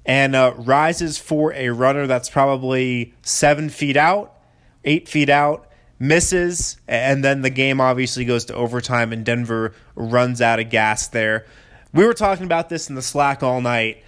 And 0.05 0.35
uh, 0.35 0.53
rises 0.57 1.17
for 1.17 1.53
a 1.53 1.69
runner 1.69 2.07
that's 2.07 2.29
probably 2.29 3.13
seven 3.23 3.69
feet 3.69 3.97
out, 3.97 4.35
eight 4.83 5.09
feet 5.09 5.29
out, 5.29 5.71
misses, 5.99 6.77
and 6.87 7.23
then 7.23 7.41
the 7.41 7.49
game 7.49 7.81
obviously 7.81 8.25
goes 8.25 8.45
to 8.45 8.53
overtime, 8.53 9.11
and 9.11 9.25
Denver 9.25 9.73
runs 9.95 10.41
out 10.41 10.59
of 10.59 10.69
gas 10.69 11.07
there. 11.07 11.45
We 11.93 12.05
were 12.05 12.13
talking 12.13 12.45
about 12.45 12.69
this 12.69 12.89
in 12.89 12.95
the 12.95 13.01
Slack 13.01 13.41
all 13.41 13.61
night. 13.61 14.03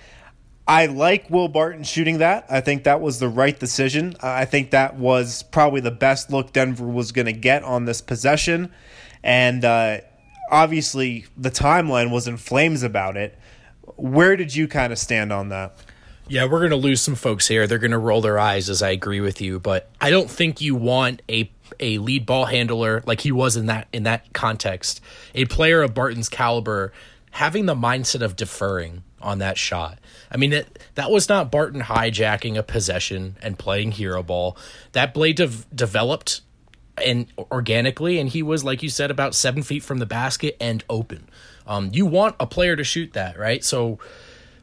I 0.68 0.88
like 0.88 1.30
Will 1.30 1.48
Barton 1.48 1.84
shooting 1.84 2.18
that. 2.18 2.46
I 2.50 2.60
think 2.60 2.84
that 2.84 3.00
was 3.00 3.20
the 3.20 3.30
right 3.30 3.58
decision. 3.58 4.18
I 4.22 4.44
think 4.44 4.72
that 4.72 4.98
was 4.98 5.44
probably 5.44 5.80
the 5.80 5.92
best 5.92 6.30
look 6.30 6.52
Denver 6.52 6.86
was 6.86 7.14
going 7.14 7.28
to 7.28 7.34
get 7.34 7.64
on 7.64 7.86
this 7.86 8.02
possession. 8.02 8.74
And 9.24 9.64
uh, 9.64 10.00
obviously, 10.52 11.26
the 11.38 11.50
timeline 11.50 12.12
was 12.12 12.28
in 12.28 12.36
flames 12.36 12.84
about 12.84 13.16
it. 13.16 13.38
Where 13.96 14.36
did 14.36 14.54
you 14.54 14.68
kind 14.68 14.92
of 14.92 15.00
stand 15.00 15.32
on 15.32 15.48
that? 15.50 15.78
Yeah, 16.30 16.46
we're 16.46 16.60
going 16.60 16.72
to 16.72 16.76
lose 16.76 17.02
some 17.02 17.16
folks 17.16 17.48
here. 17.48 17.68
They're 17.68 17.78
going 17.78 17.92
to 17.92 17.98
roll 17.98 18.22
their 18.22 18.38
eyes 18.38 18.70
as 18.70 18.82
I 18.82 18.90
agree 18.90 19.22
with 19.22 19.42
you, 19.42 19.60
but 19.60 19.90
I 20.02 20.10
don't 20.10 20.30
think 20.30 20.62
you 20.62 20.76
want 20.76 21.22
a 21.30 21.52
a 21.80 21.98
lead 21.98 22.26
ball 22.26 22.46
handler 22.46 23.04
like 23.06 23.22
he 23.22 23.32
was 23.32 23.56
in 23.56 23.68
that 23.68 23.88
in 23.94 24.04
that 24.04 24.34
context. 24.34 25.02
A 25.36 25.46
player 25.46 25.82
of 25.82 25.94
Barton's 25.94 26.30
caliber 26.30 26.92
having 27.32 27.66
the 27.66 27.76
mindset 27.76 28.22
of 28.22 28.36
deferring 28.36 29.04
on 29.22 29.40
that 29.40 29.58
shot. 29.58 30.00
I 30.32 30.38
mean, 30.38 30.54
it, 30.54 30.80
that 30.96 31.12
was 31.12 31.30
not 31.30 31.52
Barton 31.52 31.82
hijacking 31.82 32.58
a 32.58 32.64
possession 32.64 33.38
and 33.42 33.58
playing 33.58 33.92
hero 33.92 34.24
ball. 34.24 34.58
That 34.94 35.14
blade 35.14 35.38
de- 35.38 35.50
developed 35.74 36.42
and 37.04 37.28
organically, 37.52 38.20
and 38.20 38.30
he 38.30 38.42
was, 38.42 38.64
like 38.64 38.82
you 38.82 38.90
said, 38.90 39.12
about 39.12 39.36
seven 39.36 39.64
feet 39.64 39.84
from 39.84 40.00
the 40.00 40.06
basket 40.06 40.58
and 40.60 40.84
open. 40.90 41.30
Um, 41.68 41.92
you 41.94 42.06
want 42.06 42.36
a 42.40 42.48
player 42.48 42.76
to 42.76 42.84
shoot 42.84 43.14
that, 43.14 43.38
right? 43.38 43.64
So 43.64 44.00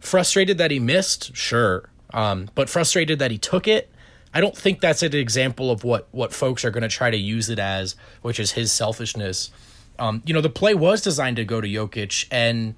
frustrated 0.05 0.59
that 0.59 0.71
he 0.71 0.79
missed, 0.79 1.35
sure, 1.37 1.89
um, 2.13 2.49
but 2.55 2.69
frustrated 2.69 3.19
that 3.19 3.31
he 3.31 3.39
took 3.39 3.67
it. 3.67 3.91
I 4.33 4.41
don't 4.41 4.57
think 4.57 4.81
that's 4.81 5.03
an 5.03 5.15
example 5.15 5.71
of 5.71 5.85
what 5.85 6.09
what 6.11 6.33
folks 6.33 6.65
are 6.65 6.71
going 6.71 6.83
to 6.83 6.89
try 6.89 7.11
to 7.11 7.17
use 7.17 7.49
it 7.49 7.59
as, 7.59 7.95
which 8.23 8.41
is 8.41 8.53
his 8.53 8.73
selfishness. 8.73 9.51
Um, 9.99 10.23
you 10.27 10.35
know, 10.35 10.41
the 10.41 10.51
play 10.51 10.75
was 10.75 11.03
designed 11.03 11.37
to 11.37 11.45
go 11.45 11.61
to 11.61 11.69
Jokic, 11.69 12.27
and 12.31 12.75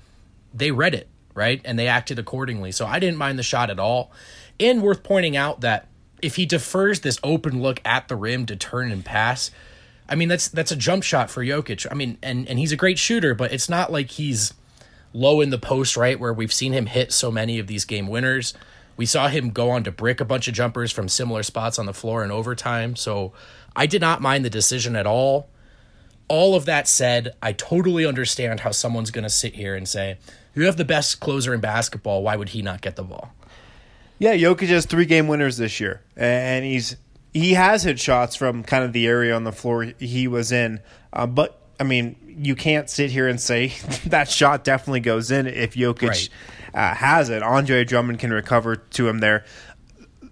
they 0.53 0.71
read 0.71 0.95
it 0.95 1.09
right, 1.35 1.61
and 1.65 1.79
they 1.79 1.87
acted 1.87 2.19
accordingly. 2.19 2.73
So 2.73 2.87
I 2.87 2.99
didn't 2.99 3.19
mind 3.19 3.39
the 3.39 3.43
shot 3.43 3.71
at 3.71 3.79
all. 3.79 4.11
And 4.59 4.83
worth 4.83 5.03
pointing 5.03 5.37
out 5.37 5.61
that 5.61 5.87
if 6.23 6.37
he 6.37 6.47
defers 6.47 7.01
this 7.01 7.19
open 7.23 7.62
look 7.62 7.81
at 7.85 8.09
the 8.09 8.17
rim 8.17 8.47
to 8.47 8.57
turn 8.57 8.91
and 8.91 9.05
pass, 9.05 9.51
I 10.09 10.15
mean 10.15 10.29
that's 10.29 10.49
that's 10.49 10.73
a 10.73 10.77
jump 10.77 11.03
shot 11.03 11.31
for 11.31 11.45
Jokic. 11.45 11.87
I 11.91 11.95
mean, 11.95 12.19
and 12.23 12.49
and 12.49 12.59
he's 12.59 12.73
a 12.73 12.77
great 12.77 12.99
shooter, 12.99 13.35
but 13.35 13.53
it's 13.53 13.69
not 13.69 13.93
like 13.93 14.11
he's 14.11 14.55
low 15.12 15.40
in 15.40 15.51
the 15.51 15.59
post, 15.59 15.97
right, 15.97 16.19
where 16.19 16.33
we've 16.33 16.53
seen 16.53 16.73
him 16.73 16.87
hit 16.87 17.12
so 17.12 17.31
many 17.31 17.59
of 17.59 17.66
these 17.66 17.85
game 17.85 18.07
winners. 18.07 18.55
We 18.97 19.07
saw 19.07 19.29
him 19.29 19.51
go 19.51 19.71
on 19.71 19.85
to 19.85 19.92
brick 19.92 20.21
a 20.21 20.25
bunch 20.25 20.49
of 20.49 20.55
jumpers 20.55 20.92
from 20.92 21.09
similar 21.09 21.42
spots 21.42 21.79
on 21.79 21.87
the 21.87 21.92
floor 21.92 22.25
in 22.25 22.31
overtime. 22.31 22.97
So 22.97 23.33
I 23.75 23.87
did 23.87 24.01
not 24.01 24.23
mind 24.23 24.45
the 24.45 24.51
decision 24.51 24.97
at 24.97 25.07
all. 25.07 25.49
All 26.29 26.55
of 26.55 26.64
that 26.64 26.88
said, 26.88 27.35
I 27.42 27.53
totally 27.53 28.05
understand 28.05 28.61
how 28.61 28.71
someone's 28.71 29.11
going 29.11 29.25
to 29.25 29.31
sit 29.31 29.55
here 29.55 29.75
and 29.75 29.87
say, 29.87 30.19
you 30.55 30.64
have 30.64 30.77
the 30.79 30.85
best 30.85 31.21
closer 31.21 31.53
in 31.53 31.61
basketball. 31.61 32.23
Why 32.23 32.35
would 32.35 32.49
he 32.49 32.62
not 32.62 32.81
get 32.81 32.97
the 32.97 33.05
ball? 33.05 33.33
Yeah, 34.19 34.35
Jokic 34.35 34.69
has 34.69 34.87
three 34.87 35.05
game 35.05 35.29
winners 35.29 35.59
this 35.59 35.79
year, 35.79 36.01
and 36.16 36.64
he's 36.64 36.97
he 37.35 37.53
has 37.53 37.83
hit 37.83 38.01
shots 38.01 38.35
from 38.35 38.62
kind 38.62 38.83
of 38.83 38.95
the 38.95 39.07
area 39.07 39.37
on 39.37 39.45
the 39.45 39.53
floor 39.53 39.92
he 39.99 40.27
was 40.27 40.53
in. 40.53 40.81
Uh, 41.12 41.27
but 41.27 41.61
I 41.79 41.85
mean, 41.85 42.17
you 42.27 42.55
can't 42.55 42.89
sit 42.89 43.11
here 43.11 43.29
and 43.29 43.41
say 43.41 43.69
that 44.07 44.29
shot 44.29 44.65
definitely 44.65 45.01
goes 45.01 45.31
in 45.31 45.47
if 45.47 45.75
Jokic 45.75 46.09
right. 46.09 46.29
uh, 46.75 46.95
has 46.95 47.31
it. 47.31 47.43
Andre 47.43 47.85
Drummond 47.85 48.19
can 48.19 48.33
recover 48.33 48.77
to 48.77 49.09
him 49.09 49.19
there. 49.19 49.45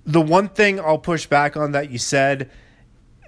The 0.06 0.20
one 0.20 0.48
thing 0.48 0.80
I'll 0.80 0.98
push 0.98 1.26
back 1.26 1.56
on 1.56 1.72
that 1.72 1.90
you 1.90 1.98
said, 1.98 2.50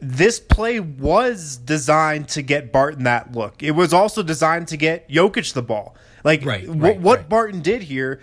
this 0.00 0.38
play 0.38 0.78
was 0.78 1.56
designed 1.56 2.28
to 2.30 2.42
get 2.42 2.70
Barton 2.70 3.04
that 3.04 3.32
look. 3.32 3.62
It 3.62 3.70
was 3.70 3.94
also 3.94 4.22
designed 4.22 4.68
to 4.68 4.76
get 4.76 5.08
Jokic 5.08 5.54
the 5.54 5.62
ball. 5.62 5.96
Like 6.22 6.44
right, 6.44 6.66
right, 6.68 7.00
what 7.00 7.18
right. 7.18 7.28
Barton 7.28 7.62
did 7.62 7.82
here, 7.82 8.20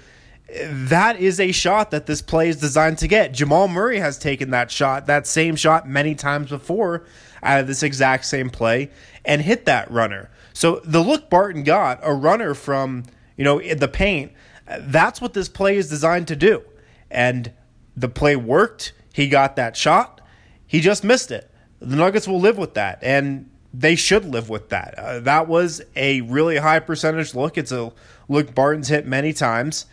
that 0.69 1.19
is 1.19 1.39
a 1.39 1.51
shot 1.51 1.91
that 1.91 2.05
this 2.05 2.21
play 2.21 2.49
is 2.49 2.57
designed 2.57 2.99
to 2.99 3.07
get. 3.07 3.31
Jamal 3.31 3.67
Murray 3.67 3.99
has 3.99 4.19
taken 4.19 4.51
that 4.51 4.69
shot, 4.69 5.07
that 5.07 5.25
same 5.25 5.55
shot 5.55 5.87
many 5.87 6.13
times 6.13 6.49
before 6.49 7.05
out 7.41 7.59
of 7.59 7.67
this 7.67 7.83
exact 7.83 8.25
same 8.25 8.49
play 8.49 8.89
and 9.25 9.41
hit 9.41 9.65
that 9.65 9.89
runner. 9.91 10.29
So 10.53 10.81
the 10.83 11.01
look 11.01 11.29
Barton 11.29 11.63
got, 11.63 11.99
a 12.03 12.13
runner 12.13 12.53
from, 12.53 13.03
you 13.37 13.43
know, 13.43 13.59
the 13.59 13.87
paint, 13.87 14.33
that's 14.79 15.19
what 15.19 15.33
this 15.33 15.49
play 15.49 15.77
is 15.77 15.89
designed 15.89 16.27
to 16.27 16.35
do. 16.35 16.63
And 17.09 17.51
the 17.95 18.09
play 18.09 18.35
worked. 18.35 18.93
He 19.13 19.27
got 19.27 19.55
that 19.55 19.75
shot. 19.77 20.21
He 20.65 20.79
just 20.79 21.03
missed 21.03 21.31
it. 21.31 21.49
The 21.79 21.95
Nuggets 21.95 22.27
will 22.27 22.39
live 22.39 22.57
with 22.57 22.75
that. 22.75 22.99
And 23.01 23.49
they 23.73 23.95
should 23.95 24.25
live 24.25 24.49
with 24.49 24.69
that. 24.69 24.97
Uh, 24.97 25.19
that 25.21 25.47
was 25.47 25.81
a 25.95 26.21
really 26.21 26.57
high 26.57 26.79
percentage 26.79 27.33
look. 27.33 27.57
It's 27.57 27.71
a 27.71 27.91
look 28.29 28.53
Barton's 28.53 28.87
hit 28.87 29.05
many 29.05 29.33
times. 29.33 29.85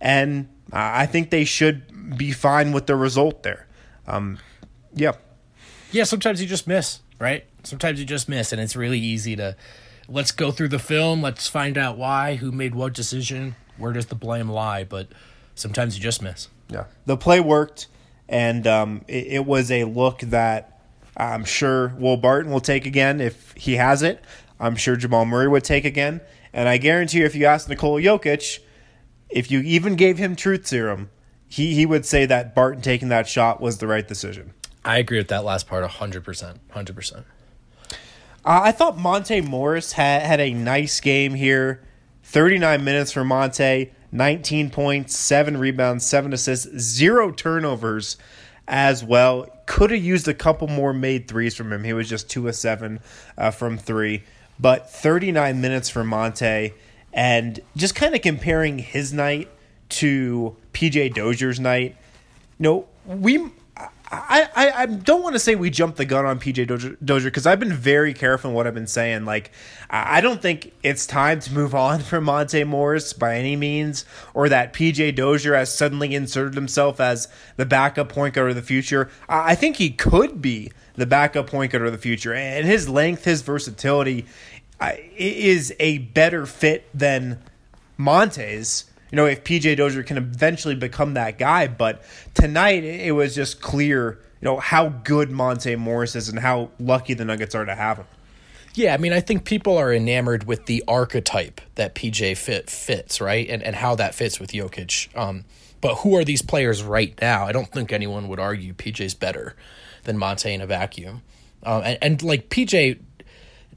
And 0.00 0.48
I 0.72 1.06
think 1.06 1.30
they 1.30 1.44
should 1.44 2.16
be 2.16 2.32
fine 2.32 2.72
with 2.72 2.86
the 2.86 2.96
result 2.96 3.42
there. 3.42 3.66
Um, 4.06 4.38
yeah. 4.94 5.12
Yeah, 5.92 6.04
sometimes 6.04 6.40
you 6.40 6.48
just 6.48 6.66
miss, 6.66 7.00
right? 7.18 7.44
Sometimes 7.66 7.98
you 7.98 8.06
just 8.06 8.28
miss, 8.28 8.52
and 8.52 8.60
it's 8.60 8.76
really 8.76 8.98
easy 8.98 9.34
to 9.36 9.56
let's 10.08 10.30
go 10.30 10.52
through 10.52 10.68
the 10.68 10.78
film. 10.78 11.20
Let's 11.20 11.48
find 11.48 11.76
out 11.76 11.98
why, 11.98 12.36
who 12.36 12.52
made 12.52 12.74
what 12.76 12.92
decision, 12.92 13.56
where 13.76 13.92
does 13.92 14.06
the 14.06 14.14
blame 14.14 14.48
lie. 14.48 14.84
But 14.84 15.08
sometimes 15.56 15.96
you 15.96 16.02
just 16.02 16.22
miss. 16.22 16.48
Yeah, 16.68 16.84
the 17.06 17.16
play 17.16 17.40
worked, 17.40 17.88
and 18.28 18.66
um, 18.66 19.04
it, 19.08 19.26
it, 19.26 19.46
was 19.46 19.70
a 19.72 19.82
look 19.84 20.20
that 20.20 20.80
I'm 21.16 21.44
sure 21.44 21.94
Will 21.98 22.16
Barton 22.16 22.52
will 22.52 22.60
take 22.60 22.86
again 22.86 23.20
if 23.20 23.52
he 23.56 23.74
has 23.74 24.02
it. 24.02 24.22
I'm 24.60 24.76
sure 24.76 24.94
Jamal 24.94 25.26
Murray 25.26 25.48
would 25.48 25.64
take 25.64 25.84
again, 25.84 26.20
and 26.52 26.68
I 26.68 26.78
guarantee 26.78 27.18
you, 27.18 27.26
if 27.26 27.34
you 27.34 27.46
ask 27.46 27.68
Nikola 27.68 28.00
Jokic, 28.00 28.60
if 29.28 29.50
you 29.50 29.60
even 29.60 29.96
gave 29.96 30.18
him 30.18 30.36
truth 30.36 30.68
serum, 30.68 31.10
he 31.48 31.74
he 31.74 31.84
would 31.84 32.06
say 32.06 32.26
that 32.26 32.54
Barton 32.54 32.80
taking 32.80 33.08
that 33.08 33.28
shot 33.28 33.60
was 33.60 33.78
the 33.78 33.88
right 33.88 34.06
decision. 34.06 34.54
I 34.84 34.98
agree 34.98 35.18
with 35.18 35.28
that 35.28 35.44
last 35.44 35.66
part 35.66 35.84
100%. 35.84 36.58
100%. 36.72 37.24
Uh, 38.46 38.60
I 38.62 38.70
thought 38.70 38.96
Monte 38.96 39.40
Morris 39.40 39.92
had, 39.92 40.22
had 40.22 40.40
a 40.40 40.54
nice 40.54 41.00
game 41.00 41.34
here. 41.34 41.82
39 42.22 42.84
minutes 42.84 43.10
for 43.10 43.24
Monte, 43.24 43.90
19 44.12 44.70
points, 44.70 45.18
7 45.18 45.56
rebounds, 45.56 46.06
7 46.06 46.32
assists, 46.32 46.68
0 46.78 47.32
turnovers 47.32 48.16
as 48.68 49.02
well. 49.02 49.48
Could 49.66 49.90
have 49.90 50.02
used 50.02 50.28
a 50.28 50.34
couple 50.34 50.68
more 50.68 50.92
made 50.92 51.26
threes 51.26 51.56
from 51.56 51.72
him. 51.72 51.82
He 51.82 51.92
was 51.92 52.08
just 52.08 52.30
2 52.30 52.46
of 52.46 52.54
7 52.54 53.00
uh, 53.36 53.50
from 53.50 53.78
3. 53.78 54.22
But 54.60 54.90
39 54.90 55.60
minutes 55.60 55.90
for 55.90 56.04
Monte. 56.04 56.72
And 57.12 57.60
just 57.74 57.96
kind 57.96 58.14
of 58.14 58.22
comparing 58.22 58.78
his 58.78 59.12
night 59.12 59.48
to 59.88 60.56
PJ 60.72 61.14
Dozier's 61.14 61.58
night. 61.58 61.96
You 62.60 62.62
know, 62.62 62.88
we 63.06 63.50
I, 64.08 64.48
I, 64.54 64.70
I 64.82 64.86
don't 64.86 65.22
want 65.22 65.34
to 65.34 65.40
say 65.40 65.56
we 65.56 65.70
jumped 65.70 65.96
the 65.96 66.04
gun 66.04 66.26
on 66.26 66.38
PJ 66.38 66.66
Dozier 67.04 67.30
because 67.30 67.46
I've 67.46 67.58
been 67.58 67.72
very 67.72 68.14
careful 68.14 68.50
in 68.50 68.54
what 68.54 68.66
I've 68.66 68.74
been 68.74 68.86
saying. 68.86 69.24
Like, 69.24 69.50
I 69.90 70.20
don't 70.20 70.40
think 70.40 70.72
it's 70.82 71.06
time 71.06 71.40
to 71.40 71.52
move 71.52 71.74
on 71.74 72.00
from 72.00 72.24
Monte 72.24 72.62
Morris 72.64 73.12
by 73.12 73.36
any 73.36 73.56
means, 73.56 74.04
or 74.32 74.48
that 74.48 74.72
PJ 74.72 75.16
Dozier 75.16 75.54
has 75.54 75.74
suddenly 75.74 76.14
inserted 76.14 76.54
himself 76.54 77.00
as 77.00 77.28
the 77.56 77.66
backup 77.66 78.08
point 78.08 78.34
guard 78.34 78.50
of 78.50 78.56
the 78.56 78.62
future. 78.62 79.10
I 79.28 79.56
think 79.56 79.76
he 79.76 79.90
could 79.90 80.40
be 80.40 80.70
the 80.94 81.06
backup 81.06 81.48
point 81.48 81.72
guard 81.72 81.86
of 81.86 81.92
the 81.92 81.98
future, 81.98 82.32
and 82.32 82.64
his 82.64 82.88
length, 82.88 83.24
his 83.24 83.42
versatility, 83.42 84.26
is 85.16 85.74
a 85.80 85.98
better 85.98 86.46
fit 86.46 86.88
than 86.94 87.42
Monte's 87.96 88.84
you 89.16 89.22
know, 89.22 89.28
if 89.28 89.44
PJ 89.44 89.78
Dozier 89.78 90.02
can 90.02 90.18
eventually 90.18 90.74
become 90.74 91.14
that 91.14 91.38
guy. 91.38 91.68
But 91.68 92.02
tonight, 92.34 92.84
it 92.84 93.12
was 93.12 93.34
just 93.34 93.62
clear, 93.62 94.20
you 94.42 94.44
know, 94.44 94.58
how 94.58 94.90
good 94.90 95.30
Monte 95.30 95.74
Morris 95.76 96.14
is 96.14 96.28
and 96.28 96.38
how 96.38 96.68
lucky 96.78 97.14
the 97.14 97.24
Nuggets 97.24 97.54
are 97.54 97.64
to 97.64 97.74
have 97.74 97.96
him. 97.96 98.06
Yeah, 98.74 98.92
I 98.92 98.98
mean, 98.98 99.14
I 99.14 99.20
think 99.20 99.46
people 99.46 99.78
are 99.78 99.90
enamored 99.90 100.44
with 100.46 100.66
the 100.66 100.84
archetype 100.86 101.62
that 101.76 101.94
PJ 101.94 102.36
fit 102.36 102.68
fits, 102.68 103.18
right, 103.18 103.48
and 103.48 103.62
and 103.62 103.74
how 103.74 103.94
that 103.94 104.14
fits 104.14 104.38
with 104.38 104.52
Jokic. 104.52 105.16
Um, 105.16 105.46
but 105.80 105.94
who 106.00 106.14
are 106.14 106.24
these 106.24 106.42
players 106.42 106.82
right 106.82 107.18
now? 107.18 107.46
I 107.46 107.52
don't 107.52 107.72
think 107.72 107.92
anyone 107.92 108.28
would 108.28 108.38
argue 108.38 108.74
PJ's 108.74 109.14
better 109.14 109.56
than 110.02 110.18
Monte 110.18 110.52
in 110.52 110.60
a 110.60 110.66
vacuum. 110.66 111.22
Um, 111.62 111.82
and, 111.86 111.98
and 112.02 112.22
like 112.22 112.50
PJ, 112.50 112.98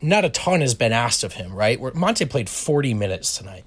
not 0.02 0.26
a 0.26 0.30
ton 0.30 0.60
has 0.60 0.76
been 0.76 0.92
asked 0.92 1.24
of 1.24 1.36
him, 1.36 1.54
right? 1.54 1.80
Where 1.80 1.94
Monte 1.94 2.26
played 2.26 2.50
forty 2.50 2.94
minutes 2.94 3.38
tonight. 3.38 3.64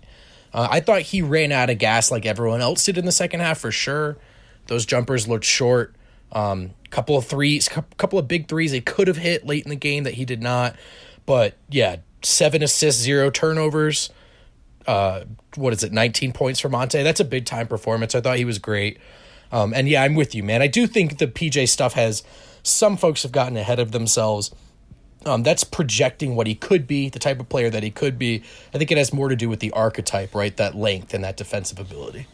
Uh, 0.53 0.69
I 0.71 0.81
thought 0.81 1.03
he 1.03 1.23
ran 1.23 1.53
out 1.53 1.71
of 1.71 1.79
gas 1.79 2.11
like 2.11 2.27
everyone 2.27 2.61
else 2.61 2.85
did 2.85 2.99
in 2.99 3.07
the 3.07 3.13
second 3.13 3.41
half 3.41 3.59
for 3.59 3.71
sure. 3.73 4.19
Those 4.67 4.85
jumpers 4.87 5.27
looked 5.29 5.45
short. 5.45 5.95
Um, 6.33 6.71
couple 6.91 7.17
of 7.17 7.27
threes, 7.27 7.69
couple 7.69 8.19
of 8.19 8.29
big 8.29 8.49
threes 8.49 8.73
they 8.73 8.81
could 8.81 9.09
have 9.09 9.17
hit 9.19 9.47
late 9.47 9.65
in 9.65 9.71
the 9.71 9.77
game 9.77 10.05
that 10.05 10.15
he 10.15 10.25
did 10.25 10.43
not. 10.43 10.77
But 11.27 11.57
yeah, 11.71 11.97
seven 12.23 12.63
assists, 12.63 13.01
zero 13.03 13.31
turnovers. 13.31 14.11
uh, 14.87 15.25
what 15.57 15.73
is 15.73 15.85
it, 15.85 15.93
19 15.93 16.33
points 16.33 16.61
for 16.61 16.69
Monte. 16.69 17.03
That's 17.03 17.21
a 17.21 17.25
big 17.25 17.45
time 17.45 17.67
performance. 17.69 18.15
I 18.15 18.21
thought 18.21 18.39
he 18.39 18.45
was 18.45 18.59
great. 18.59 18.99
Um, 19.51 19.75
and 19.75 19.89
yeah, 19.89 20.03
I'm 20.03 20.15
with 20.15 20.35
you, 20.35 20.43
man. 20.43 20.63
I 20.63 20.67
do 20.67 20.87
think 20.87 21.19
the 21.19 21.27
PJ 21.27 21.69
stuff 21.69 21.93
has 21.95 22.23
some 22.63 22.97
folks 22.97 23.23
have 23.23 23.33
gotten 23.33 23.57
ahead 23.57 23.79
of 23.79 23.93
themselves. 23.93 24.51
Um, 25.25 25.43
that's 25.43 25.63
projecting 25.63 26.35
what 26.35 26.47
he 26.47 26.55
could 26.55 26.87
be, 26.87 27.09
the 27.09 27.19
type 27.19 27.39
of 27.39 27.49
player 27.49 27.71
that 27.71 27.83
he 27.83 27.91
could 27.91 28.19
be. 28.19 28.43
I 28.75 28.79
think 28.79 28.91
it 28.91 28.99
has 28.99 29.13
more 29.13 29.29
to 29.29 29.37
do 29.37 29.49
with 29.49 29.61
the 29.61 29.71
archetype, 29.71 30.35
right? 30.35 30.57
That 30.57 30.75
length 30.75 31.15
and 31.15 31.23
that 31.23 31.37
defensive 31.37 31.79
ability. 31.79 32.27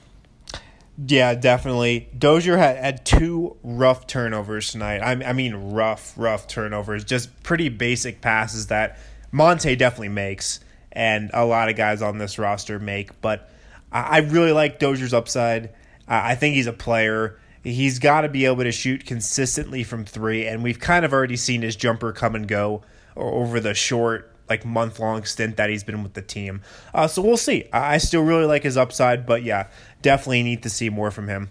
Yeah, 1.06 1.34
definitely. 1.34 2.08
Dozier 2.16 2.56
had, 2.56 2.76
had 2.76 3.06
two 3.06 3.56
rough 3.62 4.06
turnovers 4.06 4.72
tonight. 4.72 4.98
I, 4.98 5.12
I 5.28 5.32
mean, 5.32 5.54
rough, 5.54 6.12
rough 6.16 6.48
turnovers. 6.48 7.04
Just 7.04 7.42
pretty 7.42 7.68
basic 7.68 8.20
passes 8.20 8.66
that 8.66 8.98
Monte 9.30 9.76
definitely 9.76 10.08
makes, 10.08 10.58
and 10.90 11.30
a 11.32 11.44
lot 11.44 11.68
of 11.68 11.76
guys 11.76 12.02
on 12.02 12.18
this 12.18 12.38
roster 12.38 12.80
make. 12.80 13.20
But 13.20 13.48
I, 13.92 14.00
I 14.00 14.18
really 14.18 14.52
like 14.52 14.80
Dozier's 14.80 15.14
upside. 15.14 15.70
I, 16.08 16.32
I 16.32 16.34
think 16.34 16.56
he's 16.56 16.66
a 16.66 16.72
player. 16.72 17.38
He's 17.72 17.98
got 17.98 18.22
to 18.22 18.28
be 18.28 18.44
able 18.44 18.64
to 18.64 18.72
shoot 18.72 19.04
consistently 19.04 19.84
from 19.84 20.04
three, 20.04 20.46
and 20.46 20.62
we've 20.62 20.80
kind 20.80 21.04
of 21.04 21.12
already 21.12 21.36
seen 21.36 21.62
his 21.62 21.76
jumper 21.76 22.12
come 22.12 22.34
and 22.34 22.48
go 22.48 22.82
over 23.16 23.60
the 23.60 23.74
short 23.74 24.32
like 24.48 24.64
month 24.64 24.98
long 24.98 25.24
stint 25.24 25.56
that 25.56 25.68
he's 25.68 25.84
been 25.84 26.02
with 26.02 26.14
the 26.14 26.22
team. 26.22 26.62
Uh, 26.94 27.06
so 27.06 27.20
we'll 27.20 27.36
see. 27.36 27.68
I 27.72 27.98
still 27.98 28.22
really 28.22 28.46
like 28.46 28.62
his 28.62 28.76
upside, 28.76 29.26
but 29.26 29.42
yeah, 29.42 29.68
definitely 30.00 30.42
need 30.42 30.62
to 30.62 30.70
see 30.70 30.88
more 30.88 31.10
from 31.10 31.28
him. 31.28 31.50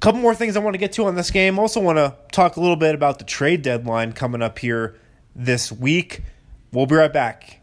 Couple 0.00 0.20
more 0.20 0.34
things 0.34 0.56
I 0.56 0.60
want 0.60 0.74
to 0.74 0.78
get 0.78 0.92
to 0.94 1.04
on 1.04 1.14
this 1.14 1.30
game. 1.30 1.58
Also 1.58 1.80
want 1.80 1.96
to 1.96 2.16
talk 2.32 2.56
a 2.56 2.60
little 2.60 2.76
bit 2.76 2.94
about 2.94 3.18
the 3.18 3.24
trade 3.24 3.62
deadline 3.62 4.12
coming 4.12 4.42
up 4.42 4.58
here 4.58 4.96
this 5.34 5.70
week. 5.70 6.22
We'll 6.72 6.86
be 6.86 6.96
right 6.96 7.12
back. 7.12 7.61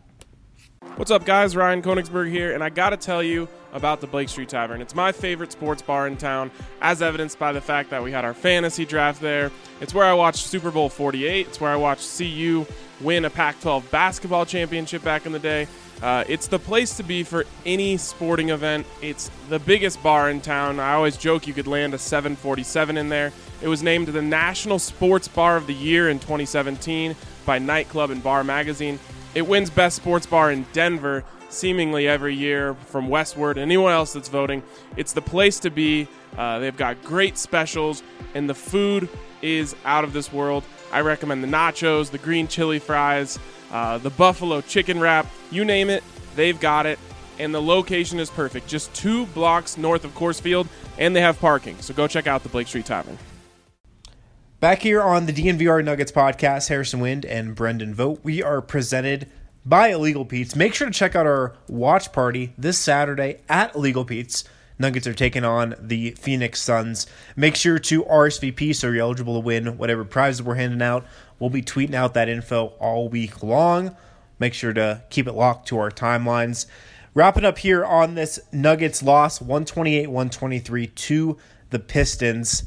What's 1.00 1.12
up, 1.12 1.24
guys? 1.24 1.56
Ryan 1.56 1.82
Koenigsberg 1.82 2.30
here, 2.30 2.54
and 2.54 2.62
I 2.62 2.68
got 2.68 2.90
to 2.90 2.98
tell 2.98 3.24
you 3.24 3.48
about 3.72 4.02
the 4.02 4.06
Blake 4.06 4.28
Street 4.28 4.50
Tavern. 4.50 4.82
It's 4.82 4.94
my 4.94 5.14
favorite 5.14 5.50
sports 5.50 5.82
bar 5.82 6.06
in 6.08 6.18
town, 6.18 6.52
as 6.82 7.02
evidenced 7.02 7.40
by 7.40 7.54
the 7.54 7.62
fact 7.62 7.92
that 7.92 8.04
we 8.04 8.12
had 8.12 8.26
our 8.26 8.34
fantasy 8.34 8.84
draft 8.84 9.22
there. 9.22 9.50
It's 9.80 9.94
where 9.94 10.04
I 10.04 10.12
watched 10.12 10.46
Super 10.46 10.72
Bowl 10.72 10.90
48. 10.90 11.48
It's 11.48 11.62
where 11.62 11.72
I 11.72 11.78
watched 11.78 12.18
CU 12.18 12.66
win 13.00 13.24
a 13.24 13.30
Pac 13.30 13.62
12 13.62 13.90
basketball 13.90 14.46
championship 14.46 15.02
back 15.02 15.26
in 15.26 15.32
the 15.32 15.40
day. 15.40 15.70
Uh, 16.02 16.26
it's 16.28 16.48
the 16.48 16.60
place 16.60 16.98
to 16.98 17.04
be 17.04 17.24
for 17.24 17.46
any 17.66 17.96
sporting 17.96 18.50
event. 18.50 18.86
It's 19.02 19.32
the 19.48 19.60
biggest 19.60 20.04
bar 20.04 20.30
in 20.30 20.42
town. 20.42 20.82
I 20.82 20.96
always 20.96 21.16
joke 21.16 21.48
you 21.48 21.54
could 21.54 21.68
land 21.68 21.94
a 21.94 21.98
747 21.98 22.98
in 22.98 23.08
there. 23.08 23.32
It 23.62 23.70
was 23.70 23.82
named 23.82 24.10
the 24.10 24.22
National 24.22 24.80
Sports 24.80 25.30
Bar 25.30 25.56
of 25.56 25.66
the 25.66 25.74
Year 25.74 26.10
in 26.10 26.20
2017 26.20 27.16
by 27.46 27.58
Nightclub 27.58 28.10
and 28.10 28.22
Bar 28.22 28.44
Magazine. 28.44 29.00
It 29.36 29.48
wins 29.48 29.70
Best 29.70 29.96
Sports 29.96 30.26
Bar 30.26 30.52
in 30.52 30.66
Denver 30.74 31.24
seemingly 31.50 32.08
every 32.08 32.36
year 32.36 32.74
from 32.74 33.08
Westword. 33.08 33.58
Anyone 33.58 33.92
else 33.92 34.14
that's 34.14 34.30
voting, 34.30 34.64
it's 34.98 35.14
the 35.14 35.22
place 35.22 35.60
to 35.60 35.70
be. 35.70 36.08
Uh, 36.38 36.60
they've 36.60 36.78
got 36.78 37.04
great 37.04 37.38
specials, 37.38 38.04
and 38.34 38.50
the 38.50 38.54
food 38.54 39.10
is 39.42 39.76
out 39.86 40.04
of 40.04 40.14
this 40.14 40.32
world. 40.32 40.64
I 40.92 41.02
recommend 41.02 41.44
the 41.44 41.48
nachos, 41.48 42.10
the 42.10 42.18
green 42.18 42.48
chili 42.48 42.80
fries, 42.80 43.38
uh, 43.72 43.98
the 44.00 44.10
buffalo 44.10 44.62
chicken 44.62 45.00
wrap. 45.00 45.28
You 45.52 45.66
name 45.66 45.90
it, 45.90 46.04
they've 46.36 46.60
got 46.60 46.86
it. 46.86 47.00
And 47.38 47.56
the 47.56 47.62
location 47.62 48.20
is 48.20 48.30
perfect, 48.30 48.68
just 48.68 48.94
two 48.94 49.26
blocks 49.28 49.78
north 49.78 50.04
of 50.04 50.14
Coors 50.14 50.42
Field, 50.42 50.68
and 50.98 51.16
they 51.16 51.22
have 51.22 51.40
parking. 51.40 51.78
So 51.80 51.94
go 51.94 52.06
check 52.06 52.28
out 52.28 52.44
the 52.44 52.50
Blake 52.50 52.68
Street 52.68 52.86
Tavern. 52.86 53.18
Back 54.60 54.82
here 54.82 55.02
on 55.02 55.26
the 55.26 55.32
DNVR 55.32 55.86
Nuggets 55.86 56.12
podcast, 56.12 56.68
Harrison 56.68 57.00
Wind 57.00 57.24
and 57.24 57.56
Brendan 57.56 57.94
Vogt, 57.94 58.26
we 58.26 58.44
are 58.44 58.62
presented 58.62 59.30
by 59.66 59.88
Illegal 59.88 60.26
Pete's. 60.26 60.54
Make 60.54 60.74
sure 60.74 60.88
to 60.88 60.92
check 60.92 61.16
out 61.16 61.26
our 61.26 61.56
watch 61.70 62.12
party 62.12 62.54
this 62.58 62.78
Saturday 62.78 63.40
at 63.48 63.74
Illegal 63.74 64.04
Pete's. 64.04 64.44
Nuggets 64.78 65.08
are 65.08 65.14
taking 65.14 65.46
on 65.46 65.76
the 65.80 66.12
Phoenix 66.12 66.62
Suns. 66.62 67.08
Make 67.38 67.56
sure 67.56 67.80
to 67.80 68.04
RSVP 68.04 68.76
so 68.76 68.88
you're 68.88 69.02
eligible 69.02 69.36
to 69.36 69.40
win 69.40 69.78
whatever 69.78 70.04
prizes 70.04 70.44
we're 70.44 70.56
handing 70.56 70.82
out. 70.82 71.06
We'll 71.40 71.50
be 71.50 71.62
tweeting 71.62 71.94
out 71.94 72.14
that 72.16 72.28
info 72.28 72.74
all 72.80 73.08
week 73.08 73.42
long. 73.42 73.96
Make 74.40 74.54
sure 74.54 74.74
to 74.74 75.04
keep 75.10 75.26
it 75.26 75.36
locked 75.36 75.70
to 75.70 75.80
our 75.80 75.90
timelines. 75.90 76.66
Wrapping 77.14 77.46
up 77.46 77.60
here 77.60 77.86
on 77.86 78.16
this 78.16 78.42
Nuggets 78.52 79.02
loss 79.02 79.40
128 79.40 80.08
123 80.08 80.88
to 80.88 81.38
the 81.70 81.80
Pistons. 81.80 82.66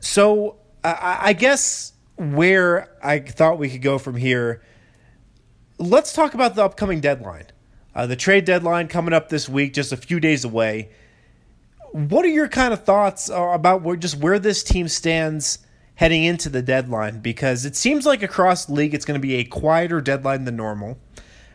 So 0.00 0.56
I, 0.84 1.32
guess 1.32 1.92
where 2.16 2.88
I 3.02 3.20
thought 3.20 3.58
we 3.58 3.70
could 3.70 3.82
go 3.82 3.98
from 3.98 4.16
here, 4.16 4.62
let's 5.78 6.12
talk 6.12 6.34
about 6.34 6.54
the 6.54 6.64
upcoming 6.64 7.00
deadline. 7.00 7.46
Uh, 7.94 8.06
the 8.06 8.16
trade 8.16 8.44
deadline 8.44 8.88
coming 8.88 9.12
up 9.12 9.28
this 9.28 9.48
week, 9.48 9.74
just 9.74 9.92
a 9.92 9.96
few 9.96 10.18
days 10.18 10.44
away. 10.44 10.90
What 11.92 12.24
are 12.24 12.28
your 12.28 12.48
kind 12.48 12.72
of 12.72 12.84
thoughts 12.84 13.28
uh, 13.30 13.50
about 13.52 13.82
where 13.82 13.96
just 13.96 14.16
where 14.16 14.38
this 14.38 14.64
team 14.64 14.88
stands 14.88 15.58
heading 15.96 16.24
into 16.24 16.48
the 16.48 16.62
deadline? 16.62 17.20
Because 17.20 17.66
it 17.66 17.76
seems 17.76 18.06
like 18.06 18.22
across 18.22 18.64
the 18.64 18.72
league, 18.72 18.94
it's 18.94 19.04
going 19.04 19.20
to 19.20 19.26
be 19.26 19.34
a 19.34 19.44
quieter 19.44 20.00
deadline 20.00 20.44
than 20.44 20.56
normal. 20.56 20.98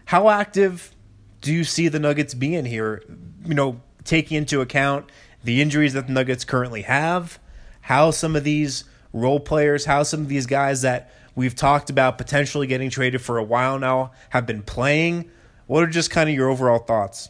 How 0.05 0.29
active 0.29 0.93
do 1.41 1.51
you 1.51 1.63
see 1.63 1.87
the 1.87 1.99
Nuggets 1.99 2.35
being 2.35 2.65
here? 2.65 3.03
You 3.43 3.55
know, 3.55 3.81
taking 4.03 4.37
into 4.37 4.61
account 4.61 5.11
the 5.43 5.61
injuries 5.61 5.93
that 5.93 6.05
the 6.07 6.13
Nuggets 6.13 6.45
currently 6.45 6.83
have, 6.83 7.39
how 7.81 8.11
some 8.11 8.35
of 8.35 8.43
these 8.43 8.83
role 9.19 9.39
players, 9.39 9.85
how 9.85 10.03
some 10.03 10.21
of 10.21 10.27
these 10.27 10.45
guys 10.45 10.81
that 10.81 11.11
we've 11.35 11.55
talked 11.55 11.89
about 11.89 12.17
potentially 12.17 12.67
getting 12.67 12.89
traded 12.89 13.21
for 13.21 13.37
a 13.37 13.43
while 13.43 13.79
now 13.79 14.11
have 14.29 14.45
been 14.45 14.63
playing. 14.63 15.29
What 15.67 15.83
are 15.83 15.87
just 15.87 16.09
kind 16.09 16.29
of 16.29 16.35
your 16.35 16.49
overall 16.49 16.79
thoughts? 16.79 17.29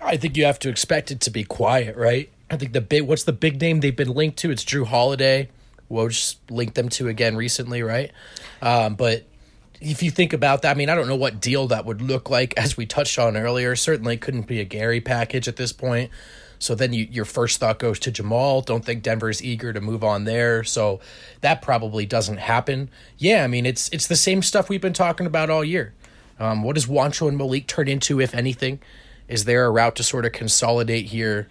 I 0.00 0.16
think 0.16 0.36
you 0.36 0.44
have 0.44 0.58
to 0.60 0.68
expect 0.68 1.10
it 1.10 1.20
to 1.22 1.30
be 1.30 1.44
quiet, 1.44 1.96
right? 1.96 2.28
I 2.50 2.56
think 2.56 2.72
the 2.72 2.80
big 2.80 3.04
what's 3.04 3.24
the 3.24 3.32
big 3.32 3.60
name 3.60 3.80
they've 3.80 3.96
been 3.96 4.12
linked 4.12 4.38
to? 4.38 4.50
It's 4.50 4.64
Jrue 4.64 4.86
Holiday. 4.86 5.48
Woj 5.90 6.36
linked 6.50 6.74
them 6.74 6.88
to 6.90 7.08
again 7.08 7.36
recently, 7.36 7.82
right? 7.82 8.10
Um, 8.60 8.94
but 8.94 9.24
if 9.80 10.02
you 10.02 10.10
think 10.10 10.32
about 10.32 10.62
that, 10.62 10.72
I 10.72 10.74
mean, 10.74 10.88
I 10.88 10.94
don't 10.94 11.08
know 11.08 11.16
what 11.16 11.40
deal 11.40 11.68
that 11.68 11.84
would 11.84 12.00
look 12.00 12.30
like, 12.30 12.54
as 12.56 12.76
we 12.76 12.86
touched 12.86 13.18
on 13.18 13.36
earlier. 13.36 13.76
Certainly 13.76 14.18
couldn't 14.18 14.46
be 14.46 14.60
a 14.60 14.64
Gary 14.64 15.00
package 15.00 15.48
at 15.48 15.56
this 15.56 15.72
point. 15.72 16.10
So 16.62 16.76
then 16.76 16.92
you, 16.92 17.08
your 17.10 17.24
first 17.24 17.58
thought 17.58 17.80
goes 17.80 17.98
to 18.00 18.12
Jamal. 18.12 18.60
Don't 18.60 18.84
think 18.84 19.02
Denver's 19.02 19.42
eager 19.42 19.72
to 19.72 19.80
move 19.80 20.04
on 20.04 20.24
there. 20.24 20.62
So 20.62 21.00
that 21.40 21.60
probably 21.60 22.06
doesn't 22.06 22.36
happen. 22.36 22.88
Yeah, 23.18 23.42
I 23.42 23.48
mean 23.48 23.66
it's 23.66 23.88
it's 23.88 24.06
the 24.06 24.16
same 24.16 24.42
stuff 24.42 24.68
we've 24.68 24.80
been 24.80 24.92
talking 24.92 25.26
about 25.26 25.50
all 25.50 25.64
year. 25.64 25.92
Um, 26.38 26.62
what 26.62 26.74
does 26.74 26.86
Juancho 26.86 27.28
and 27.28 27.36
Malik 27.36 27.66
turn 27.66 27.88
into, 27.88 28.20
if 28.20 28.32
anything? 28.32 28.80
Is 29.26 29.44
there 29.44 29.66
a 29.66 29.70
route 29.70 29.96
to 29.96 30.04
sort 30.04 30.24
of 30.24 30.32
consolidate 30.32 31.06
here? 31.06 31.48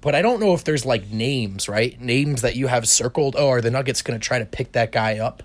But 0.00 0.14
I 0.14 0.22
don't 0.22 0.38
know 0.38 0.54
if 0.54 0.62
there's 0.62 0.86
like 0.86 1.10
names, 1.10 1.68
right? 1.68 2.00
Names 2.00 2.42
that 2.42 2.54
you 2.54 2.68
have 2.68 2.88
circled. 2.88 3.34
Oh, 3.36 3.48
are 3.48 3.60
the 3.60 3.70
Nuggets 3.70 4.02
going 4.02 4.18
to 4.18 4.24
try 4.24 4.38
to 4.38 4.46
pick 4.46 4.72
that 4.72 4.92
guy 4.92 5.18
up? 5.18 5.42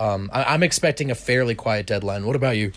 Um, 0.00 0.28
I, 0.32 0.54
I'm 0.54 0.64
expecting 0.64 1.10
a 1.10 1.14
fairly 1.14 1.54
quiet 1.54 1.86
deadline. 1.86 2.26
What 2.26 2.34
about 2.36 2.56
you? 2.56 2.72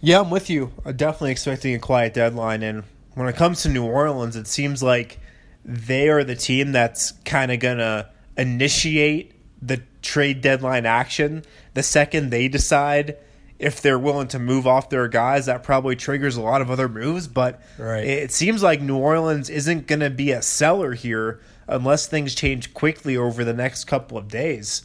Yeah, 0.00 0.20
I'm 0.20 0.30
with 0.30 0.48
you. 0.48 0.72
I'm 0.86 0.96
definitely 0.96 1.32
expecting 1.32 1.74
a 1.74 1.78
quiet 1.78 2.14
deadline. 2.14 2.62
And 2.62 2.84
when 3.14 3.28
it 3.28 3.36
comes 3.36 3.62
to 3.62 3.68
New 3.68 3.84
Orleans, 3.84 4.36
it 4.36 4.46
seems 4.46 4.82
like 4.82 5.18
they 5.64 6.08
are 6.08 6.24
the 6.24 6.34
team 6.34 6.72
that's 6.72 7.12
kind 7.24 7.52
of 7.52 7.60
going 7.60 7.78
to 7.78 8.08
initiate 8.36 9.32
the 9.60 9.82
trade 10.00 10.40
deadline 10.40 10.84
action 10.84 11.44
the 11.74 11.82
second 11.82 12.30
they 12.30 12.48
decide 12.48 13.16
if 13.58 13.80
they're 13.80 13.98
willing 13.98 14.26
to 14.26 14.38
move 14.40 14.66
off 14.66 14.90
their 14.90 15.06
guys 15.06 15.46
that 15.46 15.62
probably 15.62 15.94
triggers 15.94 16.36
a 16.36 16.42
lot 16.42 16.60
of 16.60 16.70
other 16.70 16.88
moves 16.88 17.28
but 17.28 17.62
right. 17.78 18.04
it 18.04 18.32
seems 18.32 18.62
like 18.62 18.80
New 18.80 18.96
Orleans 18.96 19.48
isn't 19.48 19.86
going 19.86 20.00
to 20.00 20.10
be 20.10 20.32
a 20.32 20.42
seller 20.42 20.94
here 20.94 21.40
unless 21.68 22.08
things 22.08 22.34
change 22.34 22.74
quickly 22.74 23.16
over 23.16 23.44
the 23.44 23.52
next 23.52 23.84
couple 23.84 24.18
of 24.18 24.26
days 24.26 24.82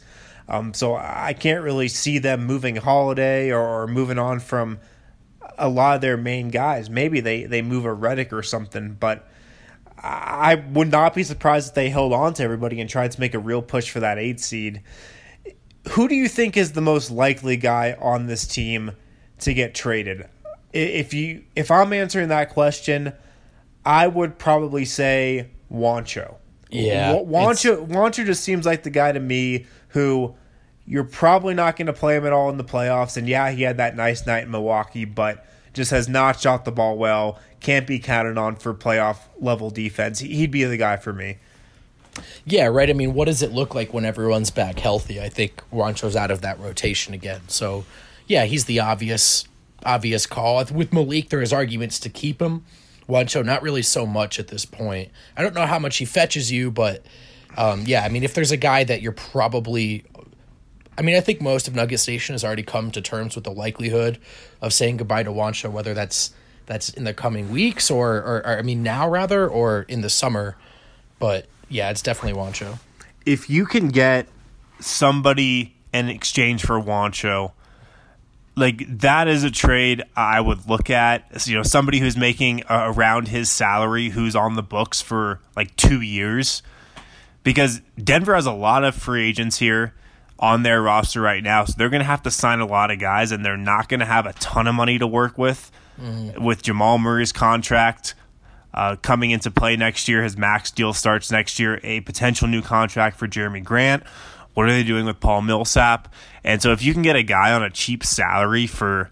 um, 0.48 0.72
so 0.72 0.94
I 0.94 1.34
can't 1.34 1.64
really 1.64 1.88
see 1.88 2.18
them 2.18 2.46
moving 2.46 2.76
Holiday 2.76 3.52
or 3.52 3.86
moving 3.88 4.18
on 4.18 4.38
from 4.38 4.78
a 5.58 5.68
lot 5.68 5.96
of 5.96 6.00
their 6.00 6.16
main 6.16 6.48
guys. 6.48 6.88
Maybe 6.88 7.20
they, 7.20 7.44
they 7.44 7.62
move 7.62 7.84
a 7.84 7.94
Redick 7.94 8.32
or 8.32 8.42
something, 8.42 8.96
but 8.98 9.28
I 10.02 10.54
would 10.54 10.90
not 10.90 11.14
be 11.14 11.24
surprised 11.24 11.68
if 11.68 11.74
they 11.74 11.90
held 11.90 12.12
on 12.12 12.34
to 12.34 12.42
everybody 12.42 12.80
and 12.80 12.88
tried 12.88 13.12
to 13.12 13.20
make 13.20 13.34
a 13.34 13.38
real 13.38 13.62
push 13.62 13.90
for 13.90 14.00
that 14.00 14.18
eight 14.18 14.40
seed. 14.40 14.82
Who 15.90 16.08
do 16.08 16.14
you 16.14 16.28
think 16.28 16.56
is 16.56 16.72
the 16.72 16.80
most 16.80 17.10
likely 17.10 17.56
guy 17.56 17.96
on 18.00 18.26
this 18.26 18.46
team 18.46 18.92
to 19.40 19.54
get 19.54 19.74
traded? 19.74 20.28
If 20.72 21.14
you 21.14 21.44
if 21.56 21.70
I'm 21.70 21.92
answering 21.92 22.28
that 22.28 22.50
question, 22.50 23.12
I 23.84 24.06
would 24.06 24.38
probably 24.38 24.84
say 24.84 25.50
Juancho. 25.72 26.36
Yeah, 26.70 27.14
Wancho 27.14 27.88
Juancho 27.88 28.26
just 28.26 28.44
seems 28.44 28.66
like 28.66 28.82
the 28.82 28.90
guy 28.90 29.12
to 29.12 29.20
me 29.20 29.66
who 29.88 30.34
you're 30.88 31.04
probably 31.04 31.52
not 31.52 31.76
going 31.76 31.86
to 31.86 31.92
play 31.92 32.16
him 32.16 32.26
at 32.26 32.32
all 32.32 32.48
in 32.48 32.56
the 32.56 32.64
playoffs. 32.64 33.16
And 33.18 33.28
yeah, 33.28 33.50
he 33.50 33.62
had 33.62 33.76
that 33.76 33.94
nice 33.94 34.26
night 34.26 34.44
in 34.44 34.50
Milwaukee, 34.50 35.04
but 35.04 35.46
just 35.74 35.90
has 35.90 36.08
not 36.08 36.40
shot 36.40 36.64
the 36.64 36.72
ball 36.72 36.96
well. 36.96 37.38
Can't 37.60 37.86
be 37.86 37.98
counted 37.98 38.38
on 38.38 38.56
for 38.56 38.72
playoff 38.72 39.18
level 39.38 39.68
defense. 39.68 40.20
He'd 40.20 40.50
be 40.50 40.64
the 40.64 40.78
guy 40.78 40.96
for 40.96 41.12
me. 41.12 41.36
Yeah, 42.46 42.66
right. 42.66 42.88
I 42.88 42.94
mean, 42.94 43.12
what 43.12 43.26
does 43.26 43.42
it 43.42 43.52
look 43.52 43.74
like 43.74 43.92
when 43.92 44.06
everyone's 44.06 44.50
back 44.50 44.78
healthy? 44.78 45.20
I 45.20 45.28
think 45.28 45.62
Juancho's 45.70 46.16
out 46.16 46.30
of 46.30 46.40
that 46.40 46.58
rotation 46.58 47.12
again. 47.12 47.42
So, 47.48 47.84
yeah, 48.26 48.46
he's 48.46 48.64
the 48.64 48.80
obvious 48.80 49.46
obvious 49.84 50.26
call. 50.26 50.64
With 50.72 50.92
Malik, 50.92 51.28
there 51.28 51.42
is 51.42 51.52
arguments 51.52 52.00
to 52.00 52.08
keep 52.08 52.40
him. 52.40 52.64
Juancho, 53.08 53.44
not 53.44 53.62
really 53.62 53.82
so 53.82 54.06
much 54.06 54.38
at 54.38 54.48
this 54.48 54.64
point. 54.64 55.10
I 55.36 55.42
don't 55.42 55.54
know 55.54 55.66
how 55.66 55.78
much 55.78 55.98
he 55.98 56.04
fetches 56.04 56.50
you, 56.50 56.70
but 56.70 57.04
um, 57.56 57.84
yeah, 57.86 58.02
I 58.04 58.08
mean, 58.08 58.24
if 58.24 58.34
there's 58.34 58.50
a 58.50 58.56
guy 58.56 58.84
that 58.84 59.00
you're 59.02 59.12
probably 59.12 60.04
I 60.98 61.02
mean, 61.02 61.14
I 61.14 61.20
think 61.20 61.40
most 61.40 61.68
of 61.68 61.76
Nuggets 61.76 62.08
Nation 62.08 62.34
has 62.34 62.44
already 62.44 62.64
come 62.64 62.90
to 62.90 63.00
terms 63.00 63.36
with 63.36 63.44
the 63.44 63.52
likelihood 63.52 64.18
of 64.60 64.72
saying 64.72 64.96
goodbye 64.96 65.22
to 65.22 65.30
Juancho, 65.30 65.70
whether 65.70 65.94
that's 65.94 66.32
that's 66.66 66.90
in 66.90 67.04
the 67.04 67.14
coming 67.14 67.50
weeks 67.50 67.88
or, 67.88 68.16
or, 68.16 68.36
or 68.44 68.58
I 68.58 68.62
mean 68.62 68.82
now 68.82 69.08
rather 69.08 69.46
or 69.46 69.82
in 69.82 70.00
the 70.00 70.10
summer. 70.10 70.56
But 71.20 71.46
yeah, 71.68 71.90
it's 71.90 72.02
definitely 72.02 72.40
Juancho. 72.40 72.80
If 73.24 73.48
you 73.48 73.64
can 73.64 73.88
get 73.88 74.26
somebody 74.80 75.76
in 75.92 76.08
exchange 76.08 76.64
for 76.66 76.80
Juancho, 76.80 77.52
like 78.56 78.98
that 78.98 79.28
is 79.28 79.44
a 79.44 79.52
trade 79.52 80.02
I 80.16 80.40
would 80.40 80.68
look 80.68 80.90
at. 80.90 81.46
You 81.46 81.54
know, 81.54 81.62
somebody 81.62 82.00
who's 82.00 82.16
making 82.16 82.64
uh, 82.64 82.92
around 82.92 83.28
his 83.28 83.52
salary, 83.52 84.08
who's 84.08 84.34
on 84.34 84.56
the 84.56 84.64
books 84.64 85.00
for 85.00 85.38
like 85.54 85.76
two 85.76 86.00
years, 86.00 86.60
because 87.44 87.80
Denver 88.02 88.34
has 88.34 88.46
a 88.46 88.52
lot 88.52 88.82
of 88.82 88.96
free 88.96 89.28
agents 89.28 89.58
here 89.58 89.94
on 90.38 90.62
their 90.62 90.80
roster 90.80 91.20
right 91.20 91.42
now. 91.42 91.64
So 91.64 91.74
they're 91.76 91.88
going 91.88 92.00
to 92.00 92.06
have 92.06 92.22
to 92.22 92.30
sign 92.30 92.60
a 92.60 92.66
lot 92.66 92.90
of 92.90 92.98
guys, 92.98 93.32
and 93.32 93.44
they're 93.44 93.56
not 93.56 93.88
going 93.88 94.00
to 94.00 94.06
have 94.06 94.26
a 94.26 94.32
ton 94.34 94.66
of 94.66 94.74
money 94.74 94.98
to 94.98 95.06
work 95.06 95.36
with. 95.38 95.70
Mm-hmm. 96.00 96.44
With 96.44 96.62
Jamal 96.62 96.98
Murray's 96.98 97.32
contract 97.32 98.14
uh, 98.72 98.96
coming 98.96 99.32
into 99.32 99.50
play 99.50 99.76
next 99.76 100.08
year, 100.08 100.22
his 100.22 100.36
max 100.36 100.70
deal 100.70 100.92
starts 100.92 101.32
next 101.32 101.58
year. 101.58 101.80
A 101.82 102.00
potential 102.02 102.46
new 102.46 102.62
contract 102.62 103.16
for 103.16 103.26
Jerami 103.26 103.64
Grant. 103.64 104.04
What 104.54 104.68
are 104.68 104.72
they 104.72 104.84
doing 104.84 105.06
with 105.06 105.18
Paul 105.20 105.42
Millsap? 105.42 106.12
And 106.44 106.62
so, 106.62 106.72
if 106.72 106.82
you 106.82 106.92
can 106.92 107.02
get 107.02 107.16
a 107.16 107.22
guy 107.22 107.52
on 107.52 107.62
a 107.62 107.70
cheap 107.70 108.04
salary 108.04 108.66
for 108.66 109.10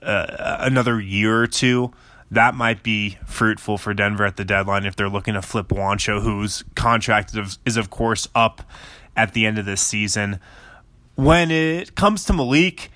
uh, 0.00 0.56
another 0.60 1.00
year 1.00 1.42
or 1.42 1.46
two, 1.46 1.92
that 2.30 2.54
might 2.54 2.82
be 2.82 3.18
fruitful 3.26 3.78
for 3.78 3.94
Denver 3.94 4.24
at 4.24 4.36
the 4.36 4.44
deadline 4.44 4.84
if 4.84 4.96
they're 4.96 5.08
looking 5.08 5.34
to 5.34 5.42
flip 5.42 5.68
Juancho, 5.68 6.22
whose 6.22 6.64
contract 6.74 7.34
is, 7.64 7.76
of 7.76 7.90
course, 7.90 8.28
up 8.34 8.62
at 9.16 9.32
the 9.32 9.46
end 9.46 9.58
of 9.58 9.66
this 9.66 9.80
season. 9.80 10.40
When 11.14 11.50
it 11.50 11.94
comes 11.94 12.24
to 12.24 12.32
Malik, 12.32 12.90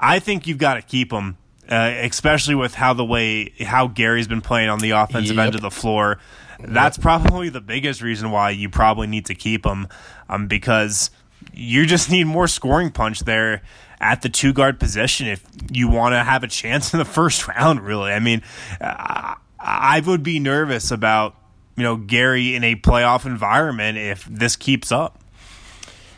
I 0.00 0.18
think 0.18 0.46
you've 0.46 0.58
got 0.58 0.74
to 0.74 0.82
keep 0.82 1.12
him, 1.12 1.36
uh, 1.68 1.94
especially 2.00 2.56
with 2.56 2.74
how 2.74 2.92
the 2.92 3.04
way 3.04 3.50
how 3.60 3.86
Gary's 3.86 4.26
been 4.26 4.40
playing 4.40 4.68
on 4.68 4.80
the 4.80 4.90
offensive 4.90 5.36
yep. 5.36 5.46
end 5.46 5.54
of 5.54 5.60
the 5.60 5.70
floor. 5.70 6.18
That's 6.58 6.98
probably 6.98 7.48
the 7.48 7.60
biggest 7.60 8.02
reason 8.02 8.30
why 8.30 8.50
you 8.50 8.68
probably 8.68 9.06
need 9.06 9.26
to 9.26 9.34
keep 9.34 9.64
him, 9.64 9.88
um, 10.28 10.46
because 10.46 11.10
you 11.52 11.86
just 11.86 12.10
need 12.10 12.24
more 12.24 12.46
scoring 12.46 12.90
punch 12.90 13.20
there 13.20 13.62
at 14.00 14.22
the 14.22 14.28
two 14.28 14.52
guard 14.52 14.80
position 14.80 15.28
if 15.28 15.44
you 15.70 15.88
want 15.88 16.12
to 16.12 16.22
have 16.22 16.42
a 16.42 16.48
chance 16.48 16.92
in 16.92 16.98
the 16.98 17.04
first 17.04 17.46
round. 17.48 17.80
Really, 17.80 18.12
I 18.12 18.18
mean, 18.18 18.42
uh, 18.80 19.36
I 19.58 20.02
would 20.04 20.22
be 20.22 20.40
nervous 20.40 20.90
about 20.90 21.36
you 21.76 21.84
know 21.84 21.96
Gary 21.96 22.54
in 22.54 22.64
a 22.64 22.74
playoff 22.74 23.24
environment 23.24 23.98
if 23.98 24.24
this 24.24 24.56
keeps 24.56 24.90
up. 24.90 25.21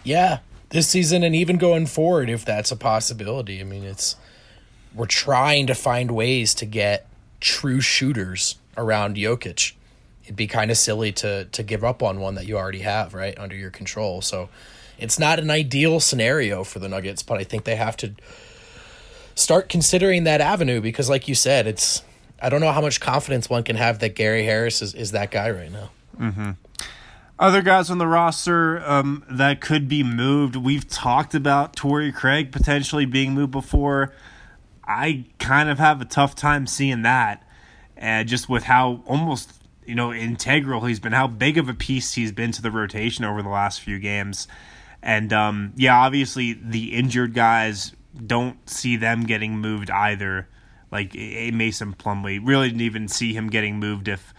Yeah, 0.05 0.39
this 0.69 0.87
season 0.89 1.25
and 1.25 1.35
even 1.35 1.57
going 1.57 1.87
forward, 1.87 2.29
if 2.31 2.45
that's 2.45 2.71
a 2.71 2.77
possibility. 2.77 3.61
I 3.61 3.65
mean, 3.65 3.85
it's 3.85 4.17
we're 4.95 5.07
trying 5.07 5.67
to 5.67 5.75
find 5.75 6.11
ways 6.11 6.55
to 6.55 6.67
get 6.67 7.07
true 7.41 7.81
shooters 7.81 8.57
around 8.77 9.17
Jokic. 9.17 9.73
It'd 10.25 10.37
be 10.37 10.47
kind 10.47 10.71
of 10.71 10.77
silly 10.77 11.11
to 11.13 11.47
to 11.47 11.63
give 11.63 11.83
up 11.83 12.03
on 12.03 12.21
one 12.21 12.35
that 12.37 12.47
you 12.47 12.57
already 12.57 12.81
have 12.81 13.15
right 13.15 13.37
under 13.39 13.57
your 13.57 13.71
control. 13.71 14.21
So 14.21 14.49
it's 14.99 15.19
not 15.19 15.39
an 15.39 15.51
ideal 15.51 16.01
scenario 16.01 16.65
for 16.65 16.79
the 16.79 16.89
Nuggets, 16.89 17.23
but 17.23 17.39
I 17.39 17.45
think 17.45 17.65
they 17.65 17.77
have 17.77 17.97
to 17.99 18.13
start 19.35 19.69
considering 19.69 20.25
that 20.25 20.41
avenue 20.41 20.81
because, 20.81 21.09
like 21.09 21.29
you 21.29 21.35
said, 21.35 21.67
it's 21.67 22.03
I 22.41 22.49
don't 22.49 22.61
know 22.61 22.73
how 22.73 22.81
much 22.81 23.01
confidence 23.01 23.49
one 23.49 23.65
can 23.65 23.77
have 23.77 24.01
that 24.01 24.15
Gary 24.15 24.45
Harris 24.45 24.83
is, 24.83 24.95
is 24.95 25.13
that 25.13 25.31
guy 25.31 25.51
right 25.51 25.73
now. 25.73 25.91
Mm-hmm. 26.19 26.51
Other 27.37 27.63
guys 27.63 27.91
on 27.91 27.99
the 27.99 28.07
roster 28.07 28.81
um, 28.89 29.25
that 29.29 29.61
could 29.61 29.89
be 29.89 30.05
moved. 30.05 30.55
We've 30.55 30.89
talked 30.89 31.35
about 31.35 31.75
Torrey 31.75 32.13
Craig 32.13 32.53
potentially 32.53 33.07
being 33.07 33.35
moved 33.35 33.51
before. 33.51 34.13
I 34.85 35.25
kind 35.41 35.69
of 35.69 35.79
have 35.79 36.01
a 36.01 36.05
tough 36.05 36.37
time 36.37 36.69
seeing 36.69 37.03
that, 37.03 37.43
and 37.97 38.25
uh, 38.25 38.29
just 38.29 38.49
with 38.49 38.63
how 38.63 39.03
almost 39.07 39.53
you 39.85 39.97
know 39.97 40.13
integral 40.13 40.83
he's 40.83 41.01
been, 41.01 41.13
how 41.13 41.27
big 41.27 41.59
of 41.59 41.69
a 41.69 41.75
piece 41.75 42.13
he's 42.15 42.31
been 42.31 42.53
to 42.53 42.63
the 42.63 42.71
rotation 42.71 43.25
over 43.25 43.43
the 43.43 43.49
last 43.49 43.81
few 43.81 43.99
games, 43.99 44.47
and 45.03 45.33
um, 45.33 45.73
yeah, 45.75 45.97
obviously 45.97 46.53
the 46.53 46.93
injured 46.93 47.35
guys 47.35 47.97
don't 48.27 48.71
see 48.71 48.97
them 48.97 49.25
getting 49.25 49.59
moved 49.59 49.91
either. 49.91 50.49
Like 50.93 51.17
a 51.17 51.51
Mason 51.51 51.95
Plumlee 51.95 52.39
really 52.41 52.69
didn't 52.69 52.83
even 52.83 53.09
see 53.09 53.35
him 53.35 53.51
getting 53.51 53.81
moved 53.81 54.07
if 54.07 54.33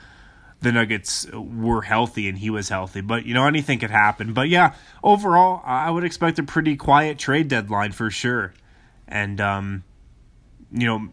the 0.65 0.71
Nuggets 0.71 1.27
were 1.31 1.83
healthy 1.83 2.27
and 2.27 2.37
he 2.37 2.49
was 2.49 2.69
healthy. 2.69 3.01
But, 3.01 3.25
you 3.25 3.35
know, 3.35 3.45
anything 3.45 3.77
could 3.77 3.91
happen. 3.91 4.33
But 4.33 4.49
yeah, 4.49 4.73
overall, 5.03 5.61
I 5.63 5.91
would 5.91 6.03
expect 6.03 6.39
a 6.39 6.43
pretty 6.43 6.75
quiet 6.75 7.19
trade 7.19 7.47
deadline 7.47 7.91
for 7.91 8.09
sure. 8.09 8.51
And, 9.07 9.39
um, 9.39 9.83
you 10.71 10.87
know, 10.87 11.09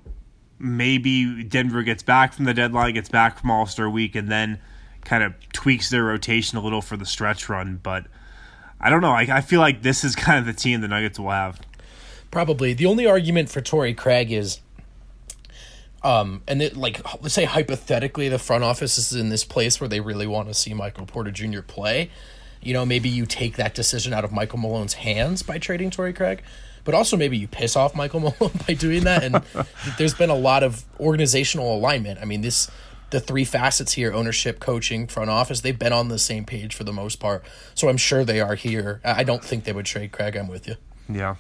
maybe 0.59 1.45
Denver 1.45 1.83
gets 1.83 2.03
back 2.03 2.33
from 2.33 2.47
the 2.47 2.55
deadline, 2.55 2.95
gets 2.95 3.11
back 3.11 3.39
from 3.39 3.51
All 3.51 3.67
Star 3.67 3.91
week, 3.91 4.17
and 4.17 4.31
then 4.31 4.59
kind 5.05 5.23
of 5.23 5.35
tweaks 5.53 5.91
their 5.91 6.05
rotation 6.05 6.57
a 6.57 6.63
little 6.63 6.81
for 6.81 6.97
the 6.97 7.05
stretch 7.05 7.51
run. 7.51 7.79
But 7.83 8.07
I 8.81 8.89
don't 8.89 9.03
know. 9.03 9.13
I, 9.13 9.29
I 9.31 9.41
feel 9.43 9.61
like 9.61 9.83
this 9.83 10.03
is 10.03 10.17
kind 10.17 10.39
of 10.39 10.47
the 10.47 10.59
team 10.59 10.81
the 10.81 10.89
Nuggets 10.89 11.19
will 11.19 11.31
have. 11.31 11.61
Probably. 12.31 12.73
The 12.73 12.87
only 12.87 13.07
argument 13.07 13.51
for 13.51 13.61
Torrey 13.61 13.93
Craig 13.93 14.33
is 14.33 14.61
um, 16.05 16.43
and 16.49 16.61
it, 16.63 16.77
like 16.77 17.01
let's 17.23 17.35
say 17.35 17.45
hypothetically 17.45 18.29
the 18.29 18.39
front 18.39 18.65
office 18.65 18.99
is 18.99 19.13
in 19.13 19.29
this 19.29 19.45
place 19.45 19.81
where 19.81 19.89
they 19.89 20.01
really 20.01 20.27
want 20.27 20.49
to 20.49 20.55
see 20.55 20.75
Michael 20.75 21.07
Porter 21.07 21.31
Jr. 21.31 21.61
play. 21.61 22.11
You 22.61 22.73
know, 22.73 22.87
maybe 22.87 23.09
you 23.09 23.27
take 23.27 23.57
that 23.57 23.75
decision 23.75 24.13
out 24.13 24.25
of 24.25 24.33
Michael 24.33 24.59
Malone's 24.59 24.95
hands 24.95 25.43
by 25.43 25.59
trading 25.59 25.91
Torrey 25.91 26.13
Craig, 26.13 26.43
but 26.85 26.95
also 26.95 27.17
maybe 27.17 27.37
you 27.37 27.49
piss 27.49 27.77
off 27.77 27.95
Michael 27.95 28.21
Malone 28.41 28.53
by 28.67 28.75
doing 28.75 29.05
that. 29.05 29.23
And 29.25 29.43
there's 29.99 30.15
been 30.15 30.31
a 30.31 30.37
lot 30.37 30.63
of 30.63 30.85
organizational 31.01 31.75
alignment. 31.77 32.21
I 32.21 32.25
mean, 32.25 32.41
this 32.41 32.71
the 33.11 33.21
three 33.21 33.45
facets 33.45 33.93
here 33.93 34.13
ownership 34.13 34.59
coaching 34.59 35.07
front 35.07 35.29
office 35.29 35.61
they've 35.61 35.79
been 35.79 35.93
on 35.93 36.09
the 36.09 36.19
same 36.19 36.47
page 36.47 36.75
for 36.75 36.83
the 36.83 36.95
most 36.95 37.21
part 37.21 37.45
so 37.75 37.91
i'm 37.91 37.99
sure 37.99 38.25
they 38.25 38.41
are 38.41 38.55
here 38.55 39.03
i 39.05 39.23
don't 39.23 39.45
think 39.45 39.65
they 39.65 39.73
would 39.73 39.85
trade 39.85 40.11
craig 40.11 40.35
i'm 40.35 40.49
with 40.49 40.67
you 40.67 40.77
yeah 41.11 41.37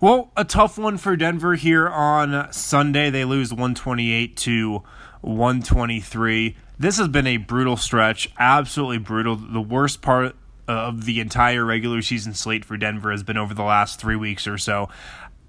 well, 0.00 0.32
a 0.36 0.44
tough 0.44 0.78
one 0.78 0.96
for 0.96 1.14
Denver 1.16 1.54
here 1.54 1.88
on 1.88 2.50
Sunday. 2.52 3.10
They 3.10 3.24
lose 3.24 3.52
128 3.52 4.36
to 4.38 4.82
123. 5.20 6.56
This 6.78 6.96
has 6.96 7.08
been 7.08 7.26
a 7.26 7.36
brutal 7.36 7.76
stretch, 7.76 8.30
absolutely 8.38 8.98
brutal. 8.98 9.36
The 9.36 9.60
worst 9.60 10.00
part 10.00 10.34
of 10.66 11.04
the 11.04 11.20
entire 11.20 11.64
regular 11.64 12.00
season 12.00 12.32
slate 12.32 12.64
for 12.64 12.76
Denver 12.76 13.10
has 13.10 13.22
been 13.22 13.36
over 13.36 13.52
the 13.52 13.62
last 13.62 14.00
three 14.00 14.16
weeks 14.16 14.46
or 14.46 14.56
so. 14.56 14.88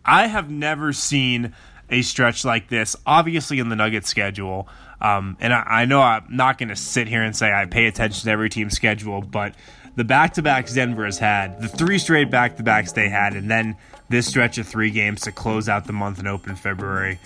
I 0.04 0.28
have 0.28 0.50
never 0.50 0.92
seen 0.92 1.54
a 1.90 2.02
stretch 2.02 2.44
like 2.44 2.70
this, 2.70 2.96
obviously 3.06 3.60
in 3.60 3.70
the 3.70 3.76
Nuggets 3.76 4.10
schedule. 4.10 4.68
Um, 5.00 5.38
and 5.40 5.54
I, 5.54 5.64
I 5.68 5.86
know 5.86 6.02
I'm 6.02 6.26
not 6.30 6.58
going 6.58 6.70
to 6.70 6.76
sit 6.76 7.08
here 7.08 7.24
and 7.24 7.36
say 7.36 7.52
I 7.52 7.66
pay 7.66 7.86
attention 7.86 8.26
to 8.26 8.32
every 8.32 8.50
team's 8.50 8.74
schedule, 8.74 9.22
but 9.22 9.56
the 9.96 10.04
back 10.04 10.34
to 10.34 10.42
backs 10.42 10.74
Denver 10.74 11.06
has 11.06 11.20
had, 11.20 11.62
the 11.62 11.68
three 11.68 12.00
straight 12.00 12.32
back 12.32 12.58
to 12.58 12.64
backs 12.64 12.94
they 12.94 13.10
had, 13.10 13.34
and 13.34 13.50
then 13.50 13.76
this 14.12 14.28
stretch 14.28 14.58
of 14.58 14.68
three 14.68 14.92
games 14.92 15.22
to 15.22 15.32
close 15.32 15.68
out 15.68 15.86
the 15.86 15.94
month 15.94 16.20
and 16.20 16.28
open 16.28 16.56
February. 16.56 17.20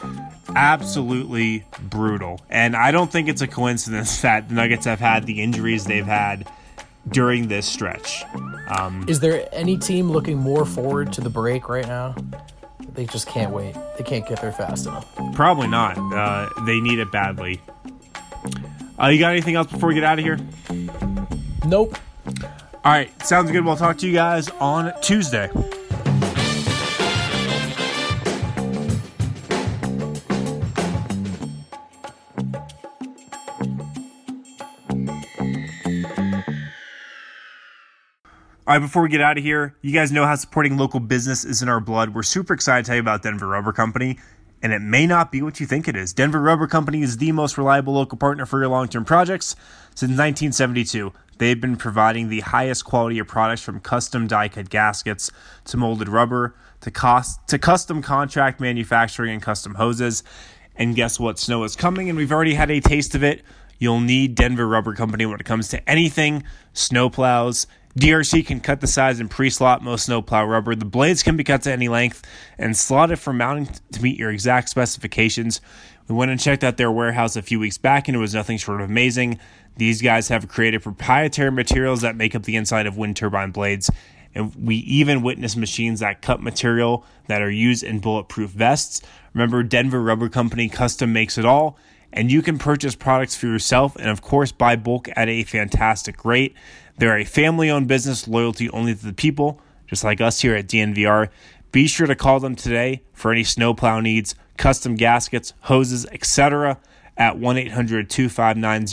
Absolutely 0.55 1.65
brutal. 1.81 2.39
And 2.49 2.75
I 2.75 2.91
don't 2.91 3.11
think 3.11 3.27
it's 3.27 3.41
a 3.41 3.47
coincidence 3.47 4.21
that 4.21 4.47
the 4.49 4.55
Nuggets 4.55 4.85
have 4.85 4.99
had 4.99 5.25
the 5.25 5.41
injuries 5.41 5.85
they've 5.85 6.05
had 6.05 6.49
during 7.09 7.47
this 7.47 7.65
stretch. 7.65 8.23
Um, 8.67 9.05
Is 9.07 9.19
there 9.19 9.47
any 9.51 9.77
team 9.77 10.09
looking 10.09 10.37
more 10.37 10.65
forward 10.65 11.11
to 11.13 11.21
the 11.21 11.29
break 11.29 11.69
right 11.69 11.87
now? 11.87 12.15
They 12.93 13.05
just 13.05 13.27
can't 13.27 13.51
wait. 13.51 13.75
They 13.97 14.03
can't 14.03 14.27
get 14.27 14.41
there 14.41 14.51
fast 14.51 14.85
enough. 14.85 15.13
Probably 15.33 15.67
not. 15.67 15.97
Uh, 15.97 16.49
they 16.65 16.79
need 16.79 16.99
it 16.99 17.11
badly. 17.11 17.61
Uh, 19.01 19.07
you 19.07 19.19
got 19.19 19.31
anything 19.31 19.55
else 19.55 19.67
before 19.67 19.89
we 19.89 19.95
get 19.95 20.03
out 20.03 20.17
of 20.17 20.23
here? 20.23 20.39
Nope. 21.65 21.97
All 22.85 22.91
right, 22.91 23.09
sounds 23.23 23.51
good. 23.51 23.65
We'll 23.65 23.75
talk 23.75 23.97
to 23.97 24.07
you 24.07 24.13
guys 24.13 24.49
on 24.59 24.93
Tuesday. 25.01 25.49
All 38.67 38.73
right, 38.73 38.79
before 38.79 39.03
we 39.03 39.09
get 39.09 39.21
out 39.21 39.37
of 39.37 39.43
here, 39.43 39.75
you 39.83 39.93
guys 39.93 40.11
know 40.11 40.25
how 40.25 40.33
supporting 40.33 40.75
local 40.75 40.99
business 40.99 41.45
is 41.45 41.61
in 41.61 41.69
our 41.69 41.79
blood. 41.79 42.15
We're 42.15 42.23
super 42.23 42.51
excited 42.51 42.83
to 42.83 42.87
tell 42.87 42.95
you 42.95 43.01
about 43.01 43.21
Denver 43.21 43.45
Rubber 43.45 43.71
Company, 43.71 44.17
and 44.63 44.73
it 44.73 44.81
may 44.81 45.05
not 45.05 45.31
be 45.31 45.43
what 45.43 45.59
you 45.59 45.67
think 45.67 45.87
it 45.87 45.95
is. 45.95 46.13
Denver 46.13 46.41
Rubber 46.41 46.65
Company 46.65 47.03
is 47.03 47.17
the 47.17 47.31
most 47.31 47.59
reliable 47.59 47.93
local 47.93 48.17
partner 48.17 48.43
for 48.47 48.59
your 48.59 48.69
long 48.69 48.87
term 48.87 49.05
projects 49.05 49.55
since 49.89 50.09
1972. 50.09 51.13
They've 51.37 51.61
been 51.61 51.75
providing 51.75 52.29
the 52.29 52.39
highest 52.39 52.85
quality 52.85 53.19
of 53.19 53.27
products 53.27 53.61
from 53.61 53.81
custom 53.81 54.25
die 54.25 54.49
cut 54.49 54.71
gaskets 54.71 55.29
to 55.65 55.77
molded 55.77 56.09
rubber 56.09 56.55
to 56.81 56.89
cost 56.89 57.47
to 57.49 57.59
custom 57.59 58.01
contract 58.01 58.59
manufacturing 58.59 59.31
and 59.31 59.43
custom 59.43 59.75
hoses. 59.75 60.23
And 60.75 60.95
guess 60.95 61.19
what? 61.19 61.37
Snow 61.37 61.63
is 61.65 61.75
coming, 61.75 62.09
and 62.09 62.17
we've 62.17 62.31
already 62.31 62.55
had 62.55 62.71
a 62.71 62.79
taste 62.79 63.13
of 63.13 63.23
it. 63.23 63.43
You'll 63.77 63.99
need 63.99 64.33
Denver 64.33 64.67
Rubber 64.67 64.95
Company 64.95 65.27
when 65.27 65.39
it 65.39 65.45
comes 65.45 65.67
to 65.67 65.87
anything 65.87 66.43
snowplows. 66.73 67.67
DRC 67.99 68.45
can 68.45 68.59
cut 68.59 68.81
the 68.81 68.87
size 68.87 69.21
and 69.21 69.31
pre-slot 69.31 69.81
most 69.81 70.05
snowplow 70.05 70.43
rubber. 70.43 70.75
The 70.75 70.83
blades 70.83 71.23
can 71.23 71.37
be 71.37 71.45
cut 71.45 71.61
to 71.61 71.71
any 71.71 71.87
length 71.87 72.23
and 72.57 72.75
slotted 72.75 73.19
for 73.19 73.31
mounting 73.31 73.69
to 73.93 74.01
meet 74.01 74.19
your 74.19 74.31
exact 74.31 74.67
specifications. 74.67 75.61
We 76.09 76.15
went 76.15 76.29
and 76.29 76.39
checked 76.39 76.63
out 76.65 76.75
their 76.75 76.91
warehouse 76.91 77.37
a 77.37 77.41
few 77.41 77.59
weeks 77.59 77.77
back, 77.77 78.07
and 78.07 78.15
it 78.15 78.19
was 78.19 78.33
nothing 78.33 78.57
short 78.57 78.81
of 78.81 78.89
amazing. 78.89 79.39
These 79.77 80.01
guys 80.01 80.27
have 80.27 80.49
created 80.49 80.83
proprietary 80.83 81.51
materials 81.51 82.01
that 82.01 82.17
make 82.17 82.35
up 82.35 82.43
the 82.43 82.57
inside 82.57 82.85
of 82.85 82.97
wind 82.97 83.15
turbine 83.15 83.51
blades, 83.51 83.89
and 84.35 84.53
we 84.55 84.75
even 84.75 85.21
witnessed 85.23 85.55
machines 85.55 86.01
that 86.01 86.21
cut 86.21 86.41
material 86.41 87.05
that 87.27 87.41
are 87.41 87.49
used 87.49 87.83
in 87.83 87.99
bulletproof 87.99 88.51
vests. 88.51 89.01
Remember, 89.33 89.63
Denver 89.63 90.01
Rubber 90.01 90.27
Company 90.27 90.67
custom 90.67 91.13
makes 91.13 91.37
it 91.37 91.45
all, 91.45 91.77
and 92.11 92.29
you 92.29 92.41
can 92.41 92.57
purchase 92.57 92.95
products 92.95 93.35
for 93.35 93.47
yourself 93.47 93.95
and, 93.95 94.09
of 94.09 94.21
course, 94.21 94.51
buy 94.51 94.75
bulk 94.75 95.09
at 95.15 95.29
a 95.29 95.43
fantastic 95.43 96.23
rate. 96.25 96.55
They're 96.97 97.17
a 97.17 97.25
family 97.25 97.69
owned 97.69 97.87
business, 97.87 98.27
loyalty 98.27 98.69
only 98.69 98.95
to 98.95 99.05
the 99.05 99.13
people, 99.13 99.59
just 99.87 100.03
like 100.03 100.21
us 100.21 100.41
here 100.41 100.55
at 100.55 100.67
DNVR. 100.67 101.29
Be 101.71 101.87
sure 101.87 102.07
to 102.07 102.15
call 102.15 102.39
them 102.39 102.55
today 102.55 103.03
for 103.13 103.31
any 103.31 103.43
snowplow 103.43 103.99
needs, 103.99 104.35
custom 104.57 104.95
gaskets, 104.95 105.53
hoses, 105.61 106.05
etc. 106.07 106.79
at 107.17 107.37
1 107.37 107.57
800 107.57 108.09
259 108.09 108.85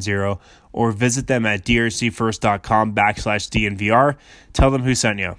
0010 0.00 0.38
or 0.72 0.92
visit 0.92 1.26
them 1.26 1.46
at 1.46 1.64
drcfirst.com 1.64 2.94
backslash 2.94 3.48
DNVR. 3.48 4.16
Tell 4.52 4.70
them 4.70 4.82
who 4.82 4.94
sent 4.94 5.20
you. 5.20 5.36